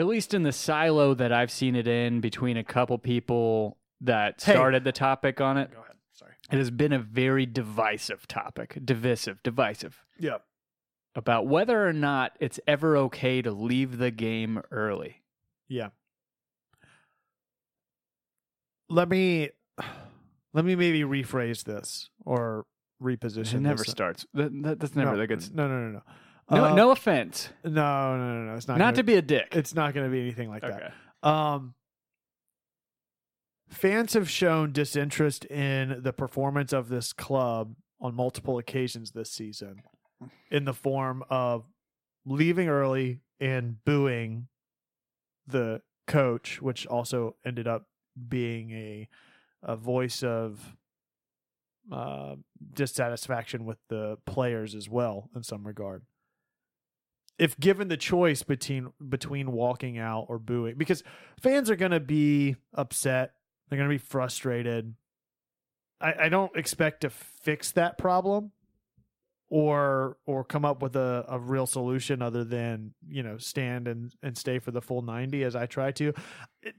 at 0.01 0.07
least 0.07 0.35
in 0.35 0.43
the 0.43 0.53
silo 0.53 1.15
that 1.15 1.33
I've 1.33 1.51
seen 1.51 1.77
it 1.77 1.87
in 1.87 2.21
between 2.21 2.57
a 2.57 2.65
couple 2.65 2.99
people 2.99 3.79
that 4.01 4.43
Hey. 4.43 4.53
started 4.53 4.83
the 4.85 4.93
topic 4.93 5.41
on 5.41 5.59
it, 5.59 5.71
Go 5.73 5.81
ahead. 5.81 5.97
Sorry. 6.13 6.33
it 6.51 6.57
has 6.59 6.71
been 6.71 6.93
a 6.93 6.99
very 6.99 7.47
divisive 7.47 8.27
topic. 8.27 8.79
Divisive, 8.85 9.43
divisive. 9.43 10.03
Yeah. 10.19 10.39
About 11.15 11.47
whether 11.47 11.87
or 11.87 11.93
not 11.93 12.33
it's 12.41 12.59
ever 12.67 12.97
okay 12.97 13.43
to 13.43 13.51
leave 13.51 13.99
the 13.99 14.11
game 14.11 14.63
early. 14.71 15.23
Yeah. 15.69 15.89
Let 18.89 19.09
me 19.09 19.51
let 20.53 20.65
me 20.65 20.75
maybe 20.77 21.03
rephrase 21.03 21.65
this 21.65 22.11
or 22.25 22.65
reposition. 23.03 23.55
It 23.55 23.61
never 23.61 23.85
starts. 23.85 24.27
That, 24.35 24.51
that- 24.63 24.81
that's 24.81 24.95
never 24.97 25.13
no, 25.13 25.19
the 25.19 25.27
good. 25.27 25.55
No, 25.55 25.69
no, 25.69 25.79
no, 25.81 25.91
No, 25.93 26.03
Uh, 26.51 26.75
no 26.75 26.91
offense. 26.91 27.49
no, 27.65 27.71
no, 27.71 28.17
no, 28.17 28.45
no. 28.47 28.55
It's 28.57 28.67
not. 28.67 28.79
Not 28.79 28.87
gonna, 28.87 28.97
to 28.97 29.03
be 29.05 29.15
a 29.15 29.23
dick. 29.23 29.49
It's 29.53 29.75
not 29.75 29.95
going 29.95 30.07
to 30.07 30.11
be 30.11 30.21
anything 30.21 30.49
like 30.49 30.65
okay. 30.65 30.91
that. 31.23 31.29
Um, 31.29 31.75
fans 33.69 34.15
have 34.15 34.29
shown 34.29 34.73
disinterest 34.73 35.45
in 35.45 36.03
the 36.03 36.13
performance 36.13 36.73
of 36.73 36.89
this 36.89 37.13
club 37.13 37.75
on 38.01 38.15
multiple 38.15 38.59
occasions 38.59 39.13
this 39.13 39.31
season, 39.31 39.83
in 40.51 40.65
the 40.65 40.75
form 40.75 41.23
of 41.31 41.65
leaving 42.27 42.69
early 42.69 43.21
and 43.39 43.77
booing 43.85 44.49
the 45.47 45.83
coach, 46.07 46.61
which 46.61 46.87
also 46.87 47.37
ended 47.45 47.69
up 47.69 47.87
being 48.29 48.73
a 48.73 49.09
a 49.63 49.77
voice 49.77 50.23
of 50.23 50.75
uh, 51.93 52.37
dissatisfaction 52.73 53.65
with 53.65 53.79
the 53.89 54.17
players 54.25 54.75
as 54.75 54.89
well 54.89 55.29
in 55.35 55.43
some 55.43 55.67
regard. 55.67 56.03
If 57.41 57.59
given 57.59 57.89
the 57.89 57.97
choice 57.97 58.43
between 58.43 58.93
between 59.09 59.51
walking 59.51 59.97
out 59.99 60.27
or 60.29 60.39
booing, 60.39 60.77
because 60.77 61.03
fans 61.41 61.71
are 61.71 61.77
going 61.77 61.91
to 61.93 61.99
be 61.99 62.57
upset, 62.75 63.33
they're 63.69 63.79
going 63.79 63.89
to 63.89 63.95
be 63.95 63.99
frustrated. 63.99 64.95
I, 66.03 66.15
I 66.25 66.29
don't 66.29 66.55
expect 66.55 67.01
to 67.01 67.11
fix 67.11 67.73
that 67.73 67.97
problem 67.97 68.53
or 69.49 70.19
or 70.27 70.45
come 70.45 70.67
up 70.67 70.83
with 70.83 70.97
a, 70.97 71.25
a 71.29 71.39
real 71.39 71.67
solution 71.67 72.21
other 72.23 72.45
than 72.45 72.93
you 73.09 73.23
know 73.23 73.39
stand 73.39 73.89
and, 73.89 74.15
and 74.23 74.37
stay 74.39 74.59
for 74.59 74.71
the 74.71 74.81
full 74.81 75.03
90 75.03 75.43
as 75.43 75.57
i 75.57 75.67
try 75.67 75.91
to 75.91 76.13
It- 76.63 76.77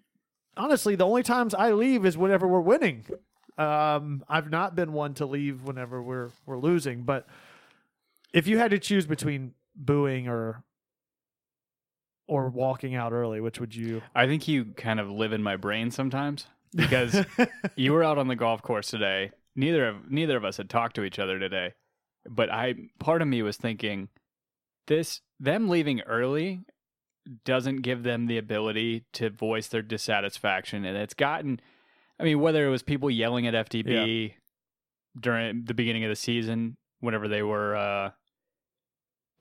honestly 0.56 0.96
the 0.96 1.06
only 1.06 1.22
times 1.24 1.54
i 1.54 1.72
leave 1.74 2.06
is 2.06 2.18
whenever 2.18 2.48
we're 2.48 2.62
winning 2.62 3.04
um 3.58 4.24
i've 4.30 4.50
not 4.50 4.74
been 4.74 4.94
one 4.94 5.14
to 5.16 5.26
leave 5.26 5.64
whenever 5.64 6.02
we're 6.02 6.30
we're 6.46 6.60
losing 6.60 7.04
but 7.04 7.28
if 8.34 8.48
you 8.48 8.58
had 8.58 8.72
to 8.72 8.80
choose 8.80 9.06
between 9.06 9.54
booing 9.84 10.28
or 10.28 10.64
or 12.28 12.50
walking 12.50 12.96
out 12.96 13.12
early 13.12 13.42
which 13.42 13.60
would 13.60 13.76
you 13.76 14.02
I 14.16 14.28
think 14.28 14.48
you 14.48 14.66
kind 14.78 15.00
of 15.00 15.10
live 15.10 15.34
in 15.34 15.44
my 15.44 15.56
brain 15.56 15.92
sometimes 15.92 16.46
because 16.76 17.26
you 17.76 17.94
were 17.94 18.04
out 18.04 18.18
on 18.18 18.28
the 18.28 18.36
golf 18.36 18.62
course 18.62 18.90
today. 18.90 19.32
Neither 19.56 19.88
of 19.88 20.10
neither 20.10 20.38
of 20.38 20.46
us 20.46 20.58
had 20.58 20.70
talked 20.70 20.96
to 20.96 21.04
each 21.04 21.20
other 21.20 21.38
today, 21.40 21.74
but 22.30 22.50
I 22.52 22.76
part 23.00 23.22
of 23.22 23.28
me 23.28 23.42
was 23.42 23.58
thinking 23.58 24.10
this 24.88 25.22
them 25.40 25.70
leaving 25.70 26.02
early 26.02 26.62
doesn't 27.46 27.82
give 27.82 28.04
them 28.04 28.28
the 28.28 28.38
ability 28.38 29.06
to 29.14 29.30
voice 29.30 29.68
their 29.68 29.82
dissatisfaction, 29.82 30.86
and 30.86 30.98
it's 30.98 31.14
gotten. 31.14 31.60
I 32.20 32.24
mean, 32.24 32.40
whether 32.40 32.66
it 32.66 32.70
was 32.70 32.84
people 32.84 33.10
yelling 33.10 33.48
at 33.48 33.70
FDB 33.70 34.34
during 35.20 35.66
the 35.66 35.74
beginning 35.74 36.04
of 36.04 36.10
the 36.10 36.16
season, 36.16 36.78
whenever 37.00 37.28
they 37.28 37.42
were 37.42 37.76
uh, 37.76 38.12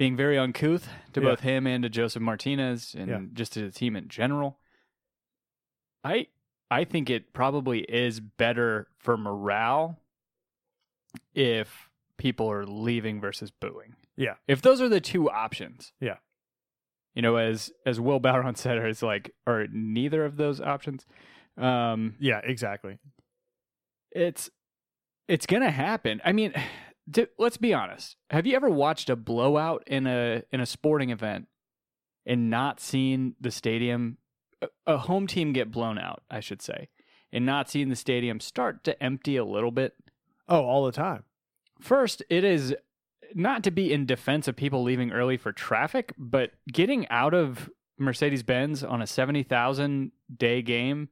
being 0.00 0.16
very 0.16 0.38
uncouth 0.38 0.88
to 1.12 1.20
Yeah. 1.20 1.28
both 1.28 1.40
him 1.40 1.66
and 1.66 1.82
to 1.82 1.90
Josef 1.90 2.22
Martinez, 2.22 2.94
and 2.94 3.10
Yeah. 3.10 3.20
just 3.34 3.52
to 3.52 3.60
the 3.60 3.70
team 3.70 3.94
in 3.96 4.08
general. 4.08 4.58
I 6.02 6.28
I 6.70 6.84
think 6.84 7.10
it 7.10 7.34
probably 7.34 7.80
is 7.80 8.18
better 8.20 8.88
for 8.96 9.18
morale 9.18 10.00
if 11.34 11.90
people 12.16 12.50
are 12.50 12.64
leaving 12.64 13.20
versus 13.20 13.50
booing. 13.50 13.94
Yeah. 14.16 14.36
If 14.48 14.62
those 14.62 14.80
are 14.80 14.88
the 14.88 15.00
two 15.02 15.28
options. 15.28 15.92
Yeah. 16.00 16.16
You 17.14 17.20
know, 17.20 17.36
as 17.36 17.70
as 17.84 18.00
Will 18.00 18.20
Bowron 18.20 18.56
said, 18.56 18.78
it's 18.78 19.02
like, 19.02 19.34
or 19.46 19.66
neither 19.70 20.24
of 20.24 20.36
those 20.38 20.62
options. 20.62 21.04
Um, 21.58 22.16
yeah 22.20 22.38
exactly 22.42 22.98
it's 24.12 24.48
it's 25.28 25.44
gonna 25.44 25.70
happen. 25.70 26.22
I 26.24 26.32
mean, 26.32 26.54
to, 27.12 27.28
let's 27.38 27.56
be 27.56 27.74
honest. 27.74 28.16
Have 28.30 28.46
you 28.46 28.56
ever 28.56 28.68
watched 28.70 29.10
a 29.10 29.16
blowout 29.16 29.84
in 29.86 30.06
a 30.06 30.42
in 30.52 30.60
a 30.60 30.66
sporting 30.66 31.10
event 31.10 31.46
and 32.26 32.50
not 32.50 32.80
seen 32.80 33.34
the 33.40 33.50
stadium, 33.50 34.18
a, 34.62 34.68
a 34.86 34.98
home 34.98 35.26
team 35.26 35.52
get 35.52 35.70
blown 35.70 35.98
out? 35.98 36.22
I 36.30 36.40
should 36.40 36.62
say, 36.62 36.88
and 37.32 37.46
not 37.46 37.70
seen 37.70 37.88
the 37.88 37.96
stadium 37.96 38.40
start 38.40 38.84
to 38.84 39.02
empty 39.02 39.36
a 39.36 39.44
little 39.44 39.70
bit. 39.70 39.94
oh 40.48 40.62
all 40.64 40.84
the 40.84 40.92
time 40.92 41.24
First, 41.80 42.22
it 42.28 42.44
is 42.44 42.74
not 43.34 43.62
to 43.64 43.70
be 43.70 43.92
in 43.92 44.06
defense 44.06 44.48
of 44.48 44.56
people 44.56 44.82
leaving 44.82 45.12
early 45.12 45.36
for 45.36 45.52
traffic, 45.52 46.12
but 46.18 46.50
getting 46.70 47.08
out 47.08 47.32
of 47.32 47.70
Mercedes 47.98 48.42
Benz 48.42 48.82
on 48.82 49.00
a 49.00 49.06
70,000 49.06 50.12
day 50.36 50.62
game 50.62 51.08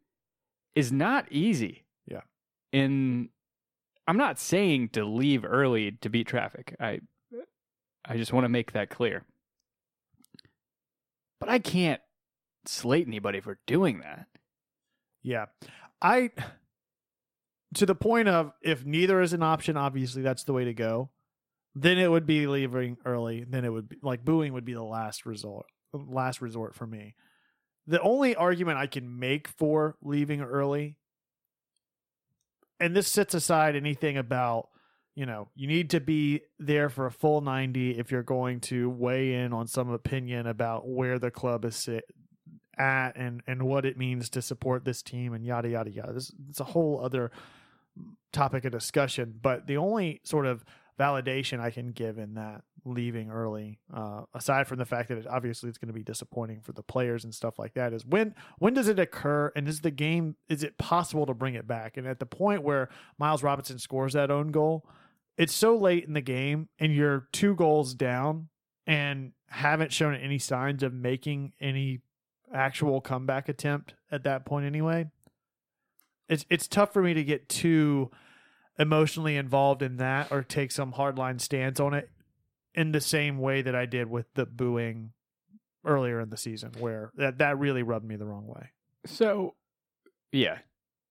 is 0.75 0.93
not 0.93 1.27
easy. 1.31 1.85
Yeah. 2.07 2.23
In 2.73 3.31
I'm 4.09 4.17
not 4.17 4.39
saying 4.39 4.89
to 4.91 5.05
leave 5.05 5.45
early 5.45 5.93
to 6.01 6.09
beat 6.09 6.27
traffic. 6.27 6.75
I 6.81 7.01
I 8.07 8.17
just 8.17 8.33
want 8.33 8.45
to 8.45 8.49
make 8.49 8.73
that 8.73 8.89
clear. 8.89 9.25
But 11.39 11.51
I 11.51 11.59
can't 11.59 12.01
slate 12.65 13.07
anybody 13.07 13.41
for 13.41 13.59
doing 13.67 14.01
that. 14.01 14.27
Yeah. 15.23 15.47
I 16.01 16.31
to 17.75 17.85
the 17.85 17.95
point 17.95 18.29
of 18.29 18.53
if 18.63 18.87
neither 18.87 19.21
is 19.21 19.35
an 19.35 19.43
option, 19.43 19.77
obviously 19.77 20.23
that's 20.23 20.45
the 20.45 20.55
way 20.55 20.65
to 20.65 20.73
go. 20.73 21.11
Then 21.75 21.99
it 21.99 22.11
would 22.11 22.25
be 22.25 22.47
leaving 22.47 22.97
early. 23.05 23.45
Then 23.47 23.67
it 23.67 23.71
would 23.71 23.91
be 23.91 23.99
like 24.03 24.25
booing 24.25 24.55
would 24.55 24.65
be 24.65 24.73
the 24.73 24.83
last 24.83 25.27
resort 25.27 25.67
last 25.93 26.41
resort 26.41 26.75
for 26.75 26.87
me. 26.87 27.15
The 27.87 28.01
only 28.01 28.35
argument 28.35 28.79
I 28.79 28.87
can 28.87 29.19
make 29.19 29.49
for 29.49 29.97
leaving 30.01 30.41
early 30.41 30.97
and 32.81 32.95
this 32.95 33.09
sets 33.09 33.35
aside 33.35 33.77
anything 33.77 34.17
about 34.17 34.69
you 35.15 35.27
know, 35.27 35.49
you 35.57 35.67
need 35.67 35.91
to 35.91 35.99
be 35.99 36.43
there 36.61 36.89
for 36.89 37.07
a 37.07 37.11
full 37.11 37.41
90 37.41 37.99
if 37.99 38.13
you're 38.13 38.23
going 38.23 38.61
to 38.61 38.89
weigh 38.89 39.35
in 39.35 39.53
on 39.53 39.67
some 39.67 39.91
opinion 39.91 40.47
about 40.47 40.87
where 40.87 41.19
the 41.19 41.33
club 41.33 41.65
is 41.65 41.75
sit, 41.75 42.05
at 42.79 43.17
and 43.17 43.43
and 43.47 43.65
what 43.65 43.85
it 43.85 43.99
means 43.99 44.31
to 44.31 44.41
support 44.41 44.85
this 44.85 45.03
team 45.03 45.33
and 45.35 45.45
yada 45.45 45.69
yada 45.69 45.91
yada. 45.91 46.13
This 46.13 46.33
it's 46.49 46.61
a 46.61 46.65
whole 46.65 47.01
other 47.05 47.31
topic 48.33 48.65
of 48.65 48.73
discussion. 48.73 49.35
But 49.43 49.67
the 49.67 49.77
only 49.77 50.21
sort 50.25 50.47
of 50.47 50.65
validation 50.99 51.61
I 51.61 51.71
can 51.71 51.93
give 51.93 52.19
in 52.19 52.35
that 52.35 52.63
leaving 52.89 53.31
early, 53.31 53.79
uh, 53.93 54.23
aside 54.35 54.67
from 54.67 54.79
the 54.79 54.85
fact 54.85 55.09
that 55.09 55.19
it, 55.19 55.27
obviously 55.27 55.69
it's 55.69 55.79
going 55.79 55.89
to 55.89 55.95
be 55.95 56.03
disappointing 56.03 56.61
for 56.61 56.73
the 56.73 56.83
players 56.83 57.25
and 57.25 57.35
stuff 57.35 57.59
like 57.59 57.75
that, 57.75 57.93
is 57.93 58.05
when 58.05 58.35
when 58.59 58.75
does 58.75 58.89
it 58.89 58.99
occur 58.99 59.53
and 59.55 59.69
is 59.69 59.81
the 59.81 59.91
game 59.91 60.37
is 60.49 60.63
it 60.63 60.79
possible 60.79 61.27
to 61.27 61.35
bring 61.35 61.55
it 61.55 61.67
back? 61.67 61.97
And 61.97 62.07
at 62.07 62.19
the 62.19 62.27
point 62.27 62.63
where 62.63 62.89
Miles 63.19 63.43
Robinson 63.43 63.79
scores 63.79 64.15
that 64.15 64.31
own 64.31 64.49
goal, 64.49 64.87
it's 65.37 65.55
so 65.55 65.77
late 65.77 66.05
in 66.05 66.15
the 66.15 66.21
game 66.21 66.69
and 66.79 66.95
you're 66.95 67.29
two 67.33 67.55
goals 67.55 67.95
down 67.95 68.49
and 68.87 69.33
haven't 69.49 69.93
shown 69.93 70.15
any 70.15 70.39
signs 70.39 70.83
of 70.83 70.93
making 70.93 71.53
any 71.61 72.01
actual 72.53 73.01
comeback 73.01 73.49
attempt 73.49 73.95
at 74.11 74.25
that 74.25 74.45
point 74.45 74.67
anyway. 74.67 75.07
It's 76.29 76.45
it's 76.51 76.69
tough 76.69 76.93
for 76.93 77.03
me 77.03 77.15
to 77.15 77.25
get 77.25 77.49
too 77.49 78.11
emotionally 78.79 79.37
involved 79.37 79.83
in 79.83 79.97
that 79.97 80.31
or 80.31 80.43
take 80.43 80.71
some 80.71 80.93
hardline 80.93 81.41
stance 81.41 81.81
on 81.81 81.95
it 81.95 82.11
in 82.75 82.93
the 82.93 83.01
same 83.01 83.39
way 83.39 83.63
that 83.63 83.75
I 83.75 83.87
did 83.87 84.09
with 84.09 84.27
the 84.35 84.47
booing 84.47 85.13
earlier 85.85 86.21
in 86.21 86.31
the 86.31 86.37
season 86.37 86.73
where 86.79 87.11
that 87.17 87.39
that 87.39 87.59
really 87.59 87.83
rubbed 87.83 88.07
me 88.07 88.17
the 88.17 88.27
wrong 88.27 88.47
way. 88.47 88.71
So, 89.07 89.55
yeah, 90.33 90.59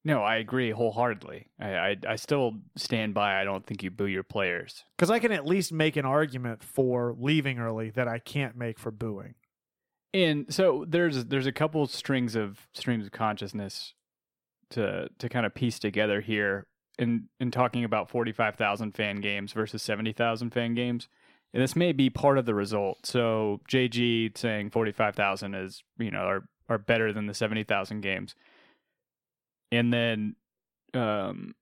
no, 0.04 0.22
I 0.22 0.38
agree 0.38 0.72
wholeheartedly. 0.72 1.50
I, 1.60 1.70
I 1.76 1.96
I 2.08 2.16
still 2.16 2.54
stand 2.76 3.14
by. 3.14 3.42
I 3.42 3.44
don't 3.44 3.66
think 3.66 3.84
you 3.84 3.92
boo 3.92 4.06
your 4.06 4.24
players. 4.24 4.84
Cuz 4.98 5.10
I 5.10 5.20
can 5.20 5.32
at 5.32 5.46
least 5.46 5.72
make 5.72 5.96
an 5.98 6.06
argument 6.06 6.64
for 6.64 7.16
leaving 7.18 7.60
early 7.60 7.90
that 7.92 8.08
I 8.08 8.20
can't 8.20 8.56
make 8.56 8.80
for 8.80 8.92
booing. 8.92 9.36
And 10.14 10.54
so 10.54 10.86
there's 10.88 11.26
there's 11.26 11.46
a 11.46 11.52
couple 11.52 11.86
strings 11.88 12.36
of 12.36 12.68
streams 12.74 13.06
of 13.06 13.12
consciousness 13.12 13.94
to 14.70 15.10
to 15.20 15.30
kind 15.30 15.46
of 15.46 15.54
piece 15.54 15.80
together 15.80 16.22
here 16.22 16.68
in 16.98 17.28
in 17.40 17.52
talking 17.52 17.84
about 17.84 18.10
45,000 18.10 18.94
fan 18.94 19.18
games 19.18 19.52
versus 19.52 19.82
70,000 19.84 20.52
fan 20.52 20.74
games. 20.74 21.08
And 21.54 21.64
this 21.64 21.76
may 21.76 21.92
be 21.92 22.10
part 22.10 22.38
of 22.38 22.46
the 22.46 22.54
result. 22.54 23.06
So 23.06 23.62
JG 23.70 24.38
saying 24.38 24.72
45,000 24.72 25.56
is, 25.56 25.84
you 25.98 26.12
know, 26.12 26.20
are 26.22 26.44
are 26.70 26.78
better 26.78 27.14
than 27.14 27.28
the 27.28 27.34
70,000 27.34 28.02
games. 28.02 28.36
And 29.72 29.94
then 29.94 30.36
um 30.94 31.56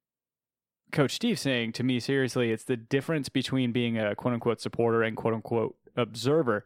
Coach 0.91 1.11
Steve 1.11 1.37
saying 1.37 1.73
to 1.73 1.83
me 1.83 1.99
seriously, 1.99 2.51
it's 2.51 2.63
the 2.63 2.77
difference 2.77 3.29
between 3.29 3.71
being 3.71 3.97
a 3.97 4.15
quote 4.15 4.33
unquote 4.33 4.61
supporter 4.61 5.03
and 5.03 5.15
quote 5.15 5.33
unquote 5.33 5.75
observer. 5.95 6.65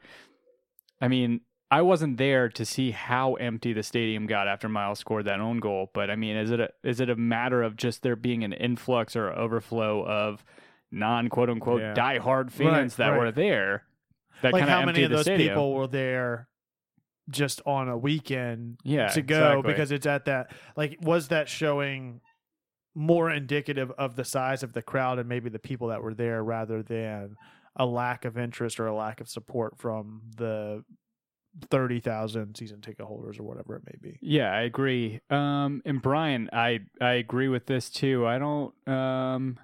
I 1.01 1.07
mean, 1.07 1.41
I 1.71 1.81
wasn't 1.83 2.17
there 2.17 2.49
to 2.49 2.65
see 2.65 2.91
how 2.91 3.35
empty 3.35 3.73
the 3.73 3.83
stadium 3.83 4.25
got 4.25 4.47
after 4.47 4.67
Miles 4.67 4.99
scored 4.99 5.25
that 5.25 5.39
own 5.39 5.59
goal, 5.59 5.91
but 5.93 6.09
I 6.09 6.15
mean, 6.15 6.35
is 6.35 6.49
it 6.49 6.59
a, 6.59 6.69
is 6.83 6.99
it 6.99 7.09
a 7.09 7.15
matter 7.15 7.61
of 7.61 7.75
just 7.75 8.01
there 8.01 8.15
being 8.15 8.43
an 8.43 8.53
influx 8.53 9.15
or 9.15 9.31
overflow 9.31 10.03
of 10.03 10.43
non 10.91 11.29
quote 11.29 11.49
unquote 11.49 11.81
Yeah. 11.81 11.93
diehard 11.93 12.51
fans 12.51 12.97
Right, 12.99 13.05
that 13.05 13.09
right. 13.09 13.19
were 13.19 13.31
there 13.31 13.83
that 14.41 14.53
like 14.53 14.61
kind 14.61 14.71
of 14.71 14.79
how 14.79 14.85
many 14.85 15.03
of 15.03 15.11
those 15.11 15.21
stadium? 15.23 15.49
people 15.49 15.73
were 15.73 15.87
there 15.87 16.47
just 17.29 17.61
on 17.65 17.89
a 17.89 17.97
weekend 17.97 18.79
Yeah, 18.83 19.07
to 19.09 19.21
go 19.21 19.35
exactly. 19.37 19.71
because 19.73 19.91
it's 19.91 20.07
at 20.07 20.25
that 20.25 20.51
like 20.75 20.97
was 21.01 21.27
that 21.27 21.47
showing 21.49 22.21
more 22.95 23.29
indicative 23.29 23.91
of 23.97 24.15
the 24.15 24.25
size 24.25 24.63
of 24.63 24.73
the 24.73 24.81
crowd 24.81 25.19
and 25.19 25.29
maybe 25.29 25.49
the 25.49 25.59
people 25.59 25.89
that 25.89 26.01
were 26.01 26.13
there 26.15 26.43
rather 26.43 26.81
than 26.81 27.35
a 27.75 27.85
lack 27.85 28.25
of 28.25 28.37
interest 28.37 28.79
or 28.79 28.87
a 28.87 28.95
lack 28.95 29.21
of 29.21 29.29
support 29.29 29.77
from 29.77 30.21
the 30.37 30.83
thirty 31.69 31.99
thousand 31.99 32.55
season 32.55 32.81
ticket 32.81 33.05
holders 33.05 33.37
or 33.39 33.43
whatever 33.43 33.75
it 33.75 33.83
may 33.85 33.95
be. 34.01 34.17
Yeah, 34.21 34.51
I 34.51 34.61
agree. 34.61 35.19
Um, 35.29 35.81
and 35.85 36.01
Brian, 36.01 36.49
I 36.51 36.79
I 36.99 37.11
agree 37.13 37.47
with 37.47 37.67
this 37.67 37.89
too. 37.91 38.25
I 38.25 38.39
don't. 38.39 38.73
Um, 38.87 39.59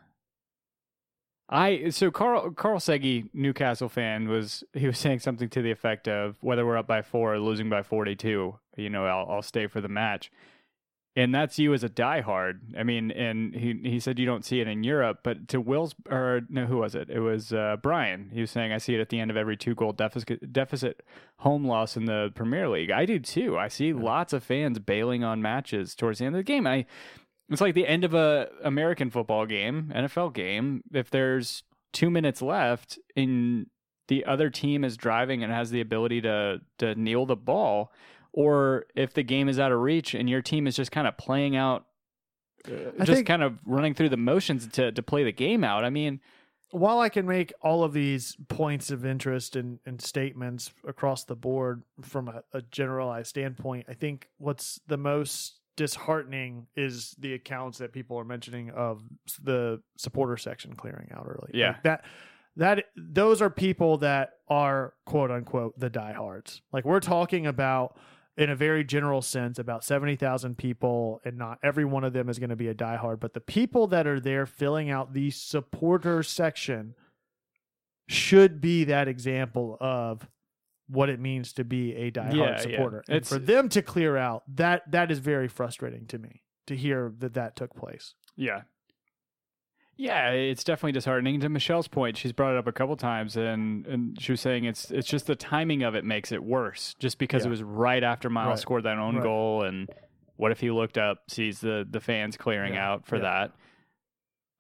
I 1.50 1.90
so 1.90 2.10
Carl 2.10 2.52
Carl 2.52 2.80
Segi, 2.80 3.30
Newcastle 3.34 3.90
fan, 3.90 4.28
was 4.28 4.64
he 4.74 4.88
was 4.88 4.98
saying 4.98 5.20
something 5.20 5.50
to 5.50 5.62
the 5.62 5.72
effect 5.72 6.08
of 6.08 6.36
whether 6.42 6.66
we're 6.66 6.78
up 6.78 6.88
by 6.88 7.02
four 7.02 7.36
or 7.36 7.40
losing 7.40 7.70
by 7.70 7.84
forty 7.84 8.16
two, 8.16 8.60
you 8.76 8.90
know, 8.90 9.06
I'll 9.06 9.28
I'll 9.30 9.42
stay 9.42 9.68
for 9.68 9.82
the 9.82 9.90
match. 9.90 10.32
And 11.18 11.34
that's 11.34 11.58
you 11.58 11.74
as 11.74 11.82
a 11.82 11.88
diehard. 11.88 12.78
I 12.78 12.84
mean, 12.84 13.10
and 13.12 13.56
he 13.56 13.80
he 13.84 14.02
said 14.02 14.20
you 14.20 14.26
don't 14.26 14.44
see 14.44 14.60
it 14.60 14.68
in 14.68 14.84
Europe, 14.84 15.20
but 15.24 15.48
to 15.50 15.62
Will's 15.62 15.96
or 16.10 16.42
no, 16.50 16.66
who 16.66 16.78
was 16.78 16.94
it? 16.94 17.10
It 17.10 17.20
was 17.20 17.54
uh, 17.54 17.78
Brian. 17.82 18.32
He 18.34 18.42
was 18.42 18.52
saying 18.52 18.74
I 18.74 18.80
see 18.80 18.96
it 18.96 19.00
at 19.00 19.08
the 19.08 19.22
end 19.22 19.32
of 19.32 19.38
every 19.38 19.56
two 19.56 19.76
goal 19.76 19.94
deficit 19.94 20.52
deficit 20.52 21.04
home 21.38 21.66
loss 21.66 21.96
in 21.96 22.04
the 22.04 22.34
Premier 22.36 22.68
League. 22.68 22.92
I 22.92 23.06
do 23.06 23.20
too. 23.20 23.58
I 23.58 23.70
see 23.70 23.94
lots 23.94 24.34
of 24.34 24.44
fans 24.44 24.80
bailing 24.80 25.24
on 25.24 25.42
matches 25.42 25.96
towards 25.96 26.20
the 26.20 26.26
end 26.26 26.36
of 26.36 26.40
the 26.40 26.44
game. 26.44 26.68
I 26.68 26.86
it's 27.50 27.62
like 27.62 27.76
the 27.76 27.88
end 27.88 28.04
of 28.04 28.14
a 28.14 28.50
American 28.64 29.10
football 29.10 29.46
game, 29.46 29.92
NFL 29.96 30.34
game. 30.34 30.84
If 30.92 31.10
there's 31.10 31.64
two 31.94 32.10
minutes 32.10 32.42
left 32.42 33.00
and 33.16 33.68
the 34.08 34.26
other 34.26 34.50
team 34.50 34.84
is 34.84 34.98
driving 34.98 35.44
and 35.44 35.52
has 35.52 35.72
the 35.72 35.82
ability 35.82 36.22
to 36.22 36.62
to 36.80 36.96
kneel 36.96 37.26
the 37.26 37.36
ball, 37.36 37.92
or 38.34 38.86
if 38.96 39.14
the 39.14 39.24
game 39.24 39.48
is 39.48 39.60
out 39.60 39.72
of 39.72 39.80
reach 39.80 40.14
and 40.14 40.30
your 40.30 40.42
team 40.42 40.68
is 40.68 40.76
just 40.76 40.92
kind 40.92 41.08
of 41.08 41.18
playing 41.18 41.56
out, 41.56 41.86
uh, 42.68 42.92
just 43.00 43.12
think- 43.12 43.28
kind 43.28 43.44
of 43.44 43.58
running 43.66 43.94
through 43.94 44.10
the 44.10 44.18
motions 44.18 44.68
to 44.70 44.92
to 44.92 45.04
play 45.04 45.24
the 45.24 45.32
game 45.32 45.64
out. 45.64 45.86
I 45.86 45.90
mean, 45.90 46.22
while 46.72 47.00
I 47.00 47.10
can 47.10 47.26
make 47.28 47.54
all 47.62 47.84
of 47.84 47.94
these 47.94 48.36
points 48.48 48.90
of 48.92 49.06
interest 49.06 49.56
and, 49.56 49.80
and 49.86 50.02
statements 50.02 50.74
across 50.86 51.24
the 51.24 51.36
board 51.36 51.84
from 52.02 52.28
a, 52.28 52.44
a 52.52 52.62
generalized 52.64 53.30
standpoint, 53.30 53.86
I 53.88 53.94
think 53.94 54.30
what's 54.38 54.80
the 54.88 54.98
most 54.98 55.60
disheartening 55.76 56.68
is 56.76 57.16
the 57.20 57.34
accounts 57.34 57.78
that 57.80 57.92
people 57.92 58.18
are 58.18 58.26
mentioning 58.26 58.70
of 58.72 59.04
the 59.42 59.82
supporter 59.98 60.38
section 60.38 60.76
clearing 60.76 61.10
out 61.14 61.26
early. 61.28 61.52
Yeah. 61.54 61.68
Like 61.68 61.84
that 61.84 62.06
that 62.58 62.86
those 62.96 63.42
are 63.42 63.50
people 63.50 63.98
that 63.98 64.32
are 64.48 64.94
quote 65.06 65.32
unquote 65.32 65.78
the 65.80 65.90
diehards. 65.90 66.62
Like 66.72 66.86
we're 66.86 67.00
talking 67.00 67.48
about 67.48 67.98
in 68.38 68.50
a 68.50 68.56
very 68.56 68.84
general 68.84 69.22
sense 69.22 69.60
about 69.60 69.84
70,000 69.84 70.58
people 70.58 71.22
and 71.24 71.38
not 71.38 71.58
every 71.64 71.86
one 71.86 72.04
of 72.04 72.14
them 72.14 72.30
is 72.30 72.38
going 72.40 72.50
to 72.50 72.56
be 72.56 72.68
a 72.68 72.76
diehard 72.76 73.20
but 73.22 73.34
the 73.34 73.40
people 73.40 73.88
that 73.88 74.06
are 74.06 74.20
there 74.20 74.46
filling 74.46 74.90
out 74.90 75.14
the 75.14 75.32
supporter 75.32 76.22
section 76.22 76.96
should 78.10 78.60
be 78.60 78.84
that 78.84 79.08
example 79.08 79.78
of 79.80 80.28
what 80.88 81.10
it 81.10 81.20
means 81.20 81.52
to 81.54 81.64
be 81.64 81.96
a 81.96 82.12
diehard 82.12 82.34
Yeah, 82.36 82.44
yeah. 82.52 82.58
supporter 82.58 83.04
and 83.08 83.16
It's- 83.18 83.30
for 83.32 83.40
them 83.40 83.70
to 83.70 83.82
clear 83.82 84.18
out 84.18 84.44
that 84.56 84.90
that 84.92 85.12
is 85.12 85.20
very 85.20 85.48
frustrating 85.48 86.06
to 86.08 86.18
me 86.20 86.44
to 86.68 86.76
hear 86.76 87.12
that 87.20 87.34
that 87.34 87.56
took 87.56 87.76
place 87.76 88.14
Yeah. 88.36 88.62
Yeah, 89.98 90.32
it's 90.32 90.66
definitely 90.66 90.92
disheartening. 90.92 91.40
To 91.40 91.48
Michelle's 91.48 91.88
point, 91.88 92.18
she's 92.18 92.34
brought 92.34 92.52
it 92.54 92.58
up 92.58 92.68
a 92.68 92.74
couple 92.74 92.98
times, 92.98 93.38
and, 93.38 93.88
and 93.88 94.22
she 94.22 94.34
was 94.34 94.42
saying 94.42 94.66
it's 94.66 94.92
it's 94.92 95.08
just 95.08 95.26
the 95.26 95.38
timing 95.38 95.84
of 95.84 95.96
it 95.96 96.04
makes 96.04 96.34
it 96.34 96.44
worse, 96.44 96.96
just 97.00 97.18
because 97.18 97.44
Yeah. 97.44 97.48
it 97.48 97.52
was 97.52 97.64
right 97.64 98.04
after 98.04 98.30
Miles 98.30 98.50
Right. 98.50 98.60
scored 98.60 98.84
that 98.84 98.98
own 98.98 99.16
Right. 99.16 99.24
goal, 99.24 99.64
and 99.64 99.90
what 100.36 100.52
if 100.52 100.60
he 100.60 100.70
looked 100.70 100.98
up, 100.98 101.20
sees 101.30 101.62
the 101.62 101.88
the 101.90 102.02
fans 102.02 102.36
clearing 102.36 102.74
Yeah, 102.74 102.92
out 102.92 103.06
for 103.08 103.16
yeah. 103.16 103.48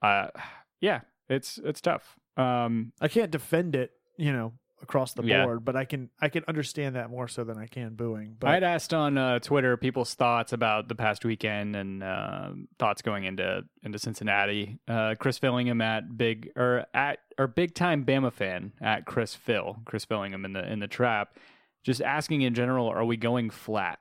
that? 0.01 0.07
Uh, 0.07 0.30
yeah, 0.80 1.01
it's 1.28 1.57
it's 1.57 1.82
tough. 1.82 2.17
Um, 2.38 2.91
i 3.01 3.07
can't 3.09 3.32
defend 3.32 3.76
it 3.76 3.91
you 4.17 4.32
know 4.32 4.53
across 4.86 5.13
the 5.13 5.23
Yeah. 5.23 5.43
board 5.45 5.65
but 5.65 5.75
i 5.75 5.83
can 5.83 6.09
i 6.21 6.29
can 6.29 6.43
understand 6.47 6.95
that 6.95 7.09
more 7.09 7.27
so 7.27 7.43
than 7.43 7.57
i 7.57 7.65
can 7.65 7.95
booing 7.95 8.36
but 8.39 8.51
I 8.51 8.53
had 8.53 8.63
asked 8.63 8.93
on 8.93 9.17
uh, 9.17 9.39
Twitter 9.39 9.75
people's 9.77 10.13
thoughts 10.13 10.53
about 10.53 10.88
the 10.88 10.95
past 10.95 11.25
weekend 11.25 11.75
and 11.75 12.03
uh, 12.03 12.49
thoughts 12.77 13.01
going 13.01 13.23
into 13.23 13.63
into 13.83 13.97
Cincinnati. 13.99 14.77
Uh, 14.88 15.15
Chris 15.19 15.39
Fillingham 15.39 15.81
at 15.81 16.17
big 16.17 16.51
or 16.55 16.86
at 16.93 17.19
or 17.38 17.47
big 17.47 17.73
time 17.73 18.05
Bama 18.05 18.31
fan 18.31 18.71
at 18.81 19.05
Chris 19.05 19.33
Phil, 19.36 19.77
Chris 19.86 20.05
Fillingham 20.05 20.45
in 20.45 20.53
the 20.53 20.71
in 20.71 20.79
the 20.79 20.88
trap. 20.88 21.38
Just 21.83 22.01
asking 22.01 22.41
in 22.41 22.53
general, 22.53 22.88
are 22.88 23.05
we 23.05 23.17
going 23.17 23.49
flat? 23.49 23.99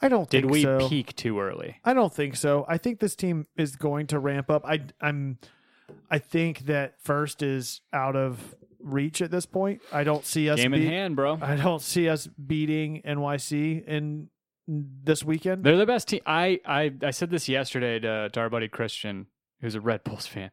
i 0.00 0.08
don't 0.08 0.30
Did 0.30 0.50
we 0.50 0.62
so. 0.62 0.88
peak 0.88 1.14
too 1.14 1.38
early? 1.40 1.76
I 1.84 1.92
don't 1.94 2.12
think 2.12 2.36
so. 2.36 2.64
I 2.68 2.78
think 2.78 3.00
this 3.00 3.14
team 3.14 3.46
is 3.56 3.76
going 3.76 4.06
to 4.08 4.18
ramp 4.18 4.50
up. 4.50 4.64
I 4.64 4.80
I'm 5.00 5.38
I 6.10 6.18
think 6.18 6.60
that 6.60 6.94
first 7.02 7.42
is 7.42 7.80
out 7.92 8.16
of 8.16 8.54
reach 8.84 9.22
at 9.22 9.30
this 9.30 9.46
point. 9.46 9.82
I 9.92 10.04
don't 10.04 10.24
see 10.24 10.48
us 10.50 10.60
Game 10.60 10.74
in 10.74 10.82
hand, 10.82 11.16
bro. 11.16 11.38
I 11.40 11.56
don't 11.56 11.82
see 11.82 12.08
us 12.08 12.26
beating 12.26 13.02
NYC 13.04 13.84
in 13.86 14.28
this 14.68 15.24
weekend. 15.24 15.64
They're 15.64 15.76
the 15.76 15.86
best 15.86 16.08
team. 16.08 16.20
I, 16.26 16.60
I 16.64 16.92
I 17.02 17.10
said 17.10 17.30
this 17.30 17.48
yesterday 17.48 17.98
to, 17.98 18.28
to 18.30 18.40
our 18.40 18.48
buddy 18.50 18.68
Christian, 18.68 19.26
who's 19.60 19.74
a 19.74 19.80
Red 19.80 20.04
Bulls 20.04 20.26
fan. 20.26 20.50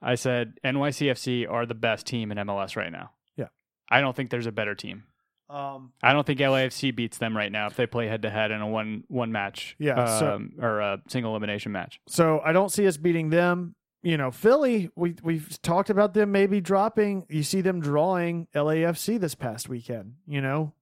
I 0.00 0.14
said 0.16 0.54
NYCFC 0.64 1.50
are 1.50 1.64
the 1.66 1.74
best 1.74 2.06
team 2.06 2.32
in 2.32 2.38
MLS 2.38 2.76
right 2.76 2.90
now. 2.92 3.10
Yeah. 3.36 3.48
I 3.90 4.00
don't 4.00 4.14
think 4.16 4.30
there's 4.30 4.46
a 4.46 4.52
better 4.52 4.74
team. 4.74 5.04
Um 5.50 5.92
I 6.02 6.12
don't 6.14 6.26
think 6.26 6.40
LAFC 6.40 6.94
beats 6.96 7.18
them 7.18 7.36
right 7.36 7.52
now 7.52 7.66
if 7.66 7.76
they 7.76 7.86
play 7.86 8.06
head 8.08 8.22
to 8.22 8.30
head 8.30 8.50
in 8.52 8.60
a 8.62 8.66
one 8.66 9.04
one 9.08 9.32
match, 9.32 9.76
Yeah, 9.78 10.18
so- 10.18 10.34
um, 10.36 10.52
or 10.60 10.80
a 10.80 11.02
single 11.08 11.32
elimination 11.32 11.72
match. 11.72 12.00
so 12.08 12.40
I 12.44 12.52
don't 12.52 12.70
see 12.72 12.86
us 12.86 12.96
beating 12.96 13.28
them. 13.30 13.74
You 14.02 14.16
know, 14.16 14.32
Philly, 14.32 14.90
we 14.96 15.14
we've 15.22 15.60
talked 15.62 15.88
about 15.88 16.12
them 16.12 16.32
maybe 16.32 16.60
dropping. 16.60 17.24
You 17.28 17.44
see 17.44 17.60
them 17.60 17.80
drawing 17.80 18.48
LAFC 18.54 19.20
this 19.20 19.36
past 19.36 19.68
weekend, 19.68 20.14
you 20.26 20.40
know. 20.40 20.72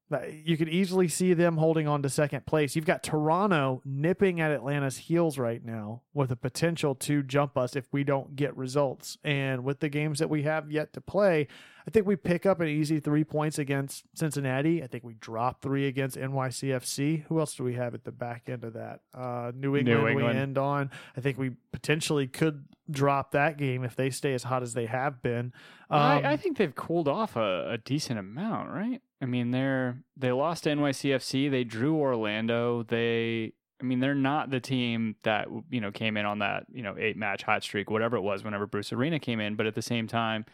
You 0.45 0.57
could 0.57 0.69
easily 0.69 1.07
see 1.07 1.35
them 1.35 1.57
holding 1.57 1.87
on 1.87 2.03
to 2.03 2.09
second 2.09 2.45
place. 2.45 2.75
You've 2.75 2.87
got 2.87 3.05
Toronto 3.05 3.81
nipping 3.85 4.41
at 4.41 4.51
Atlanta's 4.51 4.97
heels 4.97 5.39
right 5.39 5.65
now 5.65 6.03
with 6.13 6.33
a 6.33 6.37
potential 6.37 6.97
to 6.97 7.23
jump 7.23 7.57
us 7.57 7.77
if 7.77 7.87
we 7.93 8.03
don't 8.03 8.35
get 8.35 8.57
results. 8.57 9.19
And 9.23 9.63
with 9.63 9.79
the 9.79 9.89
games 9.89 10.19
that 10.19 10.29
we 10.29 10.43
have 10.43 10.73
yet 10.73 10.93
to 10.95 11.01
play, 11.01 11.47
I 11.87 11.91
think 11.91 12.07
we 12.07 12.17
pick 12.17 12.47
up 12.47 12.61
an 12.61 12.69
easy 12.69 13.01
three 13.01 13.25
points 13.25 13.59
against 13.59 14.05
Cincinnati. 14.15 14.83
I 14.83 14.87
think 14.87 15.05
we 15.05 15.15
drop 15.15 15.63
three 15.63 15.87
against 15.87 16.17
NYCFC. 16.17 17.25
Who 17.27 17.41
else 17.41 17.55
do 17.55 17.65
we 17.65 17.75
have 17.75 17.95
at 17.95 18.05
the 18.05 18.13
back 18.13 18.49
end 18.49 18.65
of 18.65 18.75
that? 18.75 19.01
Uh, 19.15 19.53
New 19.55 19.77
England, 19.77 20.05
we 20.05 20.11
England. 20.13 20.39
end 20.39 20.59
on. 20.59 20.91
I 21.17 21.21
think 21.21 21.39
we 21.39 21.53
potentially 21.73 22.27
could 22.27 22.67
drop 22.91 23.33
that 23.33 23.57
game 23.57 23.85
if 23.85 23.97
they 23.97 24.11
stay 24.11 24.35
as 24.35 24.45
hot 24.45 24.63
as 24.63 24.75
they 24.75 24.87
have 24.87 25.23
been. 25.23 25.53
Um, 25.89 26.01
I, 26.01 26.33
I 26.33 26.37
think 26.37 26.57
they've 26.57 26.75
cooled 26.75 27.09
off 27.09 27.37
a, 27.37 27.71
a 27.73 27.79
decent 27.79 28.19
amount, 28.19 28.71
right? 28.71 29.01
I 29.23 29.27
mean, 29.27 29.51
they're 29.51 30.03
they 30.17 30.33
lost 30.33 30.65
to 30.65 30.71
NYCFC. 30.71 31.51
They 31.51 31.65
drew 31.65 31.97
Orlando. 31.97 32.83
They, 32.85 33.53
I 33.81 33.85
mean, 33.85 34.01
they're 34.01 34.15
not 34.15 34.51
the 34.51 34.61
team 34.61 35.17
that 35.25 35.49
you 35.71 35.81
know 35.81 35.91
came 35.91 36.17
in 36.17 36.27
on 36.27 36.39
that 36.41 36.65
you 36.73 36.83
know 36.83 36.97
eight 36.99 37.17
match 37.17 37.43
hot 37.43 37.63
streak, 37.63 37.91
whatever 37.91 38.17
it 38.17 38.23
was, 38.23 38.45
whenever 38.45 38.67
Bruce 38.67 38.93
Arena 38.93 39.19
came 39.19 39.41
in. 39.41 39.57
But 39.57 39.67
at 39.67 39.75
the 39.75 39.83
same 39.83 40.07
time, 40.07 40.47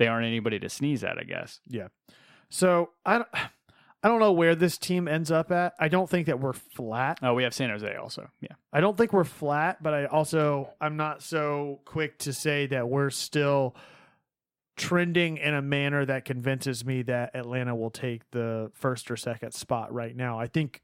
they 0.00 0.08
aren't 0.08 0.26
anybody 0.26 0.58
to 0.58 0.68
sneeze 0.70 1.04
at, 1.04 1.18
I 1.18 1.24
guess. 1.24 1.60
Yeah. 1.68 1.88
So 2.48 2.90
I 3.04 3.18
don't, 3.18 3.28
I 4.02 4.08
don't 4.08 4.18
know 4.18 4.32
where 4.32 4.54
this 4.54 4.78
team 4.78 5.06
ends 5.06 5.30
up 5.30 5.52
at. 5.52 5.74
I 5.78 5.88
don't 5.88 6.08
think 6.08 6.26
that 6.26 6.40
we're 6.40 6.54
flat. 6.54 7.18
Oh, 7.22 7.34
we 7.34 7.42
have 7.42 7.52
San 7.52 7.68
Jose 7.68 7.94
also. 7.96 8.30
Yeah, 8.40 8.54
I 8.72 8.80
don't 8.80 8.96
think 8.96 9.12
we're 9.12 9.24
flat, 9.24 9.82
but 9.82 9.92
I 9.92 10.06
also 10.06 10.70
I'm 10.80 10.96
not 10.96 11.22
so 11.22 11.80
quick 11.84 12.18
to 12.20 12.32
say 12.32 12.66
that 12.68 12.88
we're 12.88 13.10
still 13.10 13.76
trending 14.78 15.36
in 15.36 15.52
a 15.52 15.60
manner 15.60 16.06
that 16.06 16.24
convinces 16.24 16.82
me 16.82 17.02
that 17.02 17.36
Atlanta 17.36 17.76
will 17.76 17.90
take 17.90 18.22
the 18.30 18.70
first 18.72 19.10
or 19.10 19.18
second 19.18 19.52
spot 19.52 19.92
right 19.92 20.16
now. 20.16 20.40
I 20.40 20.46
think 20.46 20.80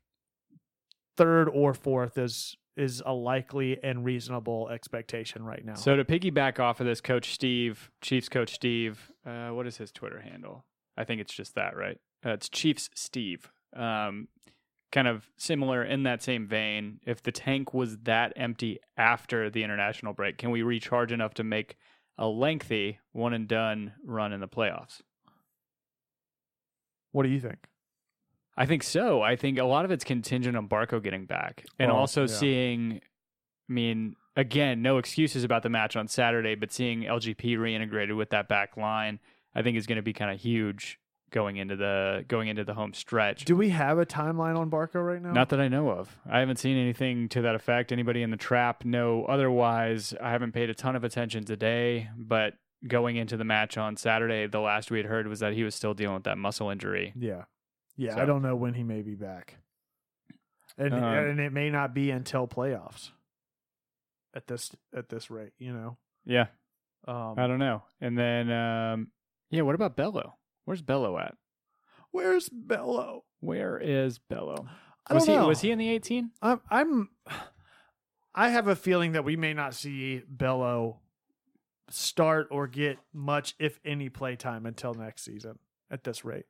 third 1.17 1.49
or 1.49 1.73
fourth 1.73 2.19
is 2.19 2.55
is 2.77 3.03
a 3.05 3.13
likely 3.13 3.83
and 3.83 4.05
reasonable 4.05 4.69
expectation 4.69 5.45
right 5.45 5.65
now. 5.65 5.75
So 5.75 5.97
to 5.97 6.05
piggyback 6.05 6.59
off 6.59 6.81
of 6.81 6.87
this, 6.87 7.01
Coach 7.01 7.33
Steve, 7.33 7.91
Chiefs 8.01 8.29
Coach 8.29 8.55
Steve, 8.55 9.11
uh, 9.27 9.49
what 9.49 9.67
is 9.67 9.77
his 9.77 9.91
Twitter 9.91 10.21
handle? 10.21 10.65
I 10.97 11.05
think 11.05 11.21
it's 11.21 11.35
just 11.35 11.55
that, 11.55 11.77
right? 11.77 11.99
Uh, 12.25 12.31
it's 12.31 12.49
Chiefs 12.49 12.91
Steve. 12.95 13.51
Um, 13.75 14.29
kind 14.93 15.09
of 15.09 15.29
similar 15.37 15.83
in 15.85 16.05
that 16.05 16.23
same 16.23 16.47
vein. 16.47 17.01
If 17.07 17.23
the 17.23 17.33
tank 17.33 17.75
was 17.75 17.99
that 18.05 18.33
empty 18.37 18.79
after 18.97 19.51
the 19.51 19.63
international 19.63 20.13
break, 20.13 20.39
can 20.39 20.51
we 20.51 20.63
recharge 20.63 21.13
enough 21.13 21.35
to 21.35 21.45
make 21.45 21.77
a 22.19 22.27
lengthy 22.27 22.99
one 23.13 23.35
and 23.35 23.47
done 23.47 23.93
run 24.05 24.33
in 24.33 24.41
the 24.41 24.49
playoffs? 24.49 25.03
what 27.17 27.23
do 27.23 27.31
you 27.31 27.41
think? 27.41 27.67
I 28.57 28.67
think 28.67 28.83
so. 28.83 29.23
I 29.23 29.37
think 29.37 29.59
a 29.59 29.65
lot 29.65 29.85
of 29.85 29.91
it's 29.91 30.05
contingent 30.05 30.57
on 30.57 30.69
Barco 30.69 31.03
getting 31.03 31.27
back 31.27 31.65
and 31.79 31.91
Well, 31.91 32.01
also 32.01 32.23
yeah. 32.23 32.27
seeing, 32.29 33.01
I 33.69 33.73
mean, 33.73 34.17
again, 34.35 34.83
no 34.83 34.99
excuses 34.99 35.45
about 35.45 35.63
the 35.63 35.69
match 35.69 35.97
on 35.97 36.09
Saturday, 36.09 36.55
but 36.55 36.73
seeing 36.73 37.03
LGP 37.03 37.59
reintegrated 37.59 38.17
with 38.17 38.31
that 38.31 38.49
back 38.49 38.77
line, 38.77 39.21
I 39.55 39.63
think 39.63 39.77
is 39.77 39.87
going 39.87 39.97
to 39.97 40.03
be 40.03 40.13
kind 40.13 40.31
of 40.31 40.41
huge 40.41 40.99
going 41.33 41.57
into 41.57 41.75
the 41.77 42.25
going 42.29 42.49
into 42.49 42.65
the 42.65 42.73
home 42.73 42.95
stretch. 42.95 43.45
Do 43.45 43.57
we 43.57 43.71
have 43.71 43.99
a 43.99 44.07
timeline 44.07 44.57
on 44.57 44.71
Barco 44.71 45.05
right 45.05 45.21
now? 45.21 45.33
Not 45.33 45.49
that 45.51 45.61
I 45.61 45.69
know 45.69 45.91
of. 45.91 46.17
I 46.31 46.39
haven't 46.39 46.59
seen 46.59 46.77
anything 46.77 47.29
to 47.31 47.43
that 47.43 47.55
effect. 47.55 47.93
Anybody 47.93 48.23
in 48.23 48.31
the 48.31 48.37
trap 48.37 48.85
know 48.85 49.25
otherwise. 49.25 50.15
I 50.23 50.31
haven't 50.31 50.53
paid 50.53 50.71
a 50.71 50.75
ton 50.75 50.97
of 50.97 51.05
attention 51.05 51.45
today, 51.45 52.09
but 52.17 52.55
going 52.87 53.17
into 53.17 53.37
the 53.37 53.45
match 53.45 53.77
on 53.77 53.97
Saturday, 53.97 54.47
the 54.47 54.61
last 54.61 54.91
we 54.91 54.99
had 54.99 55.07
heard 55.07 55.27
was 55.27 55.41
that 55.41 55.53
he 55.53 55.65
was 55.65 55.75
still 55.75 55.95
dealing 55.95 56.15
with 56.15 56.25
that 56.25 56.39
muscle 56.39 56.71
injury. 56.71 57.13
Yeah. 57.19 57.45
Yeah. 57.97 58.15
So- 58.17 58.23
I 58.23 58.25
don't 58.27 58.43
know 58.43 58.57
when 58.57 58.75
he 58.75 58.83
may 58.83 59.03
be 59.03 59.15
back. 59.15 59.57
And 60.79 60.93
Um, 60.93 61.03
and 61.03 61.41
it 61.41 61.53
may 61.53 61.71
not 61.71 61.95
be 61.95 62.11
until 62.11 62.47
playoffs. 62.47 63.11
At 64.35 64.47
this 64.47 64.75
at 64.95 65.09
this 65.09 65.31
rate, 65.31 65.53
you 65.59 65.73
know. 65.73 65.97
Yeah, 66.27 66.49
Um, 67.07 67.39
I 67.39 67.47
don't 67.47 67.59
know. 67.59 67.85
And 68.01 68.19
then, 68.19 68.51
um, 68.51 69.11
yeah, 69.49 69.63
what 69.63 69.75
about 69.75 69.97
Bello? 69.97 70.37
Where's 70.67 70.83
Bello 70.83 71.19
at? 71.19 71.37
where's 72.11 72.49
Bello? 72.51 73.25
Where 73.41 73.79
is 73.79 74.19
Bello? 74.19 74.69
I 75.07 75.15
Was 75.15 75.27
he 75.27 75.35
know. 75.35 75.47
was 75.49 75.61
he 75.61 75.71
in 75.71 75.79
the 75.79 75.89
18? 75.89 76.33
I'm, 76.43 76.61
I'm 76.71 77.11
I 78.35 78.51
have 78.51 78.69
a 78.69 78.77
feeling 78.77 79.13
that 79.13 79.25
we 79.25 79.37
may 79.37 79.55
not 79.55 79.75
see 79.75 80.23
Bello 80.29 81.01
start 81.89 82.49
or 82.51 82.67
get 82.67 82.99
much, 83.15 83.55
if 83.59 83.79
any, 83.85 84.09
play 84.11 84.35
time 84.37 84.67
until 84.67 84.93
next 84.95 85.23
season 85.25 85.59
at 85.91 86.05
this 86.05 86.25
rate. 86.25 86.47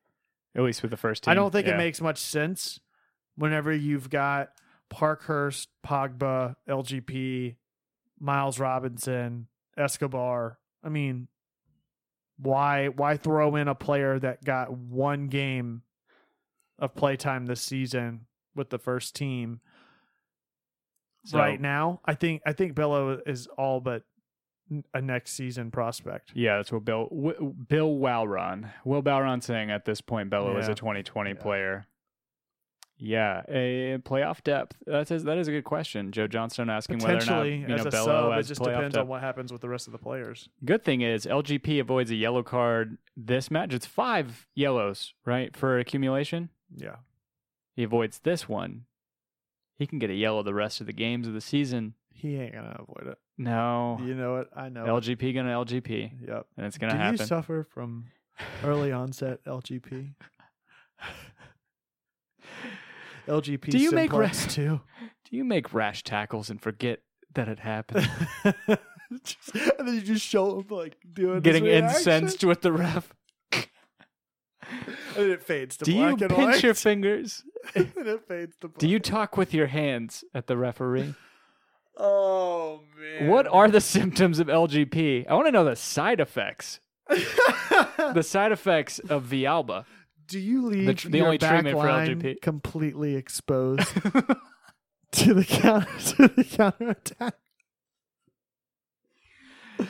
At 0.57 0.63
least 0.63 0.81
with 0.81 0.91
the 0.91 0.97
first 0.97 1.23
team. 1.23 1.31
I 1.31 1.35
don't 1.35 1.51
think 1.51 1.67
Yeah. 1.67 1.75
it 1.75 1.77
makes 1.77 2.01
much 2.01 2.17
sense 2.17 2.79
whenever 3.35 3.71
you've 3.71 4.09
got 4.09 4.49
Parkhurst, 4.89 5.69
Pogba, 5.85 6.55
LGP, 6.67 7.55
Miles 8.19 8.59
Robinson, 8.59 9.47
Escobar. 9.77 10.57
I 10.83 10.89
mean, 10.89 11.27
why 12.37 12.87
why 12.87 13.17
throw 13.17 13.55
in 13.55 13.67
a 13.67 13.75
player 13.75 14.17
that 14.19 14.43
got 14.43 14.71
one 14.71 15.27
game 15.27 15.83
of 16.79 16.95
playtime 16.95 17.45
this 17.45 17.61
season 17.61 18.25
with 18.55 18.69
the 18.71 18.79
first 18.79 19.15
team? 19.15 19.61
So- 21.25 21.37
right 21.37 21.59
now, 21.61 22.01
I 22.05 22.15
think 22.15 22.41
I 22.45 22.53
think 22.53 22.73
Bello 22.73 23.21
is 23.25 23.45
all 23.47 23.79
but 23.81 24.03
a 24.93 25.01
next 25.01 25.31
season 25.33 25.71
prospect. 25.71 26.31
Yeah, 26.33 26.57
that's 26.57 26.71
what 26.71 26.83
Bill 26.85 27.07
w- 27.09 27.53
Bill 27.67 27.95
Wowron. 27.95 28.71
Will 28.85 29.01
Bowron 29.03 29.41
saying 29.43 29.71
at 29.71 29.85
this 29.85 30.01
point 30.01 30.29
Bello 30.29 30.57
is 30.57 30.67
a 30.67 30.75
2020 30.75 31.29
Yeah. 31.31 31.35
player. 31.35 31.87
Yeah, 32.99 33.43
a 33.47 33.99
playoff 33.99 34.43
depth. 34.43 34.75
That's 34.87 35.11
a, 35.11 35.19
that 35.19 35.37
is 35.37 35.47
a 35.47 35.51
good 35.51 35.63
question. 35.65 36.11
Joe 36.11 36.25
Johnstone 36.25 36.67
asking 36.71 36.97
whether 36.99 37.17
or 37.17 37.25
not 37.27 37.43
you 37.43 37.63
as 37.65 37.83
know 37.83 37.87
a 37.87 37.91
Bello 37.91 38.31
sub, 38.31 38.39
it 38.39 38.43
just 38.47 38.63
depends 38.63 38.95
depth. 38.95 39.03
on 39.03 39.07
what 39.07 39.21
happens 39.21 39.51
with 39.51 39.61
the 39.61 39.69
rest 39.69 39.85
of 39.87 39.91
the 39.91 39.99
players. 39.99 40.49
Good 40.65 40.83
thing 40.83 41.01
is 41.01 41.27
LGP 41.27 41.79
avoids 41.79 42.09
a 42.09 42.15
yellow 42.15 42.41
card 42.41 42.97
this 43.15 43.51
match. 43.51 43.71
It's 43.71 43.85
five 43.85 44.47
yellows, 44.55 45.13
right, 45.25 45.55
for 45.55 45.77
accumulation. 45.77 46.49
Yeah. 46.75 46.95
He 47.75 47.83
avoids 47.83 48.17
this 48.19 48.49
one. 48.49 48.85
He 49.77 49.85
can 49.85 49.99
get 49.99 50.09
a 50.09 50.15
yellow 50.15 50.41
the 50.41 50.55
rest 50.55 50.81
of 50.81 50.87
the 50.87 50.93
games 50.93 51.27
of 51.27 51.35
the 51.35 51.41
season. 51.41 51.93
He 52.19 52.35
ain't 52.37 52.53
gonna 52.53 52.75
avoid 52.79 53.07
it. 53.11 53.17
No, 53.37 53.99
You 54.03 54.15
know 54.15 54.37
it. 54.37 54.47
I 54.55 54.69
know. 54.69 54.83
it. 54.85 54.87
LGP 54.89 55.33
gonna 55.35 55.51
LGP, 55.51 56.27
Yep. 56.27 56.47
and 56.57 56.65
it's 56.65 56.77
gonna 56.79 56.93
happen. 56.93 56.99
Do 56.99 57.03
happen. 57.05 57.19
you 57.19 57.25
suffer 57.27 57.67
from 57.71 58.05
early 58.63 58.91
onset 58.91 59.43
LGP? 59.45 60.15
LGP 63.27 63.61
Do 63.69 63.77
you 63.77 63.91
make 63.91 64.09
simplex 64.11 64.43
ra- 64.45 64.51
too? 64.51 64.81
Do 65.29 65.37
you 65.37 65.43
make 65.43 65.73
rash 65.73 66.03
tackles 66.03 66.49
and 66.49 66.61
forget 66.61 67.01
that 67.35 67.47
it 67.47 67.59
happened? 67.59 68.09
Just- 69.23 69.55
and 69.77 69.87
then 69.87 69.95
you 69.95 70.01
just 70.01 70.25
show 70.25 70.59
him 70.59 70.65
like 70.69 70.97
doing 71.13 71.41
Getting 71.41 71.65
incensed 71.65 72.43
with 72.43 72.61
the 72.61 72.71
ref. 72.73 73.13
and 73.53 73.65
it 75.31 75.41
fades 75.43 75.77
to 75.77 75.85
Do 75.85 75.93
you 75.93 76.07
and 76.07 76.19
pinch 76.19 76.31
white. 76.33 76.63
your 76.63 76.73
fingers? 76.73 77.43
and 77.75 77.91
it 77.95 78.27
fades 78.27 78.55
to 78.61 78.67
black. 78.69 78.79
Do 78.79 78.87
you 78.87 78.99
talk 78.99 79.37
with 79.37 79.53
your 79.53 79.67
hands 79.67 80.23
at 80.33 80.47
the 80.47 80.57
referee? 80.57 81.13
Oh 81.97 82.81
man! 82.99 83.29
What 83.29 83.47
are 83.47 83.69
the 83.69 83.81
symptoms 83.95 84.39
of 84.39 84.47
LGP? 84.47 85.27
I 85.27 85.33
want 85.33 85.47
to 85.47 85.51
know 85.51 85.63
the 85.63 85.75
side 85.75 86.19
effects. 86.19 86.79
The 87.97 88.23
side 88.23 88.51
effects 88.51 88.99
of 88.99 89.25
Villalba. 89.25 89.85
Do 90.27 90.39
you 90.39 90.65
leave 90.65 90.95
tr- 90.97 91.09
the 91.09 91.17
your 91.17 91.27
only 91.27 91.37
treatment 91.37 91.75
for 91.75 91.85
LGP. 91.85 92.41
completely 92.41 93.15
exposed 93.15 93.87
to 95.11 95.33
the 95.33 95.45
counter 95.45 95.87
to 96.15 96.27
the 96.27 96.43
counter 96.43 96.89
attack? 96.89 97.35
Do 99.77 99.85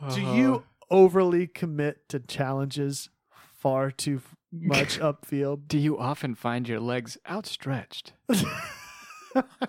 uh-huh. 0.00 0.34
you 0.34 0.64
overly 0.90 1.46
commit 1.46 2.08
to 2.08 2.20
challenges 2.20 3.08
far 3.30 3.90
too 3.90 4.20
much 4.50 4.98
upfield? 4.98 5.68
Do 5.68 5.78
you 5.78 5.98
often 5.98 6.34
find 6.34 6.68
your 6.68 6.80
legs 6.80 7.16
outstretched? 7.28 8.12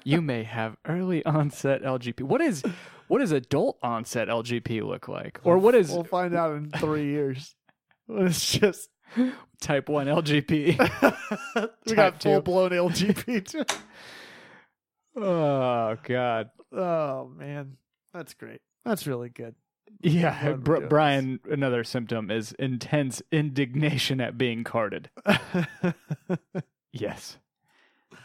You 0.04 0.22
may 0.22 0.44
have 0.44 0.78
early 0.88 1.24
onset 1.26 1.82
LGP. 1.84 2.22
What 2.24 2.42
is 2.42 2.64
what 3.08 3.20
does 3.20 3.32
adult 3.32 3.78
onset 3.84 4.28
LGP 4.28 4.82
look 4.86 5.08
like? 5.08 5.40
Or 5.44 5.58
what 5.58 5.76
is 5.76 5.92
We'll 5.92 6.04
find 6.04 6.34
out 6.36 6.56
in 6.56 6.72
three 6.72 7.12
years. 7.12 7.56
When 8.08 8.28
it's 8.28 8.52
just 8.58 8.90
type 9.62 9.90
1 9.90 10.08
LGP? 10.08 10.78
we 11.56 11.96
Type 11.96 11.96
got 11.96 12.20
two. 12.20 12.30
full 12.30 12.42
blown 12.42 12.72
LGP. 12.72 13.46
too. 13.46 13.64
oh 15.22 15.96
god. 16.04 16.50
oh 16.72 17.30
man, 17.38 17.78
that's 18.14 18.34
great. 18.34 18.62
That's 18.86 19.06
really 19.08 19.30
good. 19.30 19.56
Yeah, 20.02 20.48
we're 20.50 20.58
Br- 20.58 20.76
doing 20.78 20.90
Brian, 20.90 21.40
another 21.50 21.84
symptom 21.84 22.32
is 22.32 22.52
intense 22.54 23.22
indignation 23.32 24.20
at 24.20 24.38
being 24.38 24.64
carded. 24.64 25.10
Yes. 26.92 27.38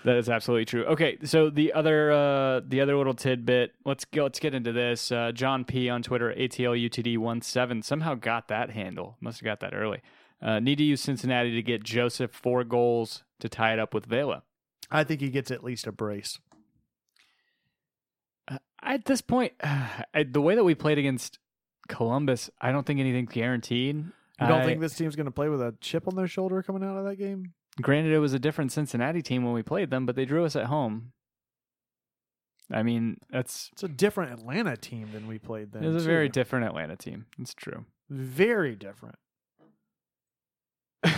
That 0.05 0.17
is 0.17 0.29
absolutely 0.29 0.65
true. 0.65 0.85
Okay, 0.85 1.19
so 1.25 1.51
the 1.51 1.73
other 1.73 2.13
uh 2.13 2.61
the 2.67 2.81
other 2.81 2.97
little 2.97 3.15
tidbit, 3.15 3.73
let's 3.85 4.05
go 4.05 4.23
let's 4.25 4.39
get 4.39 4.55
into 4.55 4.73
this. 4.73 5.11
Uh, 5.11 5.33
John 5.33 5.65
P 5.65 5.89
on 5.91 6.03
Twitter, 6.03 6.33
ATLUTD17, 6.33 7.85
somehow 7.85 8.15
got 8.15 8.49
that 8.49 8.71
handle. 8.71 9.17
Must 9.21 9.41
have 9.41 9.45
got 9.45 9.61
that 9.61 9.75
early. 9.75 10.01
Uh, 10.41 10.61
need 10.61 10.79
to 10.79 10.85
use 10.85 11.01
Cincinnati 11.01 11.53
to 11.53 11.63
get 11.63 11.83
Josef 11.83 12.31
four 12.31 12.63
goals 12.63 13.25
to 13.41 13.49
tie 13.49 13.73
it 13.73 13.79
up 13.81 13.93
with 13.93 14.07
Vela. 14.07 14.45
I 14.91 15.03
think 15.05 15.21
he 15.21 15.31
gets 15.31 15.51
at 15.51 15.65
least 15.65 15.87
a 15.87 15.93
brace. 15.93 16.39
Uh, 18.47 18.59
at 18.83 19.05
this 19.07 19.21
point, 19.21 19.53
I, 19.63 20.23
the 20.31 20.41
way 20.41 20.55
that 20.55 20.65
we 20.65 20.75
played 20.77 20.99
against 20.99 21.39
Columbus, 21.89 22.51
I 22.61 22.71
don't 22.71 22.87
think 22.87 23.01
anything's 23.01 23.33
guaranteed. 23.33 23.97
You 23.97 24.47
don't 24.47 24.61
I- 24.61 24.65
think 24.65 24.81
this 24.81 24.95
team's 24.95 25.17
going 25.17 25.27
to 25.27 25.33
play 25.33 25.49
with 25.49 25.61
a 25.61 25.75
chip 25.81 26.07
on 26.07 26.15
their 26.15 26.29
shoulder 26.29 26.63
coming 26.63 26.85
out 26.85 26.97
of 26.97 27.05
that 27.05 27.17
game? 27.17 27.53
Granted, 27.81 28.13
it 28.13 28.19
was 28.19 28.33
a 28.35 28.39
different 28.39 28.73
Cincinnati 28.73 29.23
team 29.23 29.45
when 29.45 29.55
we 29.55 29.63
played 29.63 29.91
them, 29.91 30.05
but 30.07 30.17
they 30.17 30.25
drew 30.25 30.45
us 30.45 30.57
at 30.57 30.67
home. 30.67 31.13
I 32.71 32.83
mean, 32.83 33.17
that's 33.31 33.71
It's 33.73 33.83
a 33.83 33.89
different 33.89 34.33
Atlanta 34.33 34.77
team 34.77 35.09
than 35.13 35.27
we 35.27 35.39
played 35.39 35.73
then. 35.73 35.83
it 35.85 35.87
was 35.89 35.97
a 36.05 36.07
too. 36.07 36.13
very 36.13 36.29
different 36.29 36.67
Atlanta 36.67 36.97
team. 36.97 37.27
It's 37.39 37.55
true. 37.55 37.87
very 38.11 38.75
different. 38.77 39.15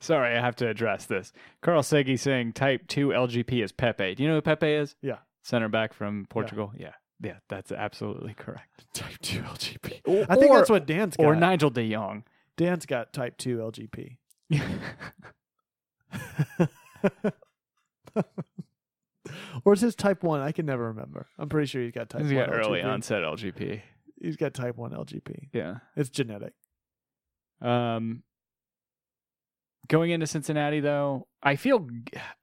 Sorry, 0.00 0.36
I 0.36 0.40
have 0.40 0.56
to 0.56 0.68
address 0.68 1.06
this. 1.06 1.32
Carl 1.62 1.82
Segi 1.82 2.18
saying 2.18 2.52
Type 2.52 2.86
Two 2.86 3.08
LGP 3.08 3.62
is 3.62 3.72
Pepe. 3.72 4.14
Do 4.14 4.22
you 4.22 4.28
know 4.28 4.36
who 4.36 4.42
Pepe 4.42 4.70
is? 4.72 4.94
Yeah. 5.02 5.18
center 5.42 5.68
back 5.68 5.92
from 5.92 6.26
Portugal. 6.30 6.72
Yeah, 6.76 6.92
yeah, 7.20 7.38
that's 7.48 7.72
absolutely 7.72 8.34
correct. 8.34 8.86
Type 8.94 9.18
two 9.20 9.40
LGP. 9.40 10.00
Or, 10.06 10.26
I 10.28 10.36
think 10.36 10.52
that's 10.52 10.70
what 10.70 10.86
Dan's 10.86 11.16
got. 11.16 11.24
or 11.26 11.34
Nigel 11.36 11.70
De 11.70 11.90
Jong. 11.90 12.24
Dan's 12.56 12.86
got 12.86 13.12
type 13.12 13.36
two 13.36 13.58
LGP. 13.58 14.16
or 19.64 19.72
is 19.72 19.80
his 19.80 19.94
type 19.94 20.22
one? 20.22 20.40
I 20.40 20.52
can 20.52 20.66
never 20.66 20.88
remember. 20.88 21.26
I'm 21.38 21.48
pretty 21.48 21.66
sure 21.66 21.82
he's 21.82 21.92
got 21.92 22.10
type 22.10 22.22
He's 22.22 22.32
one. 22.32 22.46
got 22.46 22.54
early 22.54 22.80
LGP. 22.80 22.92
onset 22.92 23.22
LGP. 23.22 23.82
He's 24.20 24.36
got 24.36 24.54
type 24.54 24.76
one 24.76 24.92
LGP. 24.92 25.48
Yeah. 25.52 25.76
It's 25.96 26.08
genetic. 26.08 26.52
Um, 27.60 28.22
going 29.88 30.10
into 30.10 30.26
Cincinnati 30.26 30.80
though, 30.80 31.26
I 31.42 31.56
feel 31.56 31.86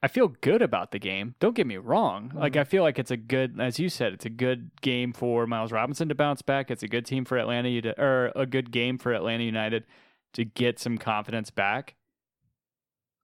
I 0.01 0.07
feel 0.07 0.29
good 0.29 0.61
about 0.61 0.91
the 0.91 0.99
game. 0.99 1.35
Don't 1.39 1.55
get 1.55 1.67
me 1.67 1.77
wrong. 1.77 2.31
Like 2.35 2.55
I 2.55 2.63
feel 2.63 2.83
like 2.83 2.99
it's 2.99 3.11
a 3.11 3.17
good, 3.17 3.59
as 3.59 3.79
you 3.79 3.89
said, 3.89 4.13
it's 4.13 4.25
a 4.25 4.29
good 4.29 4.71
game 4.81 5.13
for 5.13 5.47
Miles 5.47 5.71
Robinson 5.71 6.09
to 6.09 6.15
bounce 6.15 6.41
back. 6.41 6.71
It's 6.71 6.83
a 6.83 6.87
good 6.87 7.05
team 7.05 7.25
for 7.25 7.37
Atlanta 7.37 7.93
or 7.97 8.31
a 8.35 8.45
good 8.45 8.71
game 8.71 8.97
for 8.97 9.13
Atlanta 9.13 9.43
United 9.43 9.85
to 10.33 10.45
get 10.45 10.79
some 10.79 10.97
confidence 10.97 11.51
back. 11.51 11.95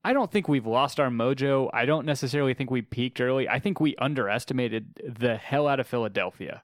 I 0.08 0.14
don't 0.14 0.32
think 0.32 0.47
we've 0.47 0.66
lost 0.66 1.01
our 1.01 1.10
mojo. 1.10 1.70
I 1.74 1.86
don't 1.86 2.05
necessarily 2.05 2.53
think 2.53 2.72
we 2.72 2.82
peaked 2.82 3.20
early. 3.20 3.49
I 3.49 3.60
think 3.60 3.82
we 3.82 3.93
underestimated 3.97 5.01
the 5.20 5.36
hell 5.36 5.68
out 5.68 5.82
of 5.82 5.88
Philadelphia. 5.88 6.64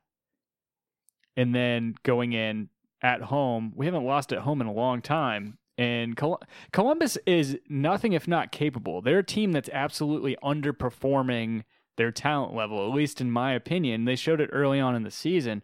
And 1.35 1.53
then 1.53 1.95
going 2.03 2.31
in 2.31 2.69
at 3.01 3.23
home, 3.23 3.73
we 3.75 3.85
haven't 3.85 4.05
lost 4.05 4.31
at 4.31 4.39
home 4.39 4.61
in 4.61 4.67
a 4.67 4.71
long 4.71 5.01
time. 5.01 5.57
And 5.77 6.15
Col- 6.15 6.41
Columbus 6.71 7.17
is 7.25 7.57
nothing 7.67 8.13
if 8.13 8.29
not 8.29 8.53
capable. 8.53 9.01
They're 9.01 9.19
a 9.19 9.25
team 9.25 9.51
that's 9.51 9.69
absolutely 9.73 10.37
underperforming 10.41 11.63
their 11.97 12.13
talent 12.13 12.55
level, 12.55 12.87
at 12.87 12.95
least 12.95 13.19
in 13.19 13.29
my 13.29 13.51
opinion. 13.51 14.05
They 14.05 14.15
showed 14.15 14.39
it 14.39 14.51
early 14.53 14.79
on 14.79 14.95
in 14.95 15.03
the 15.03 15.11
season 15.11 15.63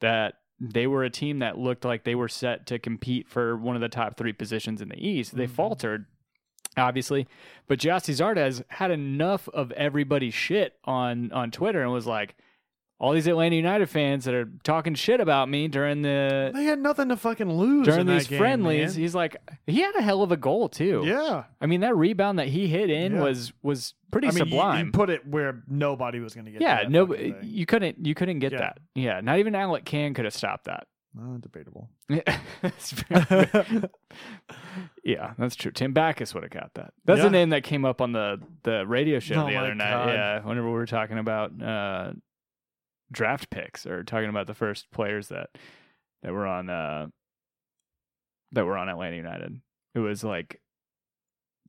that 0.00 0.34
they 0.58 0.88
were 0.88 1.04
a 1.04 1.10
team 1.10 1.38
that 1.38 1.58
looked 1.58 1.84
like 1.84 2.02
they 2.02 2.16
were 2.16 2.28
set 2.28 2.66
to 2.66 2.80
compete 2.80 3.28
for 3.28 3.56
one 3.56 3.76
of 3.76 3.82
the 3.82 3.88
top 3.88 4.16
three 4.16 4.32
positions 4.32 4.82
in 4.82 4.88
the 4.88 4.98
East. 4.98 5.36
They 5.36 5.44
mm-hmm. 5.44 5.54
faltered, 5.54 6.06
obviously, 6.76 7.26
but 7.68 7.78
Gyasi 7.78 8.14
Zardes 8.14 8.62
had 8.68 8.90
enough 8.90 9.48
of 9.50 9.72
everybody's 9.72 10.34
shit 10.34 10.74
on 10.84 11.32
on 11.32 11.50
Twitter 11.50 11.82
and 11.82 11.92
was 11.92 12.06
like, 12.06 12.34
all 12.98 13.12
these 13.12 13.26
Atlanta 13.26 13.56
United 13.56 13.88
fans 13.88 14.26
that 14.26 14.34
are 14.34 14.44
talking 14.62 14.94
shit 14.94 15.20
about 15.20 15.48
me 15.48 15.68
during 15.68 16.02
the 16.02 16.50
They 16.54 16.64
had 16.64 16.78
nothing 16.80 17.08
to 17.08 17.16
fucking 17.16 17.50
lose 17.50 17.86
during 17.86 18.06
these 18.06 18.26
game, 18.26 18.38
friendlies. 18.38 18.94
man. 18.94 19.00
He's 19.02 19.14
like, 19.14 19.36
he 19.66 19.80
had 19.80 19.96
a 19.96 20.02
hell 20.02 20.22
of 20.22 20.32
a 20.32 20.36
goal 20.36 20.68
too. 20.68 21.02
Yeah, 21.06 21.44
I 21.62 21.66
mean 21.66 21.80
that 21.80 21.96
rebound 21.96 22.38
that 22.38 22.48
he 22.48 22.68
hit 22.68 22.90
in 22.90 23.14
Yeah. 23.14 23.22
was 23.22 23.54
was 23.62 23.94
pretty 24.12 24.28
I 24.28 24.32
mean, 24.32 24.38
sublime. 24.40 24.86
You, 24.86 24.92
put 24.92 25.08
it 25.08 25.26
where 25.26 25.62
nobody 25.66 26.20
was 26.20 26.34
going 26.34 26.44
to 26.44 26.50
get. 26.52 26.60
yeah, 26.60 26.84
no, 26.88 27.14
you 27.42 27.64
couldn't 27.64 28.04
you 28.04 28.14
couldn't 28.14 28.40
get 28.40 28.52
Yeah. 28.52 28.58
that. 28.58 28.78
Yeah, 28.94 29.20
not 29.22 29.38
even 29.38 29.54
Alec 29.54 29.86
Kann 29.86 30.12
could 30.12 30.26
have 30.26 30.34
stopped 30.34 30.64
that. 30.66 30.86
Uh, 31.18 31.38
debatable. 31.38 31.88
Yeah, 35.04 35.32
that's 35.38 35.56
true. 35.56 35.72
Tim 35.72 35.92
Backus 35.92 36.34
would 36.34 36.42
have 36.42 36.52
got 36.52 36.74
that. 36.74 36.92
That's 37.04 37.18
Yeah. 37.18 37.24
the 37.24 37.30
name 37.30 37.50
that 37.50 37.64
came 37.64 37.84
up 37.84 38.00
on 38.00 38.12
the 38.12 38.40
the 38.62 38.86
radio 38.86 39.18
show 39.18 39.42
Oh 39.42 39.46
the 39.46 39.56
other 39.56 39.74
night. 39.74 39.90
God. 39.90 40.08
Yeah, 40.10 40.40
whenever 40.44 40.66
we 40.68 40.74
were 40.74 40.86
talking 40.86 41.18
about 41.18 41.60
uh, 41.60 42.12
draft 43.10 43.50
picks 43.50 43.86
or 43.86 44.04
talking 44.04 44.28
about 44.28 44.46
the 44.46 44.54
first 44.54 44.90
players 44.92 45.28
that 45.28 45.50
that 46.22 46.32
were 46.32 46.46
on 46.46 46.68
uh, 46.70 47.06
that 48.52 48.64
were 48.66 48.76
on 48.76 48.88
Atlanta 48.88 49.16
United. 49.16 49.60
It 49.94 50.00
was 50.00 50.22
like 50.22 50.60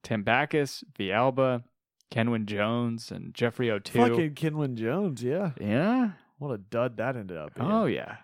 Tim 0.04 0.24
Backus, 0.24 0.84
Villalba, 1.00 1.64
Kenwyne 2.12 2.46
Jones, 2.46 3.12
and 3.12 3.34
Jeffrey 3.34 3.68
Otoo. 3.70 4.10
Fucking 4.10 4.36
Kinlan 4.36 4.76
Jones. 4.76 5.24
Yeah, 5.24 5.52
yeah. 5.60 6.12
what 6.38 6.52
a 6.52 6.58
dud 6.58 6.98
that 6.98 7.16
ended 7.16 7.38
up. 7.38 7.56
Being. 7.56 7.72
Oh 7.72 7.86
yeah, 7.86 8.18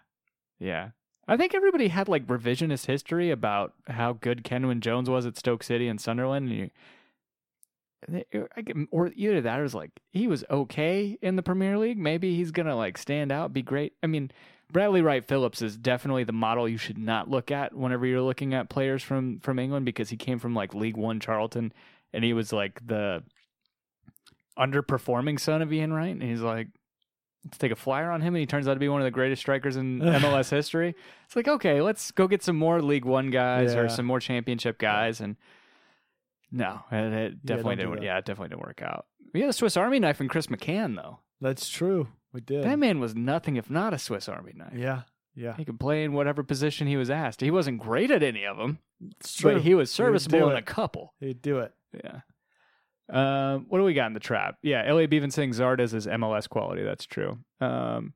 yeah. 0.59 0.89
I 1.27 1.37
think 1.37 1.53
everybody 1.53 1.89
had 1.89 2.07
like 2.07 2.25
revisionist 2.27 2.85
history 2.85 3.31
about 3.31 3.73
how 3.87 4.13
good 4.13 4.43
Kenwyne 4.43 4.79
Jones 4.79 5.09
was 5.09 5.25
at 5.25 5.37
Stoke 5.37 5.63
City 5.63 5.87
and 5.87 5.99
Sunderland. 5.99 6.49
And 6.49 8.23
you, 8.31 8.47
or 8.91 9.11
either 9.15 9.41
that 9.41 9.59
it's 9.59 9.73
like 9.73 9.91
he 10.11 10.27
was 10.27 10.45
okay 10.49 11.17
in 11.21 11.35
the 11.35 11.43
Premier 11.43 11.77
League. 11.77 11.97
Maybe 11.97 12.35
he's 12.35 12.51
gonna 12.51 12.75
like 12.75 12.97
stand 12.97 13.31
out, 13.31 13.53
be 13.53 13.61
great. 13.61 13.93
I 14.01 14.07
mean, 14.07 14.31
Bradley 14.71 15.01
Wright 15.01 15.27
Phillips 15.27 15.61
is 15.61 15.77
definitely 15.77 16.23
the 16.23 16.31
model 16.31 16.69
you 16.69 16.77
should 16.77 16.97
not 16.97 17.29
look 17.29 17.51
at 17.51 17.73
whenever 17.73 18.05
you're 18.05 18.21
looking 18.21 18.53
at 18.53 18.69
players 18.69 19.03
from 19.03 19.39
from 19.39 19.59
England 19.59 19.85
because 19.85 20.09
he 20.09 20.17
came 20.17 20.39
from 20.39 20.53
like 20.53 20.73
League 20.73 20.97
One 20.97 21.19
Charlton 21.19 21.73
and 22.13 22.23
he 22.23 22.33
was 22.33 22.53
like 22.53 22.85
the 22.85 23.23
underperforming 24.57 25.39
son 25.39 25.61
of 25.61 25.71
Ian 25.71 25.93
Wright, 25.93 26.13
and 26.13 26.23
he's 26.23 26.41
like, 26.41 26.67
let's 27.47 27.57
take 27.57 27.71
a 27.71 27.75
flyer 27.75 28.11
on 28.11 28.21
him, 28.21 28.35
and 28.35 28.39
he 28.39 28.45
turns 28.45 28.67
out 28.67 28.73
to 28.75 28.79
be 28.79 28.89
one 28.89 29.01
of 29.01 29.05
the 29.05 29.11
greatest 29.11 29.41
strikers 29.41 29.75
in 29.77 29.99
MLS 30.01 30.49
history. 30.49 30.95
It's 31.25 31.35
like, 31.35 31.47
okay, 31.47 31.81
let's 31.81 32.11
go 32.11 32.27
get 32.27 32.43
some 32.43 32.55
more 32.57 32.81
League 32.81 33.05
One 33.05 33.31
guys 33.31 33.73
or 33.75 33.89
some 33.89 34.05
more 34.05 34.19
Championship 34.19 34.77
guys, 34.77 35.21
and 35.21 35.35
no, 36.51 36.81
it, 36.91 37.13
it 37.13 37.45
definitely 37.45 37.75
do 37.77 37.89
didn't. 37.89 38.03
Yeah, 38.03 38.17
it 38.17 38.25
definitely 38.25 38.49
didn't 38.49 38.61
work 38.67 38.81
out. 38.81 39.05
We 39.33 39.41
had 39.41 39.49
a 39.49 39.53
Swiss 39.53 39.75
Army 39.77 39.99
knife 39.99 40.19
and 40.19 40.29
Chris 40.29 40.47
McCann 40.47 40.95
though. 40.95 41.19
That's 41.41 41.67
true. 41.69 42.07
We 42.33 42.41
did. 42.41 42.63
That 42.63 42.79
man 42.79 42.99
was 42.99 43.15
nothing 43.15 43.55
if 43.57 43.69
not 43.69 43.93
a 43.93 43.97
Swiss 43.99 44.27
Army 44.29 44.53
knife. 44.55 44.73
Yeah, 44.75 45.01
yeah. 45.35 45.55
He 45.57 45.65
could 45.65 45.79
play 45.79 46.03
in 46.03 46.13
whatever 46.13 46.43
position 46.43 46.87
he 46.87 46.97
was 46.97 47.09
asked. 47.09 47.41
He 47.41 47.51
wasn't 47.51 47.79
great 47.79 48.11
at 48.11 48.23
any 48.23 48.45
of 48.45 48.57
them, 48.57 48.79
It's 49.19 49.35
true. 49.35 49.53
but 49.53 49.61
he 49.61 49.73
was 49.75 49.91
serviceable 49.91 50.49
in 50.49 50.57
a 50.57 50.61
couple. 50.61 51.13
He'd 51.19 51.41
do 51.41 51.59
it. 51.59 51.73
Yeah. 52.03 52.21
Um, 53.09 53.65
what 53.69 53.79
do 53.79 53.83
we 53.83 53.93
got 53.93 54.07
in 54.07 54.13
the 54.13 54.19
trap? 54.19 54.57
Yeah, 54.61 54.83
Elliot 54.85 55.09
Bevan 55.09 55.31
saying 55.31 55.51
Zardes 55.51 55.93
is 55.93 56.07
MLS 56.07 56.49
quality. 56.49 56.83
That's 56.83 57.05
true. 57.05 57.39
Um, 57.61 58.13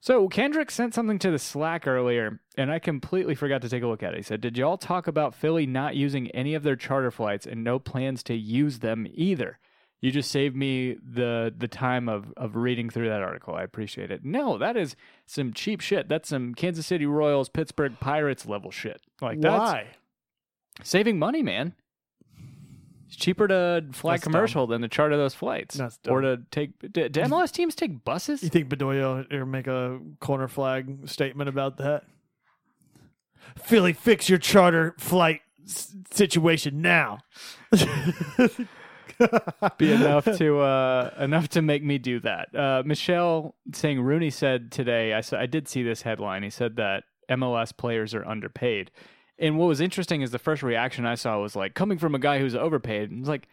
so 0.00 0.28
Kendrick 0.28 0.70
sent 0.70 0.94
something 0.94 1.18
to 1.18 1.30
the 1.30 1.38
Slack 1.38 1.86
earlier, 1.86 2.40
and 2.56 2.72
I 2.72 2.78
completely 2.78 3.34
forgot 3.34 3.60
to 3.62 3.68
take 3.68 3.82
a 3.82 3.86
look 3.86 4.02
at 4.02 4.14
it. 4.14 4.18
He 4.18 4.22
said, 4.22 4.40
"Did 4.40 4.56
y'all 4.56 4.78
talk 4.78 5.06
about 5.06 5.34
Philly 5.34 5.66
not 5.66 5.94
using 5.94 6.30
any 6.30 6.54
of 6.54 6.62
their 6.62 6.76
charter 6.76 7.10
flights 7.10 7.46
and 7.46 7.62
no 7.62 7.78
plans 7.78 8.22
to 8.24 8.34
use 8.34 8.78
them 8.78 9.06
either?" 9.12 9.58
You 10.00 10.10
just 10.10 10.30
saved 10.30 10.56
me 10.56 10.96
the 11.02 11.52
the 11.54 11.68
time 11.68 12.08
of 12.08 12.32
of 12.36 12.56
reading 12.56 12.88
through 12.88 13.10
that 13.10 13.20
article. 13.20 13.54
I 13.54 13.62
appreciate 13.62 14.10
it. 14.10 14.24
No, 14.24 14.56
that 14.56 14.76
is 14.76 14.96
some 15.26 15.52
cheap 15.52 15.82
shit. 15.82 16.08
That's 16.08 16.30
some 16.30 16.54
Kansas 16.54 16.86
City 16.86 17.04
Royals, 17.04 17.50
Pittsburgh 17.50 18.00
Pirates 18.00 18.46
level 18.46 18.70
shit. 18.70 19.02
Like 19.20 19.40
that's 19.40 19.60
Why? 19.60 19.86
saving 20.82 21.18
money, 21.18 21.42
man. 21.42 21.74
It's 23.10 23.16
cheaper 23.16 23.48
to 23.48 23.84
fly 23.90 24.12
That's 24.12 24.22
commercial 24.22 24.68
than 24.68 24.82
to 24.82 24.88
charter 24.88 25.16
those 25.16 25.34
flights, 25.34 25.74
That's 25.74 25.98
or 26.06 26.20
to 26.20 26.42
take. 26.52 26.78
Do, 26.92 27.08
do 27.08 27.20
MLS 27.22 27.50
teams 27.50 27.74
take 27.74 28.04
buses? 28.04 28.40
You 28.40 28.50
think 28.50 28.68
Bedoya 28.68 29.32
or 29.32 29.44
make 29.44 29.66
a 29.66 29.98
corner 30.20 30.46
flag 30.46 31.08
statement 31.08 31.48
about 31.48 31.78
that? 31.78 32.04
Philly, 33.58 33.94
fix 33.94 34.28
your 34.28 34.38
charter 34.38 34.94
flight 34.96 35.40
s- 35.66 35.96
situation 36.12 36.82
now. 36.82 37.18
be 39.76 39.92
enough 39.92 40.24
to 40.36 40.60
uh, 40.60 41.12
enough 41.18 41.48
to 41.48 41.62
make 41.62 41.82
me 41.82 41.98
do 41.98 42.20
that. 42.20 42.54
Uh, 42.54 42.84
Michelle 42.86 43.56
saying 43.72 44.00
Rooney 44.00 44.30
said 44.30 44.70
today. 44.70 45.14
I 45.14 45.20
said 45.20 45.40
I 45.40 45.46
did 45.46 45.66
see 45.66 45.82
this 45.82 46.02
headline. 46.02 46.44
He 46.44 46.50
said 46.50 46.76
that 46.76 47.02
MLS 47.28 47.76
players 47.76 48.14
are 48.14 48.24
underpaid. 48.24 48.92
And 49.40 49.58
what 49.58 49.66
was 49.66 49.80
interesting 49.80 50.20
is 50.22 50.30
the 50.30 50.38
first 50.38 50.62
reaction 50.62 51.06
I 51.06 51.14
saw 51.14 51.40
was 51.40 51.56
like 51.56 51.74
coming 51.74 51.98
from 51.98 52.14
a 52.14 52.18
guy 52.18 52.38
who's 52.38 52.54
overpaid. 52.54 53.10
And 53.10 53.20
it's 53.20 53.28
like 53.28 53.48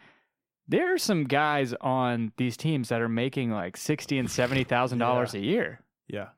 there 0.68 0.94
are 0.94 0.98
some 0.98 1.24
guys 1.24 1.72
on 1.80 2.32
these 2.36 2.56
teams 2.58 2.90
that 2.90 3.00
are 3.00 3.08
making 3.08 3.50
like 3.50 3.76
sixty 3.76 4.18
and 4.18 4.30
seventy 4.30 4.64
thousand 4.64 4.98
dollars 5.06 5.34
a 5.34 5.40
year. 5.40 5.80
yeah. 6.06 6.28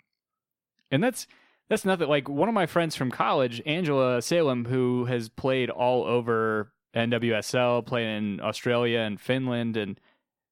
And 0.92 1.02
that's 1.02 1.26
that's 1.68 1.84
nothing. 1.84 2.08
Like 2.08 2.28
one 2.28 2.48
of 2.48 2.54
my 2.54 2.66
friends 2.66 2.96
from 2.96 3.10
college, 3.10 3.60
Angela 3.66 4.22
Salem, 4.22 4.64
who 4.64 5.04
has 5.04 5.28
played 5.28 5.70
all 5.70 6.04
over 6.04 6.72
NWSL, 6.94 7.86
played 7.86 8.06
in 8.06 8.40
Australia 8.40 9.00
and 9.00 9.20
Finland, 9.20 9.76
and 9.76 10.00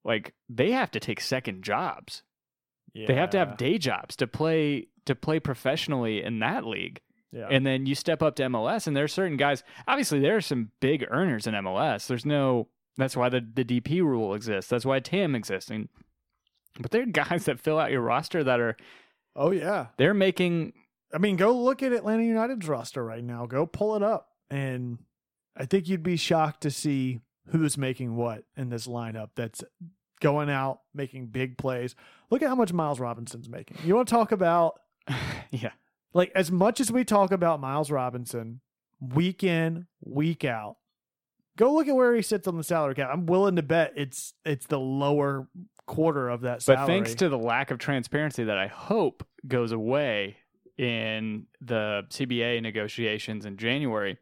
like 0.05 0.35
they 0.49 0.73
have 0.73 0.91
to 0.93 1.01
take 1.01 1.21
second 1.21 1.63
jobs. 1.63 2.23
They 2.95 3.15
have 3.15 3.31
to 3.31 3.39
have 3.39 3.57
day 3.57 3.79
jobs 3.79 4.17
to 4.17 4.27
play 4.27 4.89
to 5.07 5.15
play 5.15 5.41
professionally 5.41 6.23
in 6.23 6.41
that 6.41 6.67
league. 6.67 7.01
Yeah. 7.33 7.49
And 7.51 7.67
then 7.67 7.87
you 7.87 7.95
step 7.95 8.23
up 8.23 8.37
to 8.37 8.45
MLS, 8.45 8.87
and 8.87 8.97
there 8.97 9.05
are 9.05 9.09
certain 9.09 9.37
guys. 9.37 9.63
Obviously, 9.87 10.19
there 10.19 10.37
are 10.37 10.41
some 10.41 10.71
big 10.81 11.07
earners 11.11 11.47
in 11.47 11.55
MLS. 11.55 12.07
There's 12.07 12.25
no. 12.25 12.69
That's 12.97 13.17
why 13.17 13.29
the 13.29 13.41
the 13.41 13.65
DP 13.65 14.03
rule 14.03 14.35
exists. 14.35 14.71
That's 14.71 14.87
why 14.87 15.01
TAM 15.01 15.35
exists. 15.35 15.71
And, 15.71 15.89
but 16.81 16.91
there 16.91 17.03
are 17.03 17.07
guys 17.07 17.45
that 17.45 17.61
fill 17.61 17.79
out 17.79 17.91
your 17.91 18.01
roster 18.01 18.43
that 18.45 18.61
are 18.61 18.77
oh 19.37 19.51
yeah. 19.51 19.89
they're 19.99 20.15
making 20.15 20.73
I 21.13 21.19
mean, 21.19 21.37
go 21.37 21.53
look 21.53 21.83
at 21.83 21.93
Atlanta 21.93 22.23
United's 22.23 22.69
roster 22.69 23.05
right 23.05 23.25
now. 23.25 23.47
Go 23.47 23.67
pull 23.67 23.97
it 23.97 24.03
up, 24.03 24.29
and 24.51 24.99
I 25.57 25.65
think 25.65 25.89
you'd 25.89 26.03
be 26.03 26.17
shocked 26.17 26.63
to 26.63 26.71
see 26.71 27.21
who's 27.49 27.79
making 27.79 28.15
what 28.15 28.45
in 28.57 28.69
this 28.69 28.87
lineup. 28.87 29.31
That's 29.35 29.65
going 30.21 30.51
out 30.51 30.81
making 30.95 31.27
big 31.27 31.57
plays. 31.57 31.95
Look 32.31 32.43
at 32.43 32.49
how 32.49 32.55
much 32.55 32.73
Miles 32.73 33.01
Robinson's 33.01 33.49
making. 33.49 33.79
You 33.85 33.95
want 33.95 34.09
to 34.09 34.15
talk 34.15 34.33
about 34.33 34.81
yeah. 35.51 35.73
Like 36.15 36.33
as 36.35 36.51
much 36.51 36.81
as 36.81 36.91
we 36.91 37.05
talk 37.05 37.33
about 37.33 37.61
Miles 37.61 37.91
Robinson 37.91 38.61
week 39.01 39.45
in, 39.45 39.87
week 40.01 40.45
out, 40.45 40.77
go 41.57 41.73
look 41.73 41.89
at 41.89 41.95
where 41.95 42.15
he 42.15 42.23
sits 42.23 42.49
on 42.49 42.57
the 42.57 42.65
salary 42.65 42.95
cap. 42.95 43.11
I'm 43.13 43.27
willing 43.27 43.57
to 43.57 43.63
bet 43.63 43.93
it's 43.97 44.35
it's 44.45 44.67
the 44.67 44.79
lower 44.81 45.49
quarter 45.87 46.29
of 46.29 46.43
that 46.43 46.63
salary. 46.63 46.81
But 46.81 46.87
thanks 46.87 47.15
to 47.17 47.29
the 47.29 47.39
lack 47.39 47.71
of 47.71 47.79
transparency 47.79 48.45
that 48.45 48.59
I 48.59 48.69
hope 48.69 49.27
goes 49.47 49.73
away 49.73 50.37
in 50.77 51.47
the 51.61 52.05
CBA 52.09 52.63
negotiations 52.63 53.45
in 53.45 53.57
January, 53.57 54.17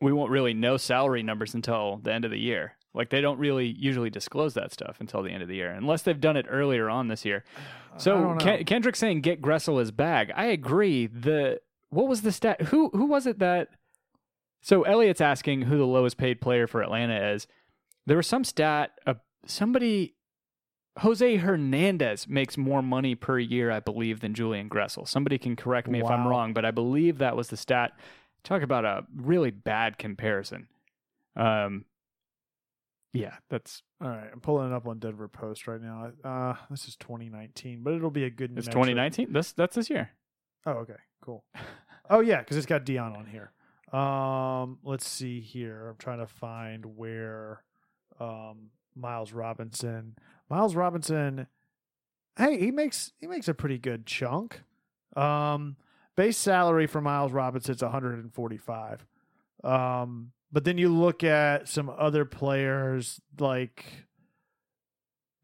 we 0.00 0.12
won't 0.12 0.30
really 0.30 0.54
know 0.54 0.76
salary 0.76 1.22
numbers 1.22 1.54
until 1.54 2.00
the 2.02 2.12
end 2.12 2.24
of 2.24 2.30
the 2.30 2.38
year. 2.38 2.76
Like 2.92 3.10
they 3.10 3.20
don't 3.20 3.38
really 3.38 3.66
usually 3.66 4.10
disclose 4.10 4.54
that 4.54 4.72
stuff 4.72 4.96
until 5.00 5.22
the 5.22 5.30
end 5.30 5.42
of 5.42 5.48
the 5.48 5.56
year, 5.56 5.70
unless 5.70 6.02
they've 6.02 6.20
done 6.20 6.36
it 6.36 6.46
earlier 6.48 6.88
on 6.88 7.08
this 7.08 7.24
year. 7.24 7.44
So. 7.96 8.36
Ken- 8.38 8.64
Kendrick 8.64 8.94
saying 8.94 9.20
get 9.20 9.42
Gressel 9.42 9.80
his 9.80 9.90
bag. 9.90 10.30
I 10.34 10.44
agree. 10.44 11.08
The 11.08 11.60
what 11.90 12.06
was 12.06 12.22
the 12.22 12.30
stat? 12.30 12.62
Who 12.62 12.88
who 12.90 13.04
was 13.06 13.26
it 13.26 13.40
that? 13.40 13.68
So 14.62 14.82
Elliot's 14.82 15.20
asking 15.20 15.62
who 15.62 15.76
the 15.76 15.86
lowest 15.86 16.16
paid 16.16 16.40
player 16.40 16.66
for 16.68 16.82
Atlanta 16.82 17.32
is. 17.32 17.46
There 18.06 18.16
was 18.16 18.26
some 18.26 18.44
stat. 18.44 18.92
Uh, 19.06 19.14
somebody, 19.46 20.14
Jose 20.98 21.36
Hernandez 21.36 22.28
makes 22.28 22.56
more 22.56 22.82
money 22.82 23.14
per 23.14 23.38
year, 23.38 23.70
I 23.70 23.80
believe, 23.80 24.20
than 24.20 24.34
Julian 24.34 24.68
Gressel. 24.68 25.06
Somebody 25.08 25.38
can 25.38 25.56
correct 25.56 25.88
me 25.88 26.00
if 26.00 26.06
I'm 26.06 26.26
wrong, 26.26 26.52
but 26.52 26.64
I 26.64 26.70
believe 26.70 27.18
that 27.18 27.36
was 27.36 27.48
the 27.48 27.56
stat. 27.56 27.92
Talk 28.44 28.62
about 28.62 28.84
a 28.84 29.04
really 29.14 29.50
bad 29.50 29.98
comparison. 29.98 30.68
Um, 31.36 31.84
yeah, 33.12 33.36
that's 33.48 33.82
All 34.02 34.08
right, 34.08 34.28
I'm 34.32 34.40
pulling 34.40 34.70
it 34.70 34.74
up 34.74 34.86
on 34.86 34.98
Denver 34.98 35.28
Post 35.28 35.66
right 35.66 35.80
now. 35.80 36.12
Uh, 36.24 36.54
this 36.70 36.86
is 36.86 36.96
2019, 36.96 37.82
but 37.82 37.94
it'll 37.94 38.10
be 38.10 38.24
a 38.24 38.30
good. 38.30 38.52
it's 38.56 38.66
metric. 38.66 38.84
2019. 38.84 39.32
That's 39.32 39.52
that's 39.52 39.76
this 39.76 39.90
year. 39.90 40.10
Oh, 40.66 40.72
okay, 40.72 40.94
cool. 41.22 41.44
oh 42.10 42.20
yeah, 42.20 42.38
because 42.38 42.56
it's 42.56 42.66
got 42.66 42.84
Dion 42.84 43.16
on 43.16 43.26
here. 43.26 43.52
Um, 43.98 44.78
let's 44.84 45.08
see 45.08 45.40
here. 45.40 45.88
I'm 45.88 45.96
trying 45.96 46.20
to 46.20 46.26
find 46.26 46.96
where 46.96 47.62
um 48.20 48.70
Miles 48.94 49.32
Robinson. 49.32 50.16
Miles 50.48 50.74
Robinson. 50.76 51.46
Hey, 52.36 52.58
he 52.58 52.70
makes 52.70 53.12
he 53.18 53.26
makes 53.26 53.48
a 53.48 53.54
pretty 53.54 53.78
good 53.78 54.06
chunk. 54.06 54.62
Um, 55.16 55.76
base 56.16 56.38
salary 56.38 56.86
for 56.86 57.00
Miles 57.00 57.32
Robinson's 57.32 57.82
145. 57.82 59.06
Um, 59.64 60.32
but 60.52 60.64
then 60.64 60.78
you 60.78 60.88
look 60.88 61.22
at 61.22 61.68
some 61.68 61.90
other 61.90 62.24
players 62.24 63.20
like 63.38 63.84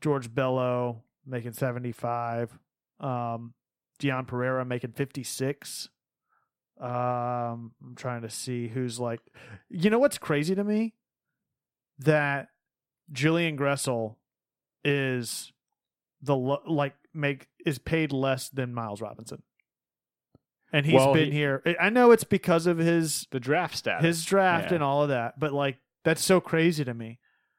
George 0.00 0.34
Bello 0.34 1.02
making 1.26 1.52
75. 1.52 2.58
Um, 3.00 3.54
Dion 3.98 4.24
Pereira 4.24 4.64
making 4.64 4.92
56. 4.92 5.88
Um, 6.80 7.72
I'm 7.82 7.94
trying 7.96 8.22
to 8.22 8.30
see 8.30 8.68
who's 8.68 9.00
like, 9.00 9.20
you 9.68 9.90
know 9.90 9.98
what's 9.98 10.18
crazy 10.18 10.54
to 10.54 10.64
me? 10.64 10.94
That 11.98 12.48
Julian 13.10 13.56
Gressel 13.56 14.16
is 14.84 15.52
the 16.20 16.36
like 16.36 16.94
make 17.14 17.48
is 17.64 17.78
paid 17.78 18.12
less 18.12 18.48
than 18.50 18.74
Miles 18.74 19.00
Robinson, 19.00 19.42
and 20.72 20.84
he's 20.86 20.94
Well, 20.94 21.12
been 21.14 21.26
he- 21.32 21.38
here. 21.38 21.62
I- 21.80 21.90
know 21.90 22.10
it's 22.10 22.24
because 22.24 22.66
of 22.66 22.78
his 22.78 23.26
The 23.30 23.40
draft 23.40 23.76
status. 23.76 24.04
his 24.04 24.24
draft 24.24 24.70
Yeah. 24.70 24.76
and 24.76 24.84
all 24.84 25.02
of 25.02 25.08
that, 25.10 25.38
but 25.38 25.52
like 25.52 25.78
that's 26.04 26.22
so 26.24 26.40
crazy 26.40 26.84
to 26.84 26.94
me. 26.94 27.18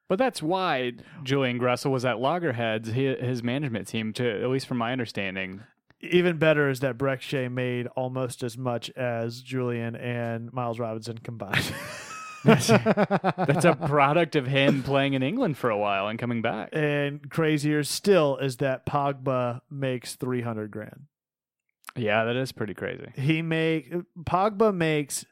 But 0.09 0.17
that's 0.19 0.41
why 0.41 0.93
Julian 1.23 1.59
Gressel 1.59 1.91
was 1.91 2.05
at 2.05 2.19
Loggerheads, 2.19 2.89
his 2.89 3.43
management 3.43 3.87
team, 3.89 4.13
to 4.13 4.41
at 4.41 4.49
least 4.49 4.65
from 4.67 4.77
my 4.77 4.93
understanding. 4.93 5.63
Even 5.99 6.37
better 6.37 6.69
is 6.69 6.79
that 6.79 6.97
Brek 6.97 7.19
Shea 7.21 7.49
made 7.49 7.87
almost 7.87 8.41
as 8.43 8.57
much 8.57 8.89
as 8.91 9.41
Julian 9.41 9.95
and 9.97 10.53
Miles 10.53 10.79
Robinson 10.79 11.17
combined. 11.17 11.73
That's 12.45 12.69
a 12.69 13.77
product 13.87 14.35
of 14.37 14.47
him 14.47 14.83
playing 14.83 15.13
in 15.13 15.23
England 15.23 15.57
for 15.57 15.69
a 15.69 15.77
while 15.77 16.07
and 16.07 16.17
coming 16.17 16.41
back. 16.41 16.69
and 16.71 17.29
crazier 17.29 17.83
still 17.83 18.37
is 18.37 18.57
that 18.57 18.85
Pogba 18.85 19.61
makes 19.69 20.15
300 20.15 20.71
grand. 20.71 21.07
Yeah, 21.97 22.23
that 22.25 22.35
is 22.35 22.51
pretty 22.51 22.73
crazy. 22.73 23.11
He 23.15 23.41
make 23.41 23.93
Pogba 24.23 24.73
makes 24.73 25.25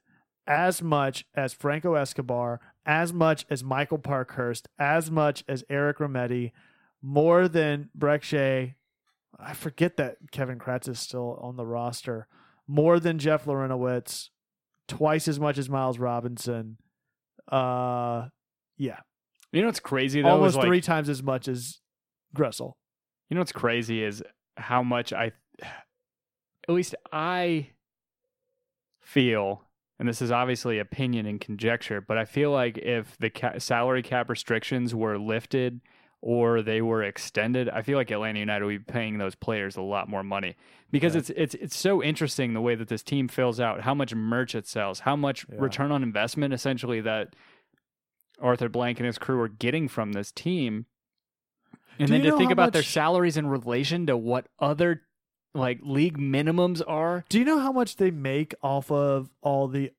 as 0.48 0.82
much 0.82 1.26
as 1.36 1.54
Franco 1.54 1.96
Escobar, 1.96 2.60
as 2.86 3.14
much 3.14 3.46
as 3.50 3.64
Michael 3.64 3.98
Parkhurst, 3.98 4.68
as 4.78 5.10
much 5.10 5.44
as 5.48 5.64
Eric 5.70 5.98
Remedi, 6.00 6.52
more 7.02 7.48
than 7.48 7.90
Brek 7.98 8.22
Shea. 8.24 8.76
I 9.40 9.54
forget 9.54 9.98
that 9.98 10.18
Kevin 10.32 10.60
Kratz 10.60 10.88
is 10.88 11.00
still 11.00 11.38
on 11.42 11.56
the 11.58 11.66
roster. 11.66 12.28
More 12.68 13.00
than 13.00 13.20
Jeff 13.20 13.46
Larentowicz, 13.46 14.30
twice 14.88 15.28
as 15.28 15.40
much 15.40 15.58
as 15.58 15.70
Miles 15.70 16.00
Robinson. 16.00 16.78
Uh, 17.52 18.30
yeah, 18.78 19.00
You 19.52 19.62
know 19.62 19.68
what's 19.68 19.80
crazy 19.80 20.22
though? 20.22 20.30
almost 20.30 20.54
is 20.54 20.58
like, 20.58 20.66
three 20.66 20.82
times 20.82 21.10
as 21.10 21.22
much 21.22 21.48
as 21.48 21.80
Gressel. 22.36 22.74
You 23.30 23.36
know 23.36 23.42
what's 23.42 23.52
crazy 23.52 24.04
is 24.04 24.24
how 24.58 24.82
much 24.84 25.14
I, 25.14 25.32
at 26.68 26.74
least 26.74 26.96
I 27.12 27.70
feel, 29.02 29.64
and 30.00 30.08
this 30.08 30.22
is 30.22 30.32
obviously 30.32 30.80
opinion 30.80 31.26
and 31.26 31.40
conjecture, 31.40 32.02
but 32.02 32.18
I 32.18 32.26
feel 32.26 32.52
like 32.52 32.78
if 32.78 33.18
the 33.18 33.30
ca- 33.30 33.60
salary 33.60 34.02
cap 34.04 34.30
restrictions 34.30 34.94
were 34.96 35.18
lifted 35.18 35.82
or 36.22 36.62
they 36.62 36.82
were 36.82 37.04
extended, 37.04 37.70
I 37.70 37.82
feel 37.84 37.98
like 37.98 38.10
Atlanta 38.12 38.40
United 38.40 38.66
would 38.66 38.86
be 38.88 38.92
paying 38.94 39.18
those 39.20 39.36
players 39.36 39.76
a 39.78 39.82
lot 39.82 40.10
more 40.10 40.24
money 40.24 40.56
because 40.92 41.14
Yeah. 41.14 41.20
it's 41.20 41.30
it's 41.32 41.56
it's 41.56 41.78
so 41.78 42.02
interesting 42.02 42.54
the 42.54 42.62
way 42.62 42.74
that 42.76 42.88
this 42.88 43.04
team 43.04 43.28
fills 43.28 43.60
out, 43.60 43.82
how 43.82 43.94
much 43.94 44.14
merch 44.16 44.56
it 44.56 44.68
sells, 44.68 45.02
how 45.02 45.16
much 45.16 45.46
Yeah. 45.50 45.58
return 45.60 45.92
on 45.92 46.02
investment 46.02 46.54
essentially 46.54 47.00
that 47.02 47.36
Arthur 48.42 48.70
Blank 48.70 49.00
and 49.00 49.06
his 49.06 49.18
crew 49.20 49.40
are 49.42 49.48
getting 49.48 49.88
from 49.88 50.14
this 50.14 50.32
team. 50.32 50.88
And 52.00 52.08
Do 52.08 52.14
then 52.18 52.24
to 52.24 52.38
think 52.38 52.52
about 52.52 52.74
their 52.74 52.84
salaries 52.84 53.38
in 53.38 53.48
relation 53.48 54.08
to 54.08 54.18
what 54.18 54.48
other 54.60 55.04
like 55.56 55.80
league 55.82 56.18
minimums 56.18 56.82
are. 56.86 57.24
Do 57.30 57.40
you 57.40 57.46
know 57.46 57.60
how 57.60 57.72
much 57.72 57.96
they 57.96 58.12
make 58.12 58.54
off 58.62 58.92
of 58.92 59.30
all 59.42 59.68
the, 59.68 59.92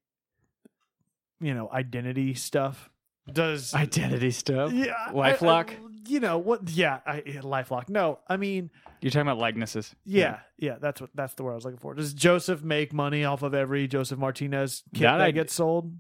you 1.40 1.54
know, 1.54 1.68
identity 1.72 2.34
stuff? 2.34 2.90
Does 3.32 3.74
Identity 3.74 4.30
stuff. 4.30 4.72
yeah, 4.72 4.94
LifeLock? 5.10 5.70
I- 5.70 5.72
I- 5.72 5.76
you 6.08 6.20
know 6.20 6.38
what? 6.38 6.70
Yeah, 6.70 7.00
I, 7.04 7.24
yeah, 7.26 7.40
LifeLock. 7.40 7.88
No, 7.88 8.20
I 8.28 8.36
mean, 8.36 8.70
You're 9.00 9.10
talking 9.10 9.22
about 9.26 9.38
likenesses. 9.38 9.92
yeah, 10.04 10.38
yeah, 10.56 10.76
that's 10.80 11.00
what 11.00 11.10
that's 11.14 11.34
the 11.34 11.42
word 11.42 11.50
I 11.50 11.54
was 11.56 11.64
looking 11.64 11.80
for. 11.80 11.94
Does 11.94 12.14
Josef 12.14 12.62
make 12.62 12.92
money 12.92 13.24
off 13.24 13.42
of 13.42 13.54
every 13.54 13.88
Josef 13.88 14.16
Martinez 14.16 14.84
kit 14.94 15.02
That 15.02 15.16
that, 15.18 15.24
I- 15.26 15.30
gets 15.32 15.52
sold? 15.54 15.96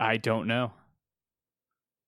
I 0.00 0.16
don't 0.16 0.48
know. 0.48 0.72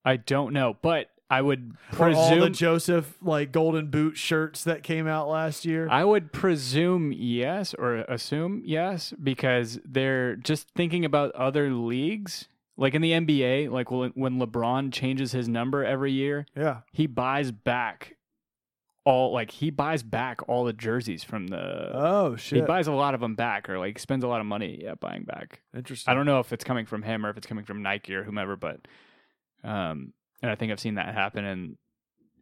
I 0.04 0.16
don't 0.16 0.52
know, 0.52 0.76
but 0.82 1.10
I 1.30 1.42
would 1.42 1.76
presume 1.92 2.16
all 2.16 2.40
the 2.40 2.50
Josef 2.50 3.16
like 3.22 3.52
golden 3.52 3.86
boot 3.88 4.16
shirts 4.16 4.64
that 4.64 4.82
came 4.82 5.06
out 5.06 5.28
last 5.28 5.64
year? 5.64 5.88
I 5.88 6.04
would 6.04 6.32
presume 6.32 7.12
yes 7.12 7.72
or 7.74 7.98
assume 7.98 8.62
yes 8.64 9.14
because 9.22 9.78
they're 9.84 10.34
just 10.34 10.68
thinking 10.70 11.04
about 11.04 11.30
other 11.32 11.70
leagues. 11.70 12.48
Like 12.76 12.94
in 12.94 13.02
the 13.02 13.12
NBA, 13.12 13.70
like 13.70 13.90
when 13.90 14.10
when 14.14 14.40
LeBron 14.40 14.92
changes 14.92 15.32
his 15.32 15.48
number 15.48 15.84
every 15.84 16.12
year, 16.12 16.46
yeah, 16.56 16.78
he 16.92 17.06
buys 17.06 17.52
back 17.52 18.16
all 19.04 19.32
like 19.32 19.50
he 19.50 19.70
buys 19.70 20.02
back 20.02 20.40
all 20.48 20.64
the 20.64 20.72
jerseys 20.72 21.24
from 21.24 21.48
the 21.48 21.90
oh 21.92 22.36
shit 22.36 22.60
he 22.60 22.64
buys 22.64 22.86
a 22.86 22.92
lot 22.92 23.14
of 23.14 23.20
them 23.20 23.34
back 23.34 23.68
or 23.68 23.78
like 23.78 23.98
spends 23.98 24.24
a 24.24 24.28
lot 24.28 24.40
of 24.40 24.46
money 24.46 24.80
yeah, 24.82 24.94
buying 24.94 25.24
back. 25.24 25.60
interesting. 25.74 26.10
I 26.10 26.14
don't 26.14 26.26
know 26.26 26.40
if 26.40 26.52
it's 26.52 26.64
coming 26.64 26.86
from 26.86 27.02
him 27.02 27.24
or 27.24 27.30
if 27.30 27.36
it's 27.36 27.46
coming 27.46 27.64
from 27.64 27.82
Nike 27.82 28.14
or 28.14 28.24
whomever, 28.24 28.56
but 28.56 28.80
um, 29.62 30.12
and 30.42 30.50
I 30.50 30.54
think 30.54 30.72
I've 30.72 30.80
seen 30.80 30.94
that 30.94 31.14
happen 31.14 31.44
in 31.44 31.76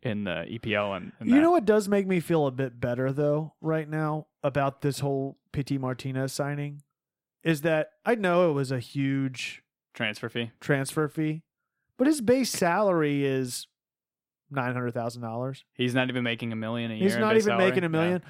in 0.02 0.24
the 0.24 0.46
EPL 0.48 0.96
and, 0.96 1.12
and 1.18 1.28
You 1.28 1.40
know 1.40 1.50
what 1.50 1.64
does 1.64 1.88
make 1.88 2.06
me 2.06 2.20
feel 2.20 2.46
a 2.46 2.52
bit 2.52 2.80
better 2.80 3.12
though 3.12 3.54
right 3.60 3.88
now 3.88 4.26
about 4.42 4.80
this 4.80 5.00
whole 5.00 5.38
Pity 5.52 5.76
Martinez 5.78 6.32
signing 6.32 6.82
is 7.42 7.62
that 7.62 7.90
I 8.04 8.14
know 8.14 8.50
it 8.50 8.52
was 8.52 8.70
a 8.70 8.78
huge 8.78 9.62
transfer 9.94 10.28
fee. 10.28 10.52
transfer 10.60 11.08
fee, 11.08 11.42
but 11.96 12.06
his 12.06 12.20
base 12.20 12.50
salary 12.50 13.24
is 13.24 13.66
nine 14.50 14.72
hundred 14.72 14.94
thousand 14.94 15.22
dollars. 15.22 15.64
He's 15.74 15.94
not 15.94 16.08
even 16.08 16.22
making 16.22 16.52
a 16.52 16.56
million 16.56 16.90
a 16.90 16.94
year. 16.94 17.04
He's 17.04 17.16
not 17.16 17.32
even 17.32 17.42
salary. 17.46 17.68
making 17.70 17.84
a 17.84 17.88
million. 17.88 18.22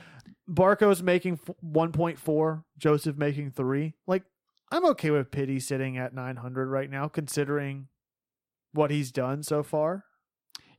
Barco's 0.49 1.03
making 1.03 1.39
one 1.61 1.93
point 1.93 2.19
four. 2.19 2.64
Josef 2.79 3.16
making 3.16 3.51
three. 3.51 3.95
Like 4.07 4.25
I'm 4.71 4.85
okay 4.87 5.11
with 5.11 5.31
Pity 5.31 5.61
sitting 5.61 5.99
at 5.99 6.14
nine 6.14 6.37
hundred 6.37 6.69
right 6.69 6.91
now, 6.91 7.09
considering 7.09 7.89
what 8.73 8.91
he's 8.91 9.11
done 9.12 9.43
so 9.43 9.62
far. 9.62 10.05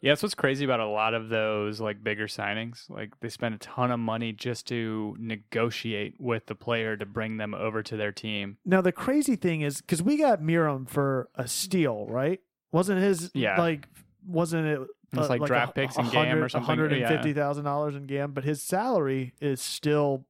Yeah, 0.02 0.12
that's 0.12 0.24
what's 0.24 0.36
crazy 0.36 0.64
about 0.64 0.80
a 0.80 0.88
lot 0.88 1.14
of 1.14 1.28
those 1.28 1.82
like 1.82 2.02
bigger 2.02 2.28
signings. 2.28 2.90
Like 2.90 3.20
they 3.20 3.28
spend 3.28 3.56
a 3.56 3.58
ton 3.58 3.92
of 3.92 4.00
money 4.00 4.32
just 4.32 4.66
to 4.68 5.16
negotiate 5.20 6.16
with 6.20 6.46
the 6.46 6.56
player 6.56 6.96
to 6.96 7.06
bring 7.06 7.36
them 7.36 7.54
over 7.54 7.84
to 7.84 7.98
their 7.98 8.14
team. 8.14 8.58
Now 8.66 8.80
the 8.80 8.94
crazy 8.94 9.36
thing 9.36 9.60
is 9.62 9.82
because 9.82 10.02
we 10.02 10.16
got 10.18 10.42
Meram 10.42 10.88
for 10.88 11.30
a 11.36 11.50
steal, 11.50 12.06
right? 12.08 12.40
Wasn't 12.72 13.02
his 13.02 13.30
Yeah. 13.34 13.60
like 13.60 13.88
wasn't 14.26 14.68
it? 14.68 14.80
It's 15.12 15.24
uh, 15.26 15.28
like 15.28 15.44
draft 15.44 15.76
picks 15.76 15.98
in 15.98 16.08
GAM 16.10 16.42
or 16.44 16.48
something. 16.48 16.66
Hundred 16.66 16.94
and 16.94 17.06
fifty 17.08 17.30
Yeah. 17.32 17.54
dollars 17.62 17.96
in 17.96 18.06
GAM, 18.06 18.32
but 18.32 18.44
his 18.46 18.62
salary 18.62 19.34
is 19.42 19.60
still 19.60 20.26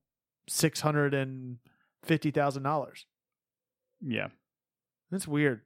six 0.47 0.79
hundred 0.81 1.13
and 1.13 1.57
fifty 2.01 2.31
thousand 2.31 2.63
dollars. 2.63 3.05
Yeah, 4.01 4.29
That's 5.11 5.27
weird. 5.27 5.61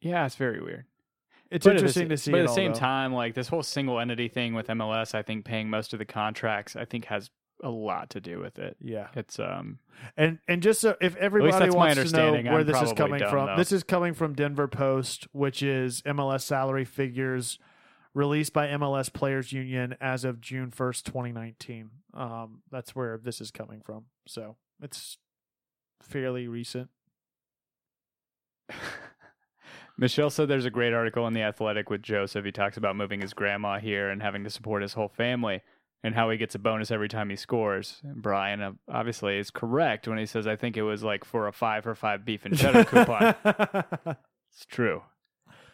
Yeah, 0.00 0.26
it's 0.26 0.36
very 0.36 0.60
weird. 0.60 0.84
It's 1.50 1.64
But 1.64 1.76
interesting 1.76 2.06
sa- 2.06 2.10
to 2.10 2.16
see. 2.16 2.30
But 2.32 2.40
at 2.40 2.46
the 2.48 2.52
same 2.54 2.72
though. 2.72 2.78
time, 2.80 3.12
like 3.12 3.34
this 3.34 3.48
whole 3.48 3.62
single 3.62 4.00
entity 4.00 4.28
thing 4.28 4.54
with 4.54 4.66
MLS, 4.68 5.14
I 5.14 5.22
think 5.22 5.44
paying 5.44 5.70
most 5.70 5.92
of 5.92 5.98
the 5.98 6.04
contracts, 6.04 6.74
I 6.76 6.84
think 6.84 7.04
has 7.06 7.30
a 7.62 7.70
lot 7.70 8.10
to 8.10 8.20
do 8.20 8.38
with 8.40 8.58
it. 8.58 8.76
yeah. 8.80 9.08
It's 9.14 9.38
um 9.38 9.78
And 10.16 10.38
and 10.48 10.62
just 10.62 10.80
so 10.80 10.96
if 11.00 11.16
everybody 11.16 11.70
wants 11.70 12.10
to 12.10 12.16
know 12.16 12.32
where 12.32 12.60
I'm 12.60 12.66
this 12.66 12.82
is 12.82 12.92
coming 12.92 13.20
dumb, 13.20 13.30
from, 13.30 13.46
though. 13.46 13.56
this 13.56 13.72
is 13.72 13.82
coming 13.82 14.12
from 14.12 14.34
Denver 14.34 14.68
Post, 14.68 15.28
which 15.32 15.62
is 15.62 16.02
MLS 16.02 16.42
salary 16.42 16.84
figures 16.84 17.58
released 18.12 18.52
by 18.52 18.66
MLS 18.68 19.10
Players 19.12 19.52
Union 19.52 19.94
as 20.00 20.24
of 20.24 20.40
June 20.40 20.70
first, 20.70 21.06
twenty 21.06 21.32
nineteen. 21.32 21.90
Um, 22.12 22.60
that's 22.70 22.94
where 22.94 23.16
this 23.18 23.40
is 23.40 23.50
coming 23.50 23.80
from. 23.82 24.06
So 24.26 24.56
it's 24.82 25.16
fairly 26.02 26.48
recent. 26.48 26.90
Michelle 29.98 30.30
said 30.30 30.48
there's 30.48 30.66
a 30.66 30.70
great 30.70 30.92
article 30.92 31.26
in 31.26 31.32
The 31.32 31.42
Athletic 31.42 31.88
with 31.88 32.02
Josef. 32.02 32.44
He 32.44 32.52
talks 32.52 32.76
about 32.76 32.96
moving 32.96 33.20
his 33.20 33.32
grandma 33.32 33.78
here 33.78 34.10
and 34.10 34.22
having 34.22 34.44
to 34.44 34.50
support 34.50 34.82
his 34.82 34.92
whole 34.92 35.08
family 35.08 35.62
and 36.02 36.14
how 36.14 36.28
he 36.30 36.36
gets 36.36 36.54
a 36.54 36.58
bonus 36.58 36.90
every 36.90 37.08
time 37.08 37.30
he 37.30 37.36
scores. 37.36 38.00
And 38.04 38.20
Brian 38.20 38.60
uh, 38.60 38.72
obviously 38.88 39.38
is 39.38 39.50
correct 39.50 40.06
when 40.06 40.18
he 40.18 40.26
says, 40.26 40.46
I 40.46 40.54
think 40.56 40.76
it 40.76 40.82
was 40.82 41.02
like 41.02 41.24
for 41.24 41.48
a 41.48 41.52
five 41.52 41.84
for 41.84 41.94
five 41.94 42.24
beef 42.24 42.44
and 42.44 42.56
cheddar 42.56 42.84
coupon. 42.86 43.34
It's 44.52 44.66
true. 44.66 45.02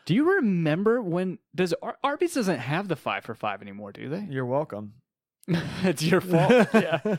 Do 0.04 0.14
you 0.14 0.34
remember 0.36 1.00
when 1.02 1.38
does 1.54 1.74
Ar- 1.82 1.98
Arby's 2.02 2.34
doesn't 2.34 2.58
have 2.58 2.88
the 2.88 2.96
five 2.96 3.24
for 3.24 3.34
five 3.34 3.62
anymore, 3.62 3.92
do 3.92 4.08
they? 4.08 4.26
You're 4.28 4.46
welcome. 4.46 4.94
it's 5.48 6.02
your 6.02 6.20
fault. 6.20 6.68
yeah. 6.74 7.16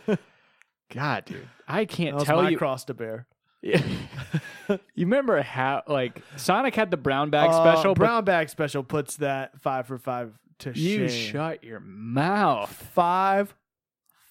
God, 0.94 1.26
dude. 1.26 1.48
I 1.68 1.86
can't 1.86 2.16
was 2.16 2.26
tell 2.26 2.42
my 2.42 2.50
you. 2.50 2.58
cross 2.58 2.86
to 2.86 2.94
bear. 2.94 3.28
you 4.70 4.78
remember 4.98 5.42
how 5.42 5.84
like 5.88 6.22
Sonic 6.36 6.76
had 6.76 6.92
the 6.92 6.98
brown 6.98 7.30
bag 7.30 7.50
Uh, 7.50 7.64
special, 7.64 7.94
but 7.94 8.00
brown 8.00 8.24
bag 8.26 8.50
special 8.50 8.84
puts 8.84 9.18
that 9.18 9.62
five 9.62 9.88
for 9.88 9.98
five 9.98 10.34
to 10.60 10.72
You 10.78 11.08
shame. 11.08 11.32
shut 11.32 11.64
your 11.64 11.80
mouth. 11.80 12.70
five 12.94 13.56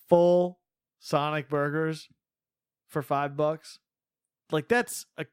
full 0.08 0.58
Sonic 1.00 1.48
burgers 1.48 2.08
for 2.88 3.02
five 3.02 3.36
bucks. 3.36 3.78
Like 4.50 4.68
that's 4.68 5.06
a 5.16 5.24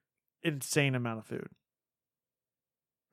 insane 0.43 0.95
amount 0.95 1.19
of 1.19 1.25
food. 1.25 1.49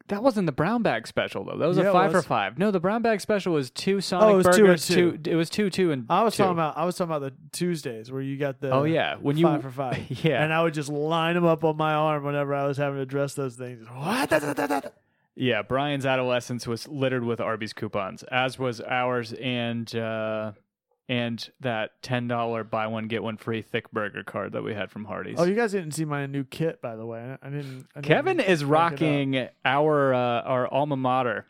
That 0.08 0.22
wasn't 0.22 0.46
the 0.46 0.52
brown 0.52 0.82
bag 0.82 1.06
special 1.08 1.44
though. 1.44 1.56
That 1.58 1.66
was 1.66 1.78
Yeah, 1.78 1.84
a 1.84 1.88
it 1.90 1.92
five 1.92 2.12
was. 2.12 2.22
for 2.22 2.28
five. 2.28 2.58
No, 2.58 2.70
the 2.70 2.78
brown 2.80 3.02
bag 3.02 3.20
special 3.20 3.52
was 3.52 3.70
two 3.70 4.00
Sonic 4.00 4.34
it 4.34 4.36
was 4.36 4.44
two 4.46 4.50
and 4.50 4.58
burgers. 4.66 4.86
two. 4.86 5.18
It 5.24 5.34
was 5.34 5.50
two, 5.50 5.68
two, 5.68 5.90
and 5.90 6.06
I 6.08 6.22
was 6.22 6.34
two. 6.36 6.44
talking 6.44 6.52
about 6.52 6.76
I 6.78 6.84
was 6.84 6.96
talking 6.96 7.14
about 7.14 7.22
the 7.22 7.34
Tuesdays 7.52 8.12
where 8.12 8.22
you 8.22 8.36
got 8.36 8.60
the 8.60 8.70
Oh 8.70 8.84
yeah, 8.84 9.16
when 9.16 9.36
you 9.36 9.46
five 9.46 9.62
for 9.62 9.70
five. 9.70 9.98
Yeah, 10.24 10.42
And 10.44 10.52
I 10.52 10.62
would 10.62 10.74
just 10.74 10.88
line 10.88 11.34
them 11.34 11.44
up 11.44 11.64
on 11.64 11.76
my 11.76 11.92
arm 11.94 12.22
whenever 12.24 12.54
I 12.54 12.66
was 12.66 12.76
having 12.76 12.98
to 13.00 13.06
dress 13.06 13.34
those 13.34 13.56
things. 13.56 13.86
What? 13.92 14.92
Yeah, 15.34 15.62
Brian's 15.62 16.06
adolescence 16.06 16.66
was 16.66 16.88
littered 16.88 17.22
with 17.24 17.40
Arby's 17.40 17.72
coupons, 17.74 18.22
as 18.24 18.58
was 18.58 18.80
ours, 18.80 19.34
and 19.34 19.94
uh, 19.94 20.52
and 21.08 21.48
that 21.60 22.02
ten 22.02 22.26
dollar 22.28 22.64
buy 22.64 22.86
one 22.88 23.06
get 23.06 23.22
one 23.22 23.36
free 23.36 23.62
thick 23.62 23.90
burger 23.92 24.22
card 24.24 24.52
that 24.52 24.62
we 24.62 24.74
had 24.74 24.90
from 24.90 25.04
Hardee's. 25.04 25.36
Oh, 25.38 25.44
you 25.44 25.54
guys 25.54 25.72
didn't 25.72 25.92
see 25.92 26.04
my 26.04 26.26
new 26.26 26.44
kit, 26.44 26.82
by 26.82 26.96
the 26.96 27.06
way. 27.06 27.36
I 27.40 27.48
didn't. 27.48 27.86
I 27.94 28.00
didn't 28.00 28.04
Kevin 28.04 28.40
is 28.40 28.60
check 28.60 28.60
it 28.60 28.64
out. 28.64 28.70
rocking 28.70 29.48
our 29.64 30.14
uh, 30.14 30.42
our 30.42 30.72
alma 30.72 30.96
mater, 30.96 31.46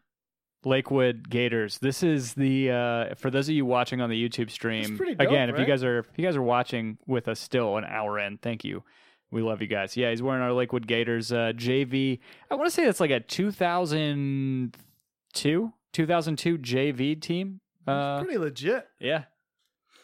Lakewood 0.65 1.31
Gators. 1.31 1.79
This 1.79 2.03
is 2.03 2.35
the 2.35 2.71
uh, 2.71 3.15
for 3.15 3.31
those 3.31 3.49
of 3.49 3.55
you 3.55 3.65
watching 3.65 4.01
on 4.01 4.11
the 4.11 4.29
YouTube 4.29 4.51
stream. 4.51 4.97
dope, 4.97 5.21
again, 5.21 5.49
if 5.49 5.59
you 5.59 5.65
guys 5.65 5.83
are 5.85 6.01
if 6.01 6.07
you 6.17 6.25
guys 6.25 6.37
are 6.37 6.43
watching 6.43 6.99
with 7.07 7.29
us 7.29 7.41
still 7.41 7.77
an 7.79 7.85
hour 7.85 8.19
in, 8.19 8.39
thank 8.39 8.65
you. 8.65 8.83
We 9.31 9.43
love 9.43 9.61
you 9.61 9.67
guys. 9.67 9.97
Yeah, 9.97 10.11
he's 10.11 10.23
wearing 10.23 10.43
our 10.43 10.53
Lakewood 10.53 10.87
Gators 10.87 11.33
uh, 11.33 11.53
JV. 11.57 12.21
I 12.51 12.55
want 12.55 12.67
to 12.69 12.71
say 12.71 12.85
that's 12.85 13.01
like 13.01 13.11
a 13.11 13.19
2002, 13.21 15.73
2002 15.93 16.59
JV 16.59 17.21
team. 17.21 17.61
Uh, 17.87 18.23
Pretty 18.23 18.39
legit. 18.39 18.87
yeah, 19.01 19.25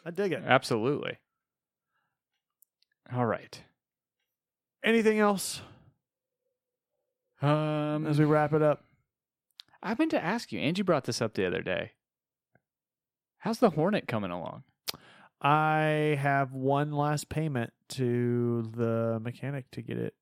I 0.05 0.11
dig 0.11 0.33
it. 0.33 0.43
absolutely. 0.45 1.19
All 3.15 3.27
right. 3.27 3.63
Anything 4.85 5.19
else 5.19 5.61
Um, 7.41 8.07
as 8.07 8.19
we 8.19 8.25
wrap 8.25 8.53
it 8.53 8.63
up? 8.63 8.85
I 9.83 9.95
meant 9.99 10.13
to 10.13 10.23
ask 10.25 10.53
you. 10.53 10.61
Angie 10.61 10.83
brought 10.83 11.05
this 11.05 11.21
up 11.21 11.35
the 11.35 11.47
other 11.47 11.61
day. 11.63 11.93
How's 13.39 13.59
the 13.59 13.71
Hornet 13.71 14.07
coming 14.07 14.31
along? 14.31 14.63
I 15.41 16.17
have 16.21 16.53
one 16.53 16.93
last 16.93 17.29
payment 17.29 17.73
to 17.91 18.63
the 18.77 19.19
mechanic 19.21 19.69
to 19.73 19.83
get 19.83 19.99
it 19.99 20.15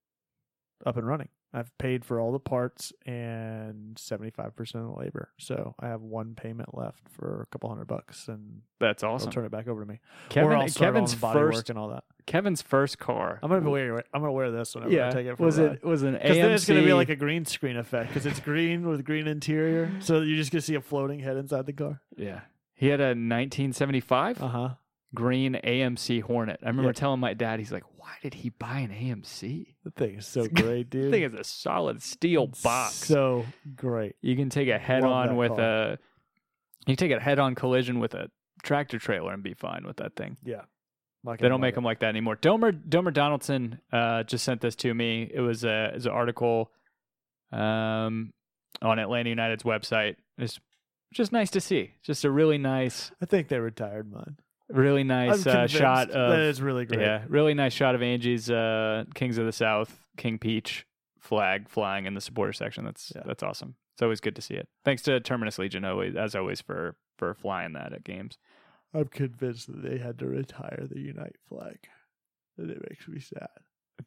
up 0.87 0.97
and 0.97 1.07
running. 1.07 1.29
I've 1.53 1.77
paid 1.79 2.05
for 2.05 2.21
all 2.21 2.31
the 2.31 2.39
parts 2.39 2.93
and 3.07 3.97
75% 3.97 4.59
of 4.59 4.73
the 4.95 5.01
labor. 5.01 5.31
So 5.39 5.75
I 5.81 5.89
have 5.89 6.01
one 6.01 6.35
payment 6.37 6.77
left 6.79 7.09
for 7.11 7.43
a 7.43 7.47
couple 7.47 7.69
hundred 7.69 7.87
bucks 7.87 8.29
and 8.29 8.63
That's 8.79 9.03
they'll 9.03 9.11
awesome. 9.11 9.33
turn 9.33 9.45
it 9.45 9.51
back 9.51 9.67
over 9.67 9.81
to 9.83 9.87
me. 9.87 9.95
or 9.95 10.29
Kevin, 10.29 10.53
I'll 10.53 10.69
start 10.69 10.95
Kevin's 10.95 11.15
body 11.17 11.39
first, 11.39 11.57
work 11.57 11.69
and 11.71 11.79
all 11.79 11.89
that. 11.89 12.05
Kevin's 12.27 12.63
first 12.63 12.99
car. 13.01 13.41
I'm 13.43 13.51
gonna 13.51 13.69
wear 13.69 13.97
I'm 14.15 14.21
gonna 14.21 14.31
wear 14.33 14.53
this 14.53 14.75
whenever 14.77 15.03
I 15.05 15.11
take 15.11 15.27
it 15.27 15.37
for 15.37 15.43
was 15.45 15.59
a 15.59 15.69
ride. 15.69 15.77
it 15.83 15.85
was 15.85 16.03
an 16.05 16.15
AMC 16.15 16.23
Because 16.23 16.37
then 16.37 16.51
it's 16.53 16.67
going 16.67 16.81
to 16.81 16.87
be 16.87 16.93
like 16.93 17.09
a 17.09 17.17
green 17.17 17.45
screen 17.45 17.77
effect 17.77 18.09
because 18.11 18.27
it's 18.27 18.39
green 18.41 18.87
with 18.89 19.05
green 19.05 19.27
interior. 19.27 19.91
So 20.01 20.21
you're 20.21 20.37
just 20.37 20.53
going 20.53 20.61
to 20.61 20.67
see 20.67 20.77
a 20.77 20.81
floating 20.81 21.19
head 21.19 21.37
inside 21.37 21.67
the 21.67 21.73
car. 21.73 22.01
yeah. 22.17 22.43
He 22.75 22.87
had 22.87 23.01
a 23.01 23.09
1975 23.09 24.41
Uh 24.43 24.49
huh. 24.49 24.69
Green 25.15 25.55
AMC 25.65 26.21
Hornet. 26.23 26.61
I 26.63 26.67
remember 26.69 26.91
Yep. 26.91 26.97
telling 26.97 27.21
my 27.21 27.35
dad, 27.35 27.59
he's 27.59 27.73
like, 27.73 27.85
"Why 27.99 28.13
did 28.23 28.35
he 28.35 28.51
buy 28.51 28.79
an 28.81 28.91
AMC? 28.91 29.75
The 29.85 29.91
thing 29.91 30.17
is 30.19 30.27
so 30.27 30.47
great, 30.47 30.89
dude. 30.91 31.07
The 31.07 31.11
thing 31.11 31.23
is 31.25 31.35
a 31.35 31.45
solid 31.45 32.03
steel 32.03 32.47
box. 32.63 32.95
So 32.95 33.45
great. 33.75 34.17
you 34.21 34.37
can 34.37 34.51
take 34.51 34.69
a 34.69 34.79
head-on 34.79 35.37
with 35.37 35.53
car. 35.57 35.61
a 35.61 35.91
you 36.87 36.97
can 36.97 37.09
take 37.09 37.13
a 37.13 37.21
head-on 37.21 37.55
collision 37.55 37.99
with 38.01 38.15
a 38.15 38.31
tractor 38.63 38.99
trailer 38.99 39.33
and 39.33 39.43
be 39.43 39.55
fine 39.55 39.85
with 39.87 39.97
that 39.99 40.17
thing. 40.17 40.37
Yeah. 40.45 40.63
Like 41.25 41.41
They 41.41 41.49
don't 41.49 41.61
make 41.61 41.73
it. 41.73 41.75
them 41.75 41.85
like 41.85 41.99
that 42.01 42.09
anymore. 42.09 42.37
Domer 42.37 42.73
Domer 42.73 43.13
Donaldson 43.13 43.81
uh, 43.93 44.23
just 44.23 44.45
sent 44.45 44.61
this 44.63 44.75
to 44.77 44.95
me. 44.95 45.31
It 45.33 45.41
was 45.41 45.65
a 45.65 45.95
is 45.95 46.07
an 46.07 46.13
article 46.13 46.71
um, 47.53 48.33
on 48.83 48.99
Atlanta 48.99 49.29
United's 49.29 49.63
website. 49.63 50.17
It's 50.39 50.59
just 51.13 51.33
nice 51.33 51.51
to 51.51 51.61
see. 51.61 51.93
Just 52.03 52.25
a 52.25 52.31
really 52.31 52.57
nice, 52.59 53.11
I 53.21 53.27
think 53.27 53.49
they 53.49 53.59
retired 53.59 54.11
mine. 54.11 54.37
Really 54.73 55.05
nice 55.05 55.47
uh, 55.47 55.67
shot 55.67 56.09
that 56.09 56.17
of 56.17 56.39
is 56.39 56.61
really 56.63 56.85
great. 56.85 57.01
yeah, 57.01 57.25
really 57.29 57.55
nice 57.55 57.73
shot 57.73 57.95
of 57.95 58.03
Angie's 58.03 58.51
uh, 58.51 59.05
Kings 59.15 59.39
of 59.39 59.47
the 59.47 59.53
South 59.53 60.01
King 60.17 60.39
Peach 60.39 60.87
flag 61.19 61.69
flying 61.69 62.07
in 62.07 62.15
the 62.15 62.21
supporter 62.21 62.53
section. 62.53 62.85
That's 62.85 63.13
Yeah. 63.15 63.23
that's 63.27 63.43
awesome. 63.43 63.75
It's 63.95 64.03
always 64.03 64.21
good 64.21 64.37
to 64.37 64.43
see 64.43 64.55
it. 64.55 64.69
Thanks 64.85 65.03
to 65.03 65.21
Terminus 65.21 65.59
Legion 65.59 65.85
always 65.85 66.17
as 66.17 66.35
always 66.35 66.61
for 66.61 66.97
for 67.19 67.35
flying 67.35 67.75
that 67.75 67.93
at 67.93 68.05
games. 68.05 68.39
I'm 68.95 69.07
convinced 69.07 69.67
that 69.69 69.83
they 69.89 69.99
had 69.99 70.19
to 70.19 70.27
retire 70.27 70.87
the 70.91 70.99
Unite 71.01 71.37
flag. 71.49 71.79
And 72.59 72.71
it 72.71 72.79
makes 72.89 73.07
me 73.07 73.21
sad. 73.21 73.49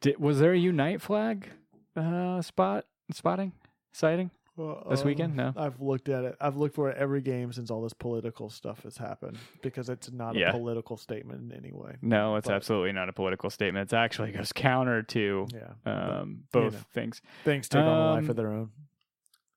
Did, 0.02 0.20
was 0.20 0.40
there 0.40 0.52
a 0.54 0.58
Unite 0.58 1.02
flag 1.02 1.50
uh, 1.96 2.42
spot 2.42 2.86
spotting 3.12 3.54
sighting? 3.94 4.32
This 4.56 5.02
Uh, 5.02 5.04
weekend? 5.06 5.36
No. 5.36 5.52
I've 5.58 5.82
looked 5.82 6.10
at 6.10 6.24
it. 6.26 6.36
I've 6.40 6.56
looked 6.58 6.76
for 6.76 6.90
it 6.92 6.98
every 6.98 7.22
game 7.22 7.52
since 7.52 7.72
all 7.72 7.82
this 7.82 7.94
political 7.94 8.50
stuff 8.50 8.84
has 8.84 8.98
happened 8.98 9.38
because 9.64 9.90
it's 9.90 10.12
not 10.12 10.36
Yeah. 10.36 10.50
a 10.50 10.52
political 10.52 10.96
statement 10.96 11.52
in 11.52 11.58
any 11.58 11.72
way. 11.72 11.96
No, 12.04 12.36
it's 12.36 12.48
But- 12.48 12.54
absolutely 12.56 12.92
not 12.92 13.10
a 13.10 13.14
political 13.14 13.50
statement. 13.50 13.92
It 13.92 13.96
actually 13.96 14.32
goes 14.32 14.52
counter 14.54 15.02
to 15.02 15.48
Yeah. 15.52 15.74
but 15.84 15.92
um, 15.92 16.44
both 16.52 16.74
know. 16.74 16.80
things. 16.92 17.22
things 17.44 17.68
take 17.68 17.82
on 17.82 17.88
a 17.88 18.12
life 18.14 18.24
um, 18.26 18.30
of 18.30 18.36
their 18.36 18.50
own. 18.52 18.72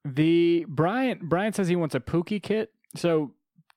The 0.05 0.65
Brian 0.69 1.19
Brian 1.23 1.53
says 1.53 1.69
he 1.69 1.77
wants 1.77 1.95
a 1.95 2.01
Pukki 2.01 2.43
kit. 2.43 2.73
So 2.95 3.35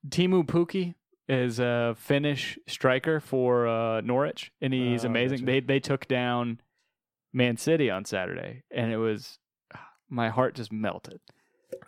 Teemu 0.07 0.45
Pukki 0.45 0.95
is 1.27 1.59
a 1.59 1.95
Finnish 1.97 2.57
striker 2.67 3.19
for 3.19 3.67
uh, 3.67 4.01
Norwich, 4.01 4.51
and 4.61 4.73
he's 4.73 5.03
Oh, 5.03 5.09
amazing. 5.09 5.45
They 5.45 5.59
they 5.59 5.79
took 5.79 6.07
down 6.07 6.61
Man 7.33 7.57
City 7.57 7.89
on 7.89 8.05
Saturday, 8.05 8.63
and 8.71 8.91
it 8.91 8.97
was 8.97 9.39
my 10.09 10.29
heart 10.29 10.55
just 10.55 10.71
melted. 10.71 11.19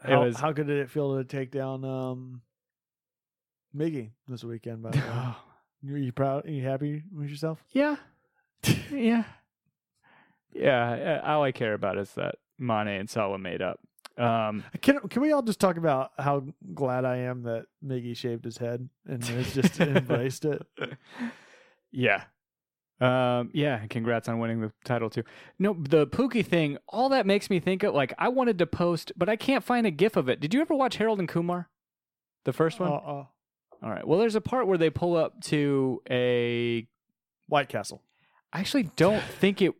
How, 0.03 0.23
was 0.23 0.39
how 0.39 0.51
good 0.51 0.67
did 0.67 0.79
it 0.79 0.89
feel 0.89 1.17
to 1.17 1.23
take 1.23 1.51
down 1.51 1.83
um, 1.83 2.41
Miggy 3.75 4.11
this 4.27 4.43
weekend? 4.43 4.83
By 4.83 4.91
the 4.91 4.97
way, 4.99 5.03
are 5.93 5.97
you 5.97 6.11
proud? 6.11 6.45
Are 6.45 6.51
you 6.51 6.63
happy 6.63 7.03
with 7.13 7.29
yourself? 7.29 7.63
yeah, 7.71 7.95
yeah, 8.91 9.23
yeah. 10.53 11.21
All 11.23 11.43
I 11.43 11.51
care 11.51 11.73
about 11.73 11.97
is 11.97 12.11
that 12.13 12.35
Mane 12.59 12.87
and 12.87 13.09
Salah 13.09 13.39
made 13.39 13.61
up. 13.61 13.79
Um, 14.17 14.63
Can 14.81 14.99
Can 15.09 15.21
we 15.21 15.31
all 15.31 15.41
just 15.41 15.59
talk 15.59 15.77
about 15.77 16.11
how 16.19 16.43
glad 16.73 17.05
I 17.05 17.17
am 17.17 17.43
that 17.43 17.65
Miggy 17.83 18.15
shaved 18.15 18.45
his 18.45 18.57
head 18.57 18.87
and 19.07 19.23
has 19.23 19.53
just 19.53 19.79
embraced 19.79 20.45
it? 20.45 20.61
Yeah. 21.91 22.23
Um, 23.01 23.49
yeah, 23.53 23.85
congrats 23.87 24.29
on 24.29 24.37
winning 24.39 24.61
the 24.61 24.71
title 24.85 25.09
too. 25.09 25.23
No, 25.57 25.75
the 25.77 26.05
Pookie 26.05 26.45
thing, 26.45 26.77
all 26.87 27.09
that 27.09 27.25
makes 27.25 27.49
me 27.49 27.59
think 27.59 27.81
of 27.81 27.95
like 27.95 28.13
I 28.19 28.29
wanted 28.29 28.59
to 28.59 28.67
post, 28.67 29.11
but 29.17 29.27
I 29.27 29.35
can't 29.35 29.63
find 29.63 29.87
a 29.87 29.91
gif 29.91 30.15
of 30.15 30.29
it. 30.29 30.39
Did 30.39 30.53
you 30.53 30.61
ever 30.61 30.75
watch 30.75 30.97
Harold 30.97 31.17
and 31.19 31.27
Kumar? 31.27 31.67
The 32.45 32.53
first 32.53 32.79
one? 32.79 32.91
Uh-uh. 32.91 33.25
All 33.83 33.89
right. 33.89 34.07
Well, 34.07 34.19
there's 34.19 34.35
a 34.35 34.41
part 34.41 34.67
where 34.67 34.77
they 34.77 34.91
pull 34.91 35.17
up 35.17 35.41
to 35.45 36.01
a 36.09 36.87
White 37.47 37.69
Castle. 37.69 38.03
I 38.53 38.59
actually 38.59 38.83
don't 38.95 39.23
think 39.23 39.61
it 39.61 39.73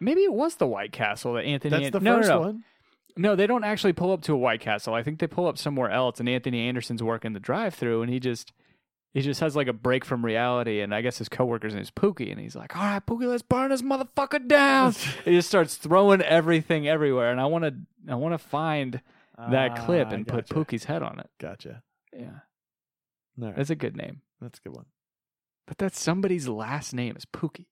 maybe 0.00 0.22
it 0.22 0.32
was 0.32 0.56
the 0.56 0.66
White 0.66 0.92
Castle 0.92 1.34
that 1.34 1.44
Anthony 1.44 1.70
That's 1.70 1.86
An- 1.86 1.92
the 1.92 2.00
no, 2.00 2.12
no, 2.12 2.16
first 2.18 2.28
no. 2.30 2.40
one. 2.40 2.64
No, 3.16 3.34
they 3.36 3.46
don't 3.48 3.64
actually 3.64 3.92
pull 3.92 4.12
up 4.12 4.22
to 4.22 4.32
a 4.32 4.36
White 4.36 4.60
Castle. 4.60 4.94
I 4.94 5.02
think 5.02 5.18
they 5.18 5.26
pull 5.26 5.48
up 5.48 5.58
somewhere 5.58 5.90
else, 5.90 6.20
and 6.20 6.28
Anthony 6.28 6.68
Anderson's 6.68 7.02
working 7.02 7.32
the 7.32 7.40
drive-through, 7.40 8.00
and 8.02 8.10
he 8.12 8.20
just 8.20 8.52
he 9.14 9.20
just 9.22 9.40
has 9.40 9.56
like 9.56 9.68
a 9.68 9.72
break 9.72 10.04
from 10.04 10.24
reality, 10.24 10.80
and 10.80 10.94
I 10.94 11.00
guess 11.00 11.18
his 11.18 11.28
coworker's 11.28 11.72
name 11.74 11.82
is 11.82 11.90
Pookie, 11.90 12.30
and 12.30 12.38
he's 12.40 12.54
like, 12.56 12.76
"All 12.76 12.82
right, 12.82 13.04
Pookie, 13.04 13.26
let's 13.28 13.42
burn 13.42 13.70
this 13.70 13.82
motherfucker 13.82 14.46
down." 14.46 14.92
he 15.24 15.32
just 15.32 15.48
starts 15.48 15.76
throwing 15.76 16.22
everything 16.22 16.86
everywhere, 16.88 17.30
and 17.30 17.40
I 17.40 17.46
want 17.46 17.64
to 17.64 17.74
I 18.10 18.14
want 18.16 18.34
to 18.34 18.38
find 18.38 19.00
that 19.50 19.76
clip 19.84 20.08
Ah, 20.10 20.14
and 20.14 20.26
gotcha. 20.26 20.52
put 20.54 20.68
Pookie's 20.68 20.84
head 20.84 21.02
on 21.02 21.18
it. 21.20 21.30
Gotcha. 21.40 21.82
Yeah, 22.12 22.40
All 23.40 23.46
right. 23.48 23.56
that's 23.56 23.70
a 23.70 23.76
good 23.76 23.96
name, 23.96 24.22
That's 24.40 24.58
a 24.58 24.62
good 24.68 24.74
one. 24.76 24.86
but 25.66 25.78
that's 25.78 26.00
somebody's 26.00 26.48
last 26.48 26.92
name 26.92 27.16
is 27.16 27.24
Pukki, 27.24 27.66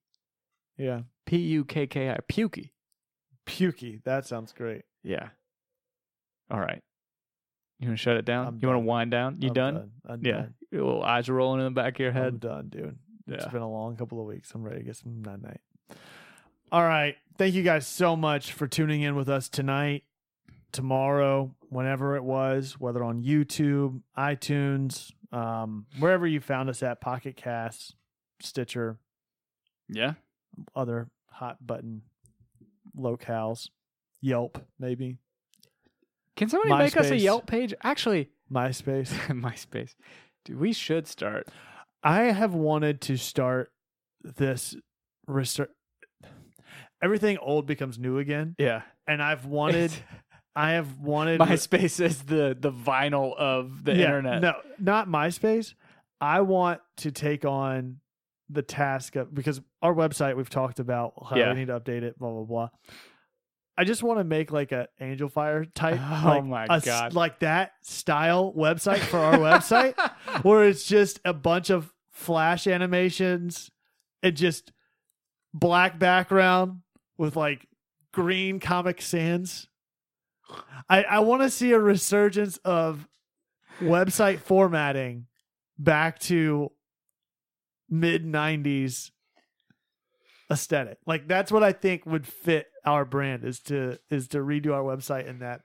Yeah. 0.78 1.01
P 1.26 1.39
U 1.39 1.64
K 1.64 1.87
K 1.87 2.11
I, 2.11 2.18
Pukey. 2.30 2.70
Pukey. 3.47 4.03
That 4.05 4.26
sounds 4.26 4.53
great. 4.53 4.82
Yeah. 5.03 5.28
All 6.51 6.61
right. 6.61 6.82
You 7.78 7.88
want 7.88 7.98
to 7.98 8.02
shut 8.02 8.16
it 8.16 8.24
down? 8.24 8.46
I'm 8.46 8.58
you 8.60 8.68
want 8.68 8.76
to 8.82 8.86
wind 8.86 9.10
down? 9.10 9.36
You 9.40 9.48
I'm 9.48 9.54
done? 9.54 9.90
I'm 10.06 10.24
Yeah. 10.24 10.32
done. 10.32 10.54
Your 10.70 10.84
little 10.84 11.02
eyes 11.02 11.28
are 11.28 11.34
rolling 11.34 11.60
in 11.60 11.66
the 11.66 11.70
back 11.72 11.94
of 11.94 12.00
your 12.00 12.12
head. 12.12 12.28
I'm 12.34 12.38
done, 12.38 12.68
dude. 12.68 12.98
It's 13.26 13.46
been 13.48 13.62
a 13.62 13.70
long 13.70 13.96
couple 13.96 14.20
of 14.20 14.26
weeks. 14.26 14.52
I'm 14.54 14.62
ready 14.62 14.78
to 14.78 14.84
get 14.84 14.96
some 14.96 15.20
night 15.22 15.42
night. 15.42 15.60
All 16.72 16.82
right. 16.82 17.16
Thank 17.38 17.54
you 17.54 17.62
guys 17.62 17.86
so 17.86 18.16
much 18.16 18.52
for 18.52 18.66
tuning 18.66 19.02
in 19.02 19.14
with 19.14 19.28
us 19.28 19.48
tonight, 19.48 20.04
tomorrow, 20.72 21.54
whenever 21.68 22.16
it 22.16 22.24
was, 22.24 22.78
whether 22.80 23.02
on 23.04 23.22
YouTube, 23.22 24.00
iTunes, 24.16 25.12
um, 25.32 25.86
wherever 25.98 26.26
you 26.26 26.40
found 26.40 26.70
us 26.70 26.82
at, 26.82 27.00
Pocket 27.00 27.36
Cast, 27.36 27.94
Stitcher, 28.40 28.98
Yeah. 29.88 30.14
other 30.74 31.10
hot 31.30 31.66
button 31.66 32.02
locales, 32.96 33.68
Yelp, 34.20 34.64
maybe, 34.78 35.18
Can 36.37 36.49
somebody 36.49 36.74
make 36.74 36.97
us 36.97 37.11
a 37.11 37.16
Yelp 37.16 37.47
page? 37.47 37.72
Actually, 37.82 38.30
MySpace. 38.53 39.09
MySpace. 39.28 39.95
Dude, 40.45 40.59
we 40.59 40.72
should 40.72 41.07
start. 41.07 41.49
I 42.03 42.24
have 42.24 42.55
wanted 42.55 43.01
to 43.03 43.16
start 43.16 43.72
this 44.22 44.76
research. 45.26 45.70
Everything 47.03 47.39
old 47.39 47.66
becomes 47.66 47.99
new 47.99 48.18
again, 48.18 48.55
Yeah. 48.59 48.82
and 49.07 49.22
I've 49.22 49.45
wanted, 49.47 49.93
I 50.55 50.72
have 50.72 50.99
wanted 51.01 51.41
MySpace 51.41 52.01
is 52.05 52.22
the 52.22 52.57
the 52.59 52.72
vinyl 52.72 53.37
of 53.37 53.84
the 53.84 53.95
Yeah, 53.95 54.05
internet. 54.07 54.43
No, 54.43 54.55
not 54.78 55.09
MySpace. 55.09 55.74
I 56.20 56.41
want 56.41 56.80
to 56.99 57.11
take 57.11 57.45
on 57.45 58.01
the 58.49 58.62
task 58.62 59.16
of 59.16 59.34
because 59.34 59.61
our 59.82 59.93
website 59.95 60.37
we've 60.37 60.49
talked 60.51 60.78
about 60.78 61.12
how 61.28 61.37
Yeah. 61.37 61.53
we 61.53 61.59
need 61.61 61.66
to 61.66 61.78
update 61.78 62.03
it, 62.03 62.18
blah 62.18 62.30
blah 62.30 62.45
blah. 62.45 62.68
I 63.78 63.84
just 63.84 64.02
want 64.02 64.18
to 64.20 64.24
make 64.24 64.50
like 64.52 64.72
a 64.72 64.88
Angelfire 65.00 65.66
type, 65.74 66.00
Oh 66.00 66.28
like 66.28 66.44
my 66.44 66.66
a 66.70 66.80
God. 66.80 67.14
like 67.14 67.40
that 67.40 67.72
style 67.82 68.52
website 68.56 69.00
for 69.00 69.18
our 69.18 69.34
website, 69.38 69.94
where 70.42 70.64
it's 70.64 70.84
just 70.84 71.20
a 71.24 71.32
bunch 71.34 71.70
of 71.70 71.92
flash 72.10 72.66
animations 72.66 73.70
and 74.22 74.34
just 74.36 74.72
black 75.52 75.98
background 75.98 76.80
with 77.18 77.36
like 77.36 77.66
green 78.12 78.60
Comic 78.60 79.02
Sans. 79.02 79.68
I 80.88 81.02
I 81.02 81.18
want 81.20 81.42
to 81.42 81.50
see 81.50 81.72
a 81.72 81.78
resurgence 81.78 82.56
of 82.58 83.06
website 83.80 84.38
formatting 84.38 85.26
back 85.78 86.18
to 86.20 86.72
mid 87.90 88.24
90s 88.24 89.10
aesthetic. 90.51 90.99
Like 91.07 91.28
that's 91.28 91.51
what 91.51 91.62
I 91.62 91.72
think 91.72 92.07
would 92.07 92.26
fit 92.26 92.68
our 92.84 93.05
brand 93.05 93.44
is 93.44 93.61
to 93.61 93.99
is 94.11 94.28
to 94.28 94.38
redo 94.38 94.72
our 94.72 94.82
website 94.82 95.26
in 95.26 95.40
that 95.40 95.62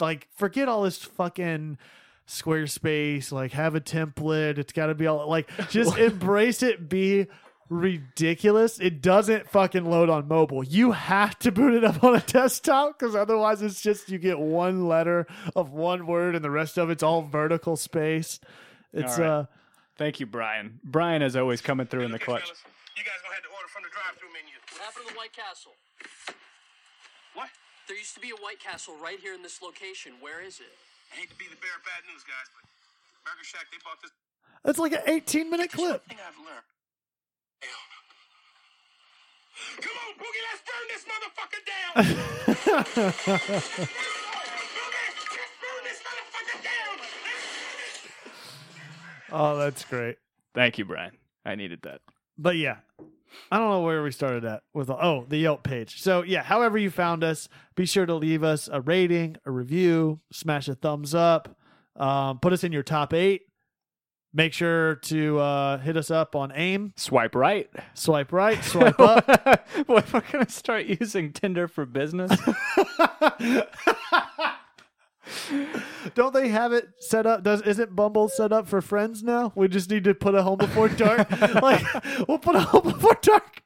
like 0.00 0.28
forget 0.36 0.68
all 0.68 0.82
this 0.82 0.98
fucking 0.98 1.78
Squarespace, 2.26 3.30
like 3.30 3.52
have 3.52 3.74
a 3.76 3.80
template. 3.80 4.58
It's 4.58 4.72
got 4.72 4.86
to 4.86 4.94
be 4.94 5.06
all 5.06 5.28
like 5.28 5.48
just 5.70 5.96
embrace 5.96 6.62
it 6.62 6.88
be 6.88 7.26
ridiculous. 7.68 8.80
It 8.80 9.00
doesn't 9.00 9.48
fucking 9.48 9.84
load 9.84 10.08
on 10.10 10.26
mobile. 10.28 10.64
You 10.64 10.92
have 10.92 11.38
to 11.40 11.52
boot 11.52 11.74
it 11.74 11.84
up 11.84 12.02
on 12.02 12.16
a 12.16 12.20
desktop 12.20 12.98
because 12.98 13.14
otherwise 13.14 13.62
it's 13.62 13.80
just 13.80 14.08
you 14.08 14.18
get 14.18 14.38
one 14.38 14.88
letter 14.88 15.26
of 15.54 15.70
one 15.70 16.06
word 16.06 16.34
and 16.34 16.44
the 16.44 16.50
rest 16.50 16.78
of 16.78 16.90
it's 16.90 17.02
all 17.02 17.22
vertical 17.22 17.76
space. 17.76 18.40
It's 18.92 19.18
All 19.18 19.24
right. 19.24 19.30
uh 19.30 19.44
Thank 19.98 20.20
you, 20.20 20.26
Brian. 20.26 20.78
Brian 20.84 21.22
is 21.22 21.36
always 21.36 21.62
coming 21.62 21.86
through 21.86 22.02
in 22.02 22.12
the 22.12 22.18
clutch. 22.18 22.52
You 22.96 23.04
guys 23.04 23.20
gonna 23.20 23.36
have 23.36 23.44
to 23.44 23.52
order 23.52 23.68
from 23.68 23.84
the 23.84 23.92
drive-through 23.92 24.32
menu. 24.32 24.56
What 24.72 24.80
happened 24.80 25.04
to 25.06 25.12
the 25.12 25.18
White 25.20 25.36
Castle? 25.36 25.76
What? 27.36 27.52
There 27.86 27.96
used 27.96 28.16
to 28.16 28.24
be 28.24 28.32
a 28.32 28.40
White 28.40 28.58
Castle 28.58 28.96
right 28.96 29.20
here 29.20 29.36
in 29.36 29.44
this 29.44 29.60
location. 29.60 30.16
Where 30.24 30.40
is 30.40 30.58
it? 30.58 30.72
I 31.12 31.20
hate 31.22 31.30
to 31.30 31.38
be 31.38 31.46
the 31.46 31.60
bearer 31.60 31.76
of 31.76 31.84
bad 31.84 32.02
news, 32.08 32.24
guys, 32.24 32.48
but 32.56 32.64
Burger 33.22 33.44
Shack 33.44 33.68
they 33.70 33.78
bought 33.84 34.00
this 34.00 34.10
it's 34.66 34.78
like 34.80 34.92
an 34.92 35.02
18 35.06 35.48
minute 35.50 35.70
There's 35.70 35.78
one 35.80 35.90
clip. 35.90 36.08
thing 36.08 36.18
I've 36.26 36.36
learned. 36.38 36.66
Hell. 37.62 37.86
Come 39.80 39.96
on, 40.02 40.14
Boogie, 40.18 40.42
let's 40.50 40.62
burn 40.66 40.86
this 40.90 41.04
motherfucker 41.06 41.62
down. 41.70 41.92
Boogie, 44.66 44.96
let's 45.36 45.56
burn 45.62 45.82
this 45.84 46.00
motherfucker 46.02 46.58
down. 46.64 46.98
Oh, 49.32 49.56
that's 49.58 49.84
great. 49.84 50.18
Thank 50.54 50.78
you, 50.78 50.84
Brian. 50.84 51.12
I 51.44 51.54
needed 51.54 51.82
that. 51.82 52.00
But 52.38 52.56
yeah, 52.56 52.78
I 53.50 53.58
don't 53.58 53.70
know 53.70 53.82
where 53.82 54.02
we 54.02 54.10
started 54.10 54.44
at 54.44 54.62
with 54.74 54.90
oh 54.90 55.26
the 55.28 55.38
Yelp 55.38 55.62
page. 55.62 56.00
So 56.02 56.22
yeah, 56.22 56.42
however 56.42 56.78
you 56.78 56.90
found 56.90 57.24
us, 57.24 57.48
be 57.74 57.86
sure 57.86 58.06
to 58.06 58.14
leave 58.14 58.42
us 58.42 58.68
a 58.70 58.80
rating, 58.80 59.36
a 59.44 59.50
review, 59.50 60.20
smash 60.32 60.68
a 60.68 60.74
thumbs 60.74 61.14
up, 61.14 61.56
um, 61.96 62.38
put 62.40 62.52
us 62.52 62.64
in 62.64 62.72
your 62.72 62.82
top 62.82 63.14
eight. 63.14 63.42
Make 64.34 64.52
sure 64.52 64.96
to 64.96 65.38
uh, 65.38 65.78
hit 65.78 65.96
us 65.96 66.10
up 66.10 66.36
on 66.36 66.52
AIM, 66.54 66.92
Swipe 66.96 67.34
right. 67.34 67.70
swipe 67.94 68.32
right, 68.32 68.62
swipe 68.64 69.00
up. 69.00 69.26
what, 69.86 70.04
if 70.04 70.12
we're 70.12 70.22
gonna 70.30 70.50
start 70.50 70.84
using 70.84 71.32
Tinder 71.32 71.68
for 71.68 71.86
business? 71.86 72.38
Don't 76.14 76.32
they 76.34 76.48
have 76.48 76.72
it 76.72 76.88
set 77.00 77.26
up? 77.26 77.42
Does 77.42 77.62
isn't 77.62 77.94
Bumble 77.96 78.28
set 78.28 78.52
up 78.52 78.66
for 78.68 78.80
friends 78.80 79.22
now? 79.22 79.52
We 79.54 79.68
just 79.68 79.90
need 79.90 80.04
to 80.04 80.14
put 80.14 80.34
a 80.34 80.42
home 80.42 80.58
before 80.58 80.88
dark. 80.88 81.30
like 81.62 81.82
we'll 82.28 82.38
put 82.38 82.56
a 82.56 82.60
home 82.60 82.84
before 82.92 83.16
dark 83.22 83.62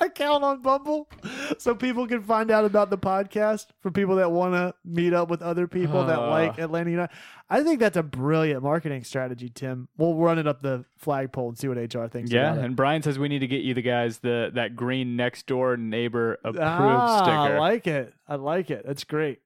account 0.00 0.42
on 0.42 0.60
Bumble 0.60 1.08
so 1.56 1.72
people 1.74 2.06
can 2.08 2.20
find 2.20 2.50
out 2.50 2.64
about 2.64 2.90
the 2.90 2.98
podcast 2.98 3.66
for 3.80 3.92
people 3.92 4.16
that 4.16 4.30
want 4.32 4.52
to 4.54 4.74
meet 4.84 5.12
up 5.12 5.30
with 5.30 5.40
other 5.40 5.68
people 5.68 6.04
that 6.06 6.18
Uh. 6.18 6.30
like 6.30 6.58
Atlanta 6.58 6.90
United. 6.90 7.14
I 7.48 7.62
think 7.62 7.78
that's 7.78 7.96
a 7.96 8.02
brilliant 8.02 8.62
marketing 8.62 9.04
strategy, 9.04 9.50
Tim. 9.54 9.88
We'll 9.96 10.16
run 10.16 10.38
it 10.38 10.48
up 10.48 10.62
the 10.62 10.84
flagpole 10.96 11.50
and 11.50 11.58
see 11.58 11.68
what 11.68 11.76
HR 11.76 12.06
thinks. 12.06 12.32
yeah, 12.32 12.52
about 12.52 12.58
it. 12.58 12.64
and 12.64 12.74
Brian 12.76 13.02
says 13.02 13.18
we 13.18 13.28
need 13.28 13.40
to 13.40 13.46
get 13.46 13.62
you 13.62 13.72
the 13.74 13.82
guys 13.82 14.18
the 14.18 14.50
that 14.54 14.74
green 14.74 15.14
next 15.14 15.46
door 15.46 15.76
neighbor 15.76 16.38
approved 16.42 16.58
ah, 16.60 17.18
sticker. 17.18 17.56
I 17.56 17.58
like 17.58 17.86
it. 17.86 18.14
I 18.26 18.34
like 18.34 18.70
it. 18.70 18.84
That's 18.84 19.04
great. 19.04 19.40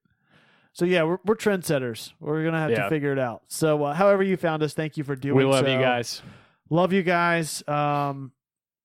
So 0.78 0.84
yeah, 0.84 1.02
we're, 1.02 1.18
we're 1.24 1.34
trendsetters. 1.34 2.12
We're 2.20 2.44
gonna 2.44 2.60
have 2.60 2.70
Yeah. 2.70 2.84
to 2.84 2.88
figure 2.88 3.10
it 3.10 3.18
out. 3.18 3.42
So 3.48 3.82
uh, 3.82 3.94
however 3.94 4.22
you 4.22 4.36
found 4.36 4.62
us, 4.62 4.74
thank 4.74 4.96
you 4.96 5.02
for 5.02 5.16
doing. 5.16 5.34
we 5.34 5.44
love 5.44 5.64
so. 5.64 5.72
you 5.72 5.78
guys. 5.80 6.22
Love 6.70 6.92
you 6.92 7.02
guys. 7.02 7.66
Um, 7.66 8.30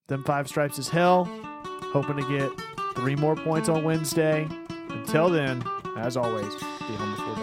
them 0.07 0.23
five 0.23 0.47
stripes 0.47 0.79
is 0.79 0.89
hell. 0.89 1.25
Hoping 1.93 2.17
to 2.17 2.27
get 2.37 2.49
three 2.95 3.15
more 3.15 3.35
points 3.35 3.69
on 3.69 3.83
Wednesday. 3.83 4.47
Until 4.89 5.29
then, 5.29 5.63
as 5.95 6.17
always, 6.17 6.51
be 6.55 6.95
home 6.95 7.11
before 7.11 7.42